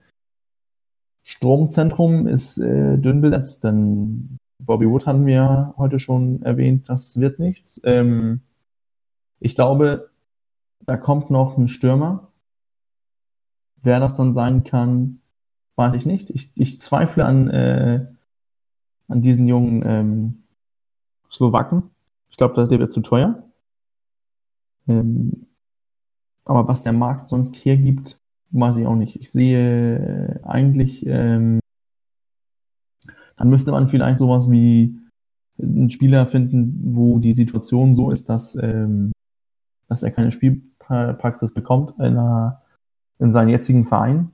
Stromzentrum 1.29 2.29
ist 2.29 2.57
äh, 2.59 2.99
dünn 2.99 3.21
besetzt, 3.21 3.65
denn 3.65 4.39
Bobby 4.61 4.89
Wood 4.89 5.07
hatten 5.07 5.27
wir 5.27 5.75
heute 5.77 5.99
schon 5.99 6.41
erwähnt, 6.43 6.89
das 6.89 7.19
wird 7.19 7.41
nichts. 7.41 7.81
Ähm, 7.83 8.43
ich 9.41 9.57
glaube, 9.57 10.09
da 10.87 10.97
kommt 10.97 11.29
noch 11.29 11.59
ein 11.59 11.67
Stürmer. 11.67 12.29
Wer 13.83 13.99
das 13.99 14.15
dann 14.15 14.35
sein 14.35 14.63
kann, 14.63 15.19
weiß 15.75 15.95
ich 15.95 16.07
nicht. 16.07 16.31
Ich, 16.31 16.53
ich 16.55 16.81
zweifle 16.81 17.25
an, 17.25 17.51
äh, 17.51 18.07
an 19.09 19.21
diesen 19.21 19.49
jungen 19.49 19.83
ähm, 19.85 20.45
Slowaken. 21.29 21.91
Ich 22.31 22.37
glaube, 22.37 22.55
das 22.55 22.71
wird 22.71 22.93
zu 22.93 23.01
teuer. 23.01 23.43
Ähm, 24.87 25.49
aber 26.45 26.69
was 26.69 26.85
der 26.85 26.93
Markt 26.93 27.27
sonst 27.27 27.57
hier 27.57 27.77
gibt, 27.77 28.17
weiß 28.51 28.77
ich 28.77 28.87
auch 28.87 28.97
nicht. 28.97 29.17
Ich 29.17 29.31
sehe 29.31 29.99
äh, 29.99 30.43
eigentlich, 30.45 31.07
ähm, 31.07 31.61
dann 33.37 33.51
müsste 33.51 33.73
man 33.73 33.89
vielleicht 33.89 34.19
sowas 34.19 34.51
wie 34.51 34.99
einen 35.59 35.91
Spieler 35.91 36.27
finden, 36.27 36.95
wo 36.95 37.19
die 37.19 37.33
Situation 37.33 37.95
so 37.95 38.11
ist, 38.11 38.29
dass, 38.29 38.57
ähm, 38.57 39.13
dass 39.89 40.03
er 40.03 40.11
keine 40.11 40.33
Spielpraxis 40.33 41.55
bekommt 41.55 41.99
in, 41.99 42.05
einer, 42.05 42.63
in 43.19 43.31
seinem 43.31 43.49
jetzigen 43.49 43.85
Verein. 43.87 44.31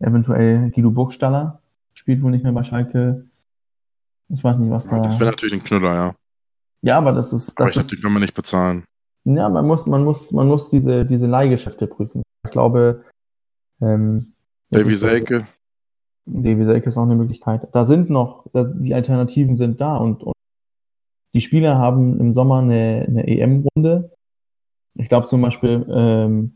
Äh, 0.00 0.04
eventuell 0.04 0.70
Guido 0.70 0.90
Burgstaller 0.90 1.60
spielt 1.94 2.22
wohl 2.22 2.30
nicht 2.30 2.44
mehr 2.44 2.52
bei 2.52 2.64
Schalke. 2.64 3.26
Ich 4.28 4.42
weiß 4.44 4.58
nicht, 4.58 4.70
was 4.70 4.86
da. 4.88 5.00
Das 5.00 5.18
wäre 5.18 5.30
natürlich 5.30 5.54
ein 5.54 5.64
Knüller, 5.64 5.94
ja. 5.94 6.14
Ja, 6.82 6.98
aber 6.98 7.12
das 7.12 7.32
ist. 7.32 7.58
Das 7.58 7.60
aber 7.60 7.70
ich 7.70 7.76
ist, 7.76 7.92
die 7.92 7.96
können 7.96 8.14
wir 8.14 8.20
nicht 8.20 8.34
bezahlen. 8.34 8.84
Ja, 9.36 9.48
man 9.50 9.66
muss, 9.66 9.86
man 9.86 10.04
muss, 10.04 10.32
man 10.32 10.48
muss 10.48 10.70
diese, 10.70 11.04
diese 11.04 11.26
Leihgeschäfte 11.26 11.86
prüfen. 11.86 12.22
Ich 12.44 12.50
glaube, 12.50 13.04
ähm, 13.80 14.32
Davy 14.70 14.90
Selke. 14.90 15.46
Davy 16.24 16.64
Selke 16.64 16.88
ist 16.88 16.96
auch 16.96 17.02
eine 17.02 17.14
Möglichkeit. 17.14 17.68
Da 17.72 17.84
sind 17.84 18.08
noch, 18.08 18.46
die 18.54 18.94
Alternativen 18.94 19.54
sind 19.54 19.80
da 19.80 19.96
und, 19.96 20.22
und 20.22 20.32
die 21.34 21.42
Spieler 21.42 21.76
haben 21.76 22.18
im 22.18 22.32
Sommer 22.32 22.60
eine, 22.60 23.04
eine 23.06 23.26
EM-Runde. 23.26 24.10
Ich 24.94 25.08
glaube 25.08 25.26
zum 25.26 25.42
Beispiel 25.42 25.86
ähm, 25.90 26.54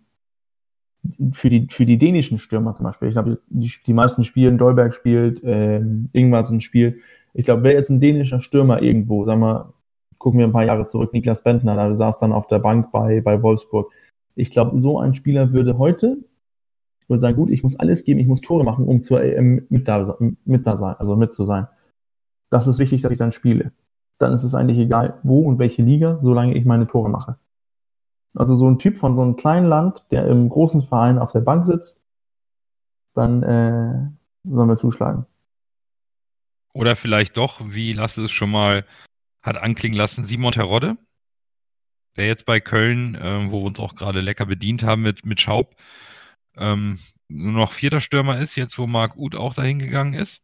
für 1.33 1.51
die 1.51 1.67
für 1.69 1.85
die 1.85 1.99
dänischen 1.99 2.39
Stürmer 2.39 2.73
zum 2.73 2.85
Beispiel. 2.85 3.09
Ich 3.09 3.15
glaube, 3.15 3.39
die, 3.49 3.71
die 3.87 3.93
meisten 3.93 4.25
spielen, 4.25 4.57
Dolberg 4.57 4.95
spielt, 4.95 5.43
ähm, 5.45 6.09
Ingwarsen 6.13 6.63
spielt. 6.63 7.01
Ich 7.35 7.45
glaube, 7.45 7.65
wer 7.65 7.73
jetzt 7.73 7.91
ein 7.91 8.01
dänischer 8.01 8.41
Stürmer 8.41 8.81
irgendwo, 8.81 9.25
sagen 9.25 9.41
wir, 9.41 9.75
gucken 10.23 10.39
wir 10.39 10.47
ein 10.47 10.53
paar 10.53 10.65
Jahre 10.65 10.87
zurück, 10.87 11.13
Niklas 11.13 11.43
Bentner, 11.43 11.77
da 11.77 11.95
saß 11.95 12.19
dann 12.19 12.33
auf 12.33 12.47
der 12.47 12.61
Bank 12.61 12.93
bei, 12.93 13.21
bei 13.21 13.43
Wolfsburg. 13.43 13.93
Ich 14.35 14.51
glaube, 14.51 14.79
so 14.79 14.99
ein 14.99 15.15
Spieler 15.15 15.53
würde 15.53 15.77
heute 15.77 16.19
würde 17.13 17.21
sagen, 17.21 17.37
gut, 17.37 17.51
ich 17.51 17.63
muss 17.63 17.79
alles 17.79 18.05
geben, 18.05 18.21
ich 18.21 18.27
muss 18.27 18.41
Tore 18.41 18.65
machen, 18.65 18.87
um 18.87 19.03
zur 19.03 19.23
EM 19.23 19.67
mit 19.69 19.87
da, 19.87 20.17
mit 20.45 20.67
da 20.67 20.77
sein, 20.77 20.97
also 20.99 21.15
mit 21.17 21.33
zu 21.33 21.45
sein. 21.45 21.69
Das 22.51 22.67
ist 22.67 22.79
wichtig, 22.79 23.03
dass 23.03 23.13
ich 23.13 23.19
dann 23.19 23.33
spiele. 23.33 23.73
Dann 24.19 24.33
ist 24.33 24.45
es 24.45 24.55
eigentlich 24.55 24.79
egal, 24.79 25.19
wo 25.23 25.41
und 25.41 25.59
welche 25.59 25.83
Liga, 25.83 26.19
solange 26.21 26.57
ich 26.57 26.65
meine 26.65 26.87
Tore 26.87 27.11
mache. 27.11 27.37
Also 28.35 28.57
so 28.57 28.69
ein 28.69 28.79
Typ 28.79 28.99
von 28.99 29.15
so 29.15 29.23
einem 29.23 29.37
kleinen 29.37 29.67
Land, 29.67 30.07
der 30.11 30.27
im 30.27 30.49
großen 30.49 30.83
Verein 30.83 31.19
auf 31.19 31.33
der 31.33 31.41
Bank 31.41 31.67
sitzt, 31.67 32.05
dann 33.15 33.43
äh, 33.43 34.09
sollen 34.45 34.69
wir 34.69 34.77
zuschlagen. 34.77 35.27
Oder 36.75 36.97
vielleicht 36.97 37.37
doch, 37.37 37.61
wie 37.63 37.93
Lasse 37.93 38.25
es 38.25 38.31
schon 38.31 38.51
mal 38.51 38.85
hat 39.43 39.57
anklingen 39.57 39.99
lassen, 39.99 40.25
Simon 40.25 40.53
Terodde, 40.53 40.97
der 42.17 42.27
jetzt 42.27 42.47
bei 42.47 42.61
Köln, 42.61 43.15
äh, 43.15 43.51
wo 43.51 43.61
wir 43.61 43.67
uns 43.67 43.81
auch 43.81 43.95
gerade 43.95 44.21
lecker 44.21 44.47
bedient 44.47 44.83
haben 44.83 45.03
mit, 45.03 45.27
mit 45.27 45.41
Schaub, 45.41 45.77
ähm, 46.57 46.99
nur 47.29 47.53
noch 47.53 47.73
vierter 47.73 48.01
Stürmer 48.01 48.39
ist, 48.39 48.57
jetzt 48.57 48.79
wo 48.79 48.87
Marc 48.87 49.17
Uth 49.17 49.35
auch 49.35 49.55
dahin 49.55 49.79
gegangen 49.79 50.15
ist. 50.15 50.43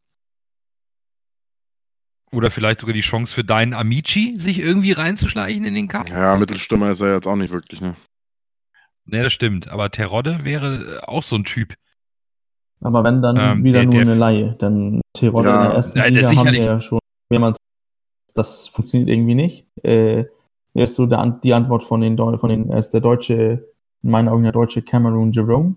Oder 2.31 2.51
vielleicht 2.51 2.81
sogar 2.81 2.93
die 2.93 3.01
Chance 3.01 3.35
für 3.35 3.45
deinen 3.45 3.73
Amici, 3.73 4.35
sich 4.39 4.59
irgendwie 4.59 4.93
reinzuschleichen 4.93 5.65
in 5.65 5.75
den 5.75 5.89
Cup. 5.89 6.09
Ja, 6.11 6.37
Mittelstürmer 6.37 6.91
ist 6.91 7.01
er 7.01 7.15
jetzt 7.15 7.27
auch 7.27 7.37
nicht 7.37 7.53
wirklich, 7.53 7.81
ne? 7.81 7.97
Ne, 9.07 9.23
das 9.23 9.33
stimmt. 9.33 9.69
Aber 9.69 9.91
Terodde 9.91 10.45
wäre 10.45 10.99
äh, 10.99 11.07
auch 11.07 11.23
so 11.23 11.37
ein 11.37 11.45
Typ. 11.45 11.75
Aber 12.81 13.03
wenn 13.03 13.23
dann 13.23 13.37
ähm, 13.39 13.65
wieder 13.65 13.79
der, 13.79 13.85
nur 13.85 13.93
der, 13.93 14.01
eine 14.03 14.15
Laie, 14.15 14.57
dann 14.59 15.01
Terodde 15.15 15.49
ja, 15.49 15.63
in 15.63 15.69
der 15.69 15.77
ersten 15.77 15.99
ja, 15.99 16.05
Liga 16.07 16.37
haben 16.37 16.53
wir 16.53 16.63
ja 16.63 16.81
schon 16.81 16.99
mehrmals 17.31 17.59
das 18.38 18.68
funktioniert 18.68 19.11
irgendwie 19.11 19.35
nicht. 19.35 19.66
Äh, 19.83 20.24
er 20.74 20.85
ist 20.85 20.94
so 20.94 21.07
der, 21.07 21.40
die 21.42 21.55
Antwort 21.55 21.83
von 21.83 22.01
den, 22.01 22.16
von 22.16 22.48
den, 22.48 22.70
ist 22.70 22.90
der 22.90 23.01
deutsche, 23.01 23.68
in 24.03 24.11
meinen 24.11 24.29
Augen 24.29 24.44
der 24.44 24.53
deutsche 24.53 24.83
Cameron 24.83 25.33
Jerome, 25.33 25.77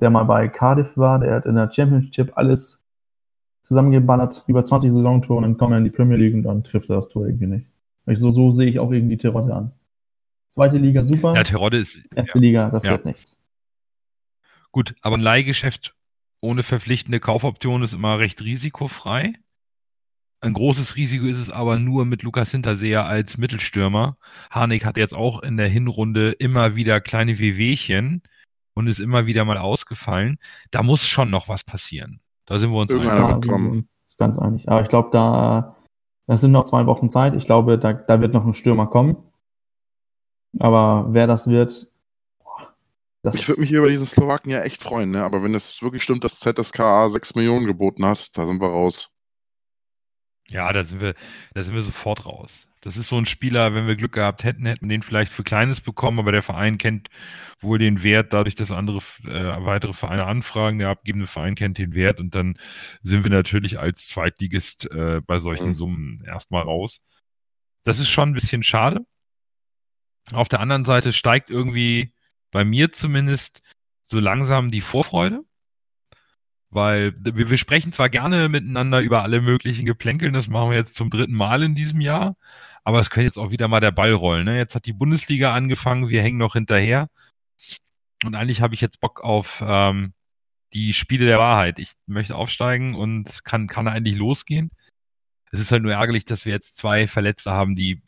der 0.00 0.10
mal 0.10 0.24
bei 0.24 0.48
Cardiff 0.48 0.96
war, 0.96 1.18
der 1.18 1.34
hat 1.34 1.46
in 1.46 1.56
der 1.56 1.70
Championship 1.72 2.32
alles 2.36 2.84
zusammengeballert, 3.60 4.44
über 4.46 4.64
20 4.64 4.92
Saisontore 4.92 5.38
und 5.38 5.42
dann 5.42 5.56
kommt 5.56 5.72
er 5.72 5.78
in 5.78 5.84
die 5.84 5.90
Premier 5.90 6.16
League 6.16 6.34
und 6.34 6.42
dann 6.42 6.64
trifft 6.64 6.90
er 6.90 6.96
das 6.96 7.08
Tor 7.08 7.26
irgendwie 7.26 7.46
nicht. 7.46 7.70
So, 8.06 8.30
so 8.30 8.50
sehe 8.50 8.66
ich 8.66 8.78
auch 8.78 8.90
irgendwie 8.90 9.16
Terodde 9.16 9.54
an. 9.54 9.72
Zweite 10.50 10.76
Liga 10.76 11.04
super. 11.04 11.34
Ja, 11.34 11.42
Terodde 11.42 11.78
ist. 11.78 12.00
Erste 12.14 12.38
ja. 12.38 12.40
Liga, 12.40 12.70
das 12.70 12.84
ja. 12.84 12.92
wird 12.92 13.06
nichts. 13.06 13.38
Gut, 14.70 14.94
aber 15.02 15.16
ein 15.16 15.20
Leihgeschäft 15.20 15.94
ohne 16.40 16.62
verpflichtende 16.62 17.20
Kaufoption 17.20 17.82
ist 17.82 17.94
immer 17.94 18.18
recht 18.18 18.42
risikofrei. 18.42 19.32
Ein 20.44 20.52
großes 20.52 20.96
Risiko 20.96 21.24
ist 21.24 21.38
es 21.38 21.48
aber 21.48 21.78
nur 21.78 22.04
mit 22.04 22.22
Lukas 22.22 22.50
Hinterseher 22.50 23.06
als 23.06 23.38
Mittelstürmer. 23.38 24.18
Harnik 24.50 24.84
hat 24.84 24.98
jetzt 24.98 25.16
auch 25.16 25.42
in 25.42 25.56
der 25.56 25.68
Hinrunde 25.68 26.32
immer 26.32 26.76
wieder 26.76 27.00
kleine 27.00 27.38
Wehwehchen 27.38 28.22
und 28.74 28.86
ist 28.86 28.98
immer 28.98 29.24
wieder 29.26 29.46
mal 29.46 29.56
ausgefallen. 29.56 30.36
Da 30.70 30.82
muss 30.82 31.08
schon 31.08 31.30
noch 31.30 31.48
was 31.48 31.64
passieren. 31.64 32.20
Da 32.44 32.58
sind 32.58 32.72
wir 32.72 32.78
uns 32.78 32.92
einig. 32.92 33.88
Ganz 34.18 34.38
einig. 34.38 34.68
Aber 34.68 34.82
ich 34.82 34.88
glaube, 34.88 35.08
da, 35.12 35.76
das 36.26 36.42
sind 36.42 36.52
noch 36.52 36.64
zwei 36.64 36.84
Wochen 36.84 37.08
Zeit. 37.08 37.34
Ich 37.34 37.46
glaube, 37.46 37.78
da, 37.78 37.94
da 37.94 38.20
wird 38.20 38.34
noch 38.34 38.44
ein 38.44 38.52
Stürmer 38.52 38.86
kommen. 38.86 39.16
Aber 40.58 41.06
wer 41.08 41.26
das 41.26 41.48
wird, 41.48 41.88
das 43.22 43.36
ich 43.36 43.48
würde 43.48 43.60
mich 43.62 43.72
über 43.72 43.88
diesen 43.88 44.06
Slowaken 44.06 44.50
ja 44.50 44.60
echt 44.60 44.82
freuen, 44.82 45.10
ne? 45.10 45.24
aber 45.24 45.42
wenn 45.42 45.54
es 45.54 45.82
wirklich 45.82 46.02
stimmt, 46.02 46.22
dass 46.22 46.38
ZSKA 46.38 47.08
6 47.08 47.34
Millionen 47.34 47.66
geboten 47.66 48.04
hat, 48.04 48.36
da 48.36 48.46
sind 48.46 48.60
wir 48.60 48.68
raus. 48.68 49.13
Ja, 50.50 50.72
da 50.72 50.84
sind 50.84 51.00
wir, 51.00 51.14
da 51.54 51.64
sind 51.64 51.74
wir 51.74 51.82
sofort 51.82 52.26
raus. 52.26 52.70
Das 52.82 52.98
ist 52.98 53.08
so 53.08 53.16
ein 53.16 53.24
Spieler, 53.24 53.74
wenn 53.74 53.86
wir 53.86 53.96
Glück 53.96 54.12
gehabt 54.12 54.44
hätten, 54.44 54.66
hätten 54.66 54.86
wir 54.86 54.94
den 54.94 55.02
vielleicht 55.02 55.32
für 55.32 55.42
Kleines 55.42 55.80
bekommen, 55.80 56.18
aber 56.18 56.32
der 56.32 56.42
Verein 56.42 56.76
kennt 56.76 57.08
wohl 57.60 57.78
den 57.78 58.02
Wert, 58.02 58.34
dadurch, 58.34 58.54
dass 58.54 58.70
andere 58.70 58.98
äh, 59.24 59.64
weitere 59.64 59.94
Vereine 59.94 60.26
anfragen. 60.26 60.78
Der 60.80 60.90
abgebende 60.90 61.26
Verein 61.26 61.54
kennt 61.54 61.78
den 61.78 61.94
Wert 61.94 62.20
und 62.20 62.34
dann 62.34 62.54
sind 63.02 63.24
wir 63.24 63.30
natürlich 63.30 63.78
als 63.78 64.06
Zweitligist 64.08 64.90
äh, 64.90 65.22
bei 65.26 65.38
solchen 65.38 65.68
Mhm. 65.68 65.74
Summen 65.74 66.22
erstmal 66.26 66.62
raus. 66.62 67.00
Das 67.82 67.98
ist 67.98 68.10
schon 68.10 68.30
ein 68.30 68.34
bisschen 68.34 68.62
schade. 68.62 69.00
Auf 70.32 70.48
der 70.48 70.60
anderen 70.60 70.84
Seite 70.84 71.12
steigt 71.12 71.50
irgendwie 71.50 72.12
bei 72.50 72.64
mir 72.64 72.92
zumindest 72.92 73.62
so 74.02 74.20
langsam 74.20 74.70
die 74.70 74.80
Vorfreude. 74.82 75.42
Weil 76.74 77.14
wir, 77.20 77.50
wir 77.50 77.56
sprechen 77.56 77.92
zwar 77.92 78.08
gerne 78.08 78.48
miteinander 78.48 79.00
über 79.00 79.22
alle 79.22 79.40
möglichen 79.40 79.86
Geplänkeln, 79.86 80.32
das 80.32 80.48
machen 80.48 80.70
wir 80.70 80.76
jetzt 80.76 80.96
zum 80.96 81.08
dritten 81.08 81.34
Mal 81.34 81.62
in 81.62 81.76
diesem 81.76 82.00
Jahr, 82.00 82.36
aber 82.82 82.98
es 82.98 83.10
könnte 83.10 83.26
jetzt 83.26 83.38
auch 83.38 83.52
wieder 83.52 83.68
mal 83.68 83.80
der 83.80 83.92
Ball 83.92 84.12
rollen. 84.12 84.44
Ne? 84.44 84.56
Jetzt 84.56 84.74
hat 84.74 84.86
die 84.86 84.92
Bundesliga 84.92 85.54
angefangen, 85.54 86.08
wir 86.08 86.20
hängen 86.20 86.38
noch 86.38 86.54
hinterher. 86.54 87.08
Und 88.24 88.34
eigentlich 88.34 88.60
habe 88.60 88.74
ich 88.74 88.80
jetzt 88.80 89.00
Bock 89.00 89.22
auf 89.22 89.62
ähm, 89.64 90.14
die 90.72 90.94
Spiele 90.94 91.26
der 91.26 91.38
Wahrheit. 91.38 91.78
Ich 91.78 91.92
möchte 92.06 92.34
aufsteigen 92.34 92.96
und 92.96 93.44
kann, 93.44 93.68
kann 93.68 93.86
eigentlich 93.86 94.16
losgehen. 94.16 94.70
Es 95.52 95.60
ist 95.60 95.70
halt 95.70 95.84
nur 95.84 95.92
ärgerlich, 95.92 96.24
dass 96.24 96.44
wir 96.44 96.52
jetzt 96.52 96.76
zwei 96.76 97.06
Verletzte 97.06 97.52
haben, 97.52 97.74
die 97.74 98.02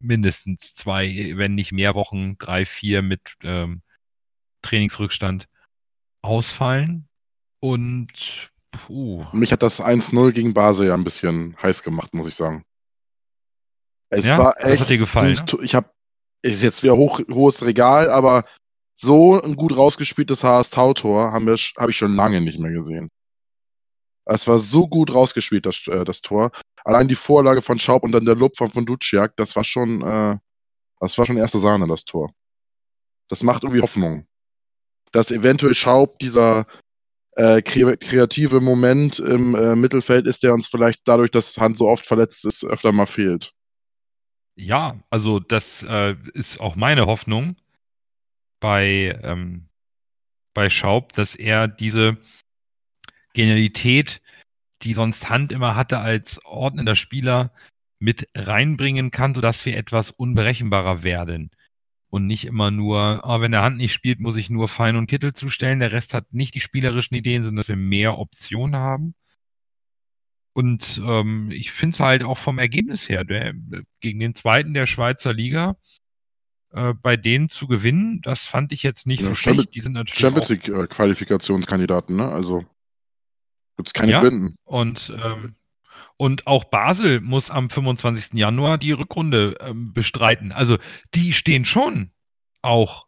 mindestens 0.00 0.72
zwei, 0.74 1.32
wenn 1.36 1.54
nicht 1.54 1.72
mehr 1.72 1.94
Wochen, 1.94 2.38
drei, 2.38 2.64
vier 2.64 3.02
mit 3.02 3.34
ähm, 3.42 3.82
Trainingsrückstand 4.62 5.48
ausfallen. 6.22 7.08
Und 7.64 8.50
puh, 8.72 9.24
Mich 9.32 9.50
hat 9.50 9.62
das 9.62 9.80
1-0 9.80 10.32
gegen 10.32 10.52
Basel 10.52 10.88
ja 10.88 10.94
ein 10.94 11.02
bisschen 11.02 11.56
heiß 11.62 11.82
gemacht, 11.82 12.12
muss 12.12 12.28
ich 12.28 12.34
sagen. 12.34 12.62
Es 14.10 14.26
ja, 14.26 14.36
war 14.36 14.54
das 14.58 14.70
echt. 14.72 14.80
hat 14.82 14.90
dir 14.90 14.98
gefallen. 14.98 15.38
ein 15.38 15.46
To- 15.46 15.62
Ich 15.62 15.74
habe, 15.74 15.88
es 16.42 16.56
ist 16.56 16.62
jetzt 16.62 16.82
wieder 16.82 16.94
hoch, 16.94 17.22
hohes 17.30 17.64
Regal, 17.64 18.10
aber 18.10 18.44
so 18.94 19.40
ein 19.42 19.56
gut 19.56 19.74
rausgespieltes 19.74 20.44
HSV-Tor 20.44 21.32
habe 21.32 21.54
ich 21.90 21.96
schon 21.96 22.14
lange 22.14 22.42
nicht 22.42 22.58
mehr 22.58 22.70
gesehen. 22.70 23.08
Es 24.26 24.46
war 24.46 24.58
so 24.58 24.86
gut 24.86 25.14
rausgespielt, 25.14 25.64
das, 25.64 25.86
äh, 25.86 26.04
das 26.04 26.20
Tor. 26.20 26.50
Allein 26.84 27.08
die 27.08 27.14
Vorlage 27.14 27.62
von 27.62 27.80
Schaub 27.80 28.02
und 28.02 28.12
dann 28.12 28.26
der 28.26 28.36
Lob 28.36 28.58
von, 28.58 28.70
von 28.70 28.84
Duciak, 28.84 29.36
das 29.36 29.56
war 29.56 29.64
schon, 29.64 30.02
äh, 30.02 30.36
das 31.00 31.16
war 31.16 31.24
schon 31.24 31.38
erste 31.38 31.58
Sahne, 31.58 31.88
das 31.88 32.04
Tor. 32.04 32.30
Das 33.28 33.42
macht 33.42 33.62
irgendwie 33.64 33.80
Hoffnung. 33.80 34.26
Dass 35.12 35.30
eventuell 35.30 35.74
Schaub 35.74 36.18
dieser 36.18 36.66
äh, 37.36 37.62
kre 37.62 37.96
kreative 37.96 38.60
Moment 38.60 39.18
im 39.18 39.54
äh, 39.54 39.74
Mittelfeld 39.76 40.26
ist, 40.26 40.42
der 40.42 40.54
uns 40.54 40.66
vielleicht 40.66 41.00
dadurch, 41.04 41.30
dass 41.30 41.56
Hand 41.56 41.78
so 41.78 41.88
oft 41.88 42.06
verletzt 42.06 42.44
ist, 42.44 42.64
öfter 42.64 42.92
mal 42.92 43.06
fehlt. 43.06 43.52
Ja, 44.56 44.98
also 45.10 45.40
das 45.40 45.82
äh, 45.82 46.14
ist 46.32 46.60
auch 46.60 46.76
meine 46.76 47.06
Hoffnung 47.06 47.56
bei, 48.60 49.18
ähm, 49.22 49.68
bei 50.54 50.70
Schaub, 50.70 51.12
dass 51.14 51.34
er 51.34 51.66
diese 51.66 52.16
Genialität, 53.32 54.22
die 54.82 54.94
sonst 54.94 55.28
Hand 55.28 55.50
immer 55.50 55.74
hatte 55.74 55.98
als 55.98 56.44
ordnender 56.44 56.94
Spieler, 56.94 57.52
mit 57.98 58.28
reinbringen 58.36 59.10
kann, 59.10 59.34
sodass 59.34 59.66
wir 59.66 59.76
etwas 59.76 60.10
unberechenbarer 60.10 61.02
werden. 61.02 61.50
Und 62.14 62.26
nicht 62.28 62.44
immer 62.44 62.70
nur, 62.70 63.24
ah, 63.24 63.40
wenn 63.40 63.50
der 63.50 63.62
Hand 63.62 63.76
nicht 63.78 63.92
spielt, 63.92 64.20
muss 64.20 64.36
ich 64.36 64.48
nur 64.48 64.68
Fein 64.68 64.94
und 64.94 65.08
Kittel 65.08 65.32
zustellen. 65.32 65.80
Der 65.80 65.90
Rest 65.90 66.14
hat 66.14 66.32
nicht 66.32 66.54
die 66.54 66.60
spielerischen 66.60 67.16
Ideen, 67.16 67.42
sondern 67.42 67.56
dass 67.56 67.66
wir 67.68 67.74
mehr 67.74 68.18
Optionen 68.20 68.76
haben. 68.76 69.16
Und 70.52 71.02
ähm, 71.04 71.50
ich 71.50 71.72
finde 71.72 71.94
es 71.94 71.98
halt 71.98 72.22
auch 72.22 72.38
vom 72.38 72.60
Ergebnis 72.60 73.08
her, 73.08 73.24
der, 73.24 73.52
gegen 73.98 74.20
den 74.20 74.36
zweiten 74.36 74.74
der 74.74 74.86
Schweizer 74.86 75.32
Liga, 75.32 75.74
äh, 76.70 76.94
bei 76.94 77.16
denen 77.16 77.48
zu 77.48 77.66
gewinnen, 77.66 78.20
das 78.22 78.44
fand 78.44 78.72
ich 78.72 78.84
jetzt 78.84 79.08
nicht 79.08 79.22
Ja, 79.22 79.30
so 79.30 79.34
Champions- 79.34 79.64
schlecht. 79.64 79.74
Die 79.74 79.80
sind 79.80 79.94
natürlich 79.94 80.20
Champions 80.20 80.46
auch, 80.46 80.50
League 80.50 80.68
äh, 80.68 80.86
Qualifikationskandidaten, 80.86 82.14
ne? 82.14 82.28
Also 82.28 82.64
gibt's 83.76 83.92
keine 83.92 84.12
Ja. 84.12 84.20
Blinden. 84.20 84.54
und, 84.62 85.12
ähm, 85.20 85.56
und 86.16 86.46
auch 86.46 86.64
Basel 86.64 87.20
muss 87.20 87.50
am 87.50 87.70
25. 87.70 88.34
Januar 88.38 88.78
die 88.78 88.92
Rückrunde 88.92 89.56
ähm, 89.60 89.92
bestreiten. 89.92 90.52
Also 90.52 90.78
die 91.14 91.32
stehen 91.32 91.64
schon 91.64 92.10
auch 92.62 93.06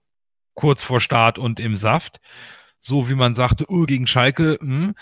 kurz 0.54 0.82
vor 0.82 1.00
Start 1.00 1.38
und 1.38 1.60
im 1.60 1.76
Saft. 1.76 2.20
So 2.78 3.08
wie 3.08 3.14
man 3.14 3.34
sagte, 3.34 3.64
oh, 3.68 3.84
gegen 3.84 4.06
Schalke, 4.06 4.58
hm. 4.60 4.94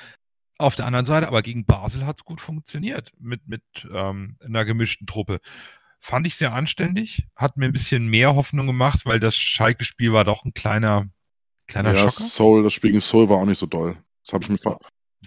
auf 0.59 0.75
der 0.77 0.87
anderen 0.87 1.07
Seite, 1.07 1.29
aber 1.29 1.43
gegen 1.43 1.65
Basel 1.67 2.07
hat 2.07 2.19
es 2.19 2.25
gut 2.25 2.41
funktioniert 2.41 3.13
mit, 3.19 3.47
mit 3.49 3.63
ähm, 3.93 4.37
einer 4.45 4.65
gemischten 4.65 5.07
Truppe. 5.07 5.41
Fand 6.01 6.27
ich 6.27 6.37
sehr 6.37 6.53
anständig, 6.53 7.27
hat 7.35 7.57
mir 7.57 7.65
ein 7.67 7.73
bisschen 7.73 8.07
mehr 8.09 8.35
Hoffnung 8.35 8.67
gemacht, 8.67 9.07
weil 9.07 9.21
das 9.21 9.37
Schalke-Spiel 9.37 10.13
war 10.13 10.25
doch 10.25 10.45
ein 10.45 10.53
kleiner, 10.53 11.09
kleiner 11.67 11.95
Ja, 11.95 12.11
Schocker. 12.11 12.29
Soul, 12.29 12.63
das 12.63 12.73
Spiel 12.75 12.91
gegen 12.91 13.01
Soul 13.01 13.29
war 13.29 13.39
auch 13.39 13.47
nicht 13.47 13.59
so 13.59 13.67
doll. 13.67 13.97
Das 14.23 14.35
habe 14.35 14.45
ich 14.45 14.51
mir 14.51 14.59
ver 14.59 14.79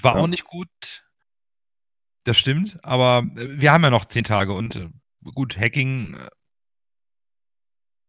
War 0.01 0.16
Ja. 0.16 0.22
auch 0.22 0.28
nicht 0.28 0.45
gut. 0.45 0.70
Das 2.28 2.38
stimmt, 2.38 2.84
aber 2.84 3.26
äh, 3.38 3.62
wir 3.62 3.72
haben 3.72 3.86
ja 3.86 3.90
noch 3.90 4.04
zehn 4.04 4.26
Tage 4.26 4.52
und 4.52 4.76
äh, 4.76 4.90
gut, 5.34 5.58
Hacking 5.58 6.14
äh, 6.16 6.30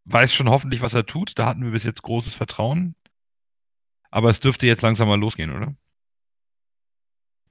weiß 0.07 0.35
schon 0.35 0.51
hoffentlich, 0.51 0.83
was 0.83 0.93
er 0.95 1.07
tut. 1.07 1.39
Da 1.39 1.47
hatten 1.47 1.63
wir 1.63 1.71
bis 1.71 1.85
jetzt 1.85 2.03
großes 2.03 2.35
Vertrauen. 2.35 2.97
Aber 4.11 4.29
es 4.29 4.41
dürfte 4.41 4.67
jetzt 4.67 4.83
langsam 4.83 5.07
mal 5.07 5.21
losgehen, 5.21 5.55
oder? 5.55 5.77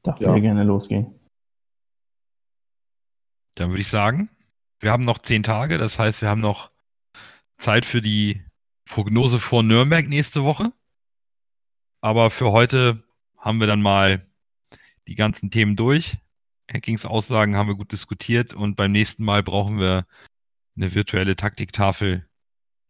Darf 0.04 0.20
Ja. 0.20 0.34
sehr 0.34 0.42
gerne 0.42 0.66
losgehen. 0.66 1.18
Dann 3.56 3.70
würde 3.70 3.82
ich 3.82 3.88
sagen, 3.88 4.30
wir 4.82 4.92
haben 4.92 5.06
noch 5.06 5.20
zehn 5.20 5.44
Tage. 5.44 5.78
Das 5.78 6.00
heißt, 6.00 6.22
wir 6.22 6.28
haben 6.28 6.42
noch 6.42 6.70
Zeit 7.58 7.86
für 7.86 8.02
die 8.02 8.44
Prognose 8.84 9.40
vor 9.40 9.64
Nürnberg 9.64 10.10
nächste 10.10 10.44
Woche. 10.44 10.74
Aber 12.02 12.30
für 12.30 12.52
heute 12.52 13.02
haben 13.38 13.62
wir 13.62 13.68
dann 13.68 13.82
mal 13.82 14.22
die 15.08 15.16
ganzen 15.16 15.50
Themen 15.50 15.78
durch. 15.78 16.18
Hackings 16.72 17.06
Aussagen 17.06 17.56
haben 17.56 17.68
wir 17.68 17.76
gut 17.76 17.92
diskutiert 17.92 18.54
und 18.54 18.76
beim 18.76 18.92
nächsten 18.92 19.24
Mal 19.24 19.44
brauchen 19.44 19.80
wir 19.80 20.06
eine 20.76 20.94
virtuelle 20.94 21.36
Taktiktafel, 21.36 22.28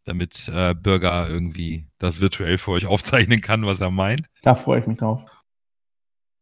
damit 0.04 0.48
äh, 0.48 0.74
Bürger 0.74 1.28
irgendwie 1.28 1.86
das 1.98 2.20
virtuell 2.20 2.58
für 2.58 2.72
euch 2.72 2.86
aufzeichnen 2.88 3.40
kann, 3.40 3.66
was 3.66 3.80
er 3.80 3.90
meint. 3.90 4.26
Da 4.42 4.54
freue 4.54 4.80
ich 4.80 4.86
mich 4.86 4.98
drauf. 4.98 5.24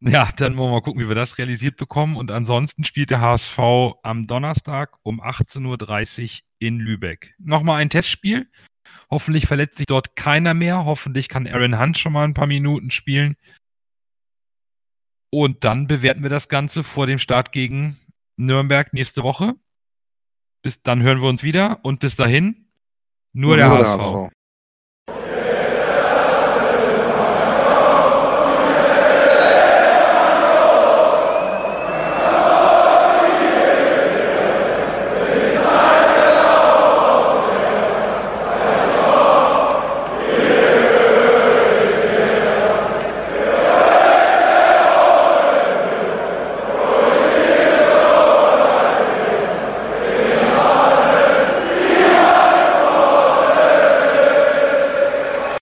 Ja, 0.01 0.29
dann 0.37 0.57
wollen 0.57 0.71
wir 0.71 0.75
mal 0.75 0.83
gucken, 0.83 1.03
wie 1.03 1.09
wir 1.09 1.15
das 1.15 1.39
realisiert 1.39 1.77
bekommen. 1.77 2.17
Und 2.17 2.31
ansonsten 2.31 2.85
spielt 2.85 3.11
der 3.11 3.23
HSV 3.23 3.59
am 4.03 4.27
Donnerstag 4.27 4.99
um 5.03 5.23
18.30 5.23 6.23
Uhr 6.23 6.47
in 6.59 6.79
Lübeck. 6.79 7.35
Nochmal 7.39 7.81
ein 7.81 7.89
Testspiel. 7.89 8.51
Hoffentlich 9.11 9.47
verletzt 9.47 9.79
sich 9.79 9.87
dort 9.87 10.15
keiner 10.15 10.53
mehr. 10.53 10.85
Hoffentlich 10.85 11.29
kann 11.29 11.47
Aaron 11.47 11.81
Hunt 11.81 11.99
schon 11.99 12.13
mal 12.13 12.25
ein 12.25 12.35
paar 12.35 12.47
Minuten 12.47 12.91
spielen. 12.91 13.37
Und 15.31 15.65
dann 15.65 15.87
bewerten 15.87 16.23
wir 16.23 16.31
das 16.31 16.49
Ganze 16.49 16.83
vor 16.83 17.07
dem 17.07 17.19
Start 17.19 17.53
gegen 17.53 17.99
Nürnberg 18.37 18.93
nächste 18.93 19.23
Woche. 19.23 19.55
Bis 20.63 20.83
dann 20.83 21.03
hören 21.03 21.21
wir 21.21 21.29
uns 21.29 21.43
wieder 21.43 21.81
und 21.85 22.01
bis 22.01 22.17
dahin 22.17 22.69
nur, 23.33 23.57
der, 23.57 23.69
HSV. 23.71 24.31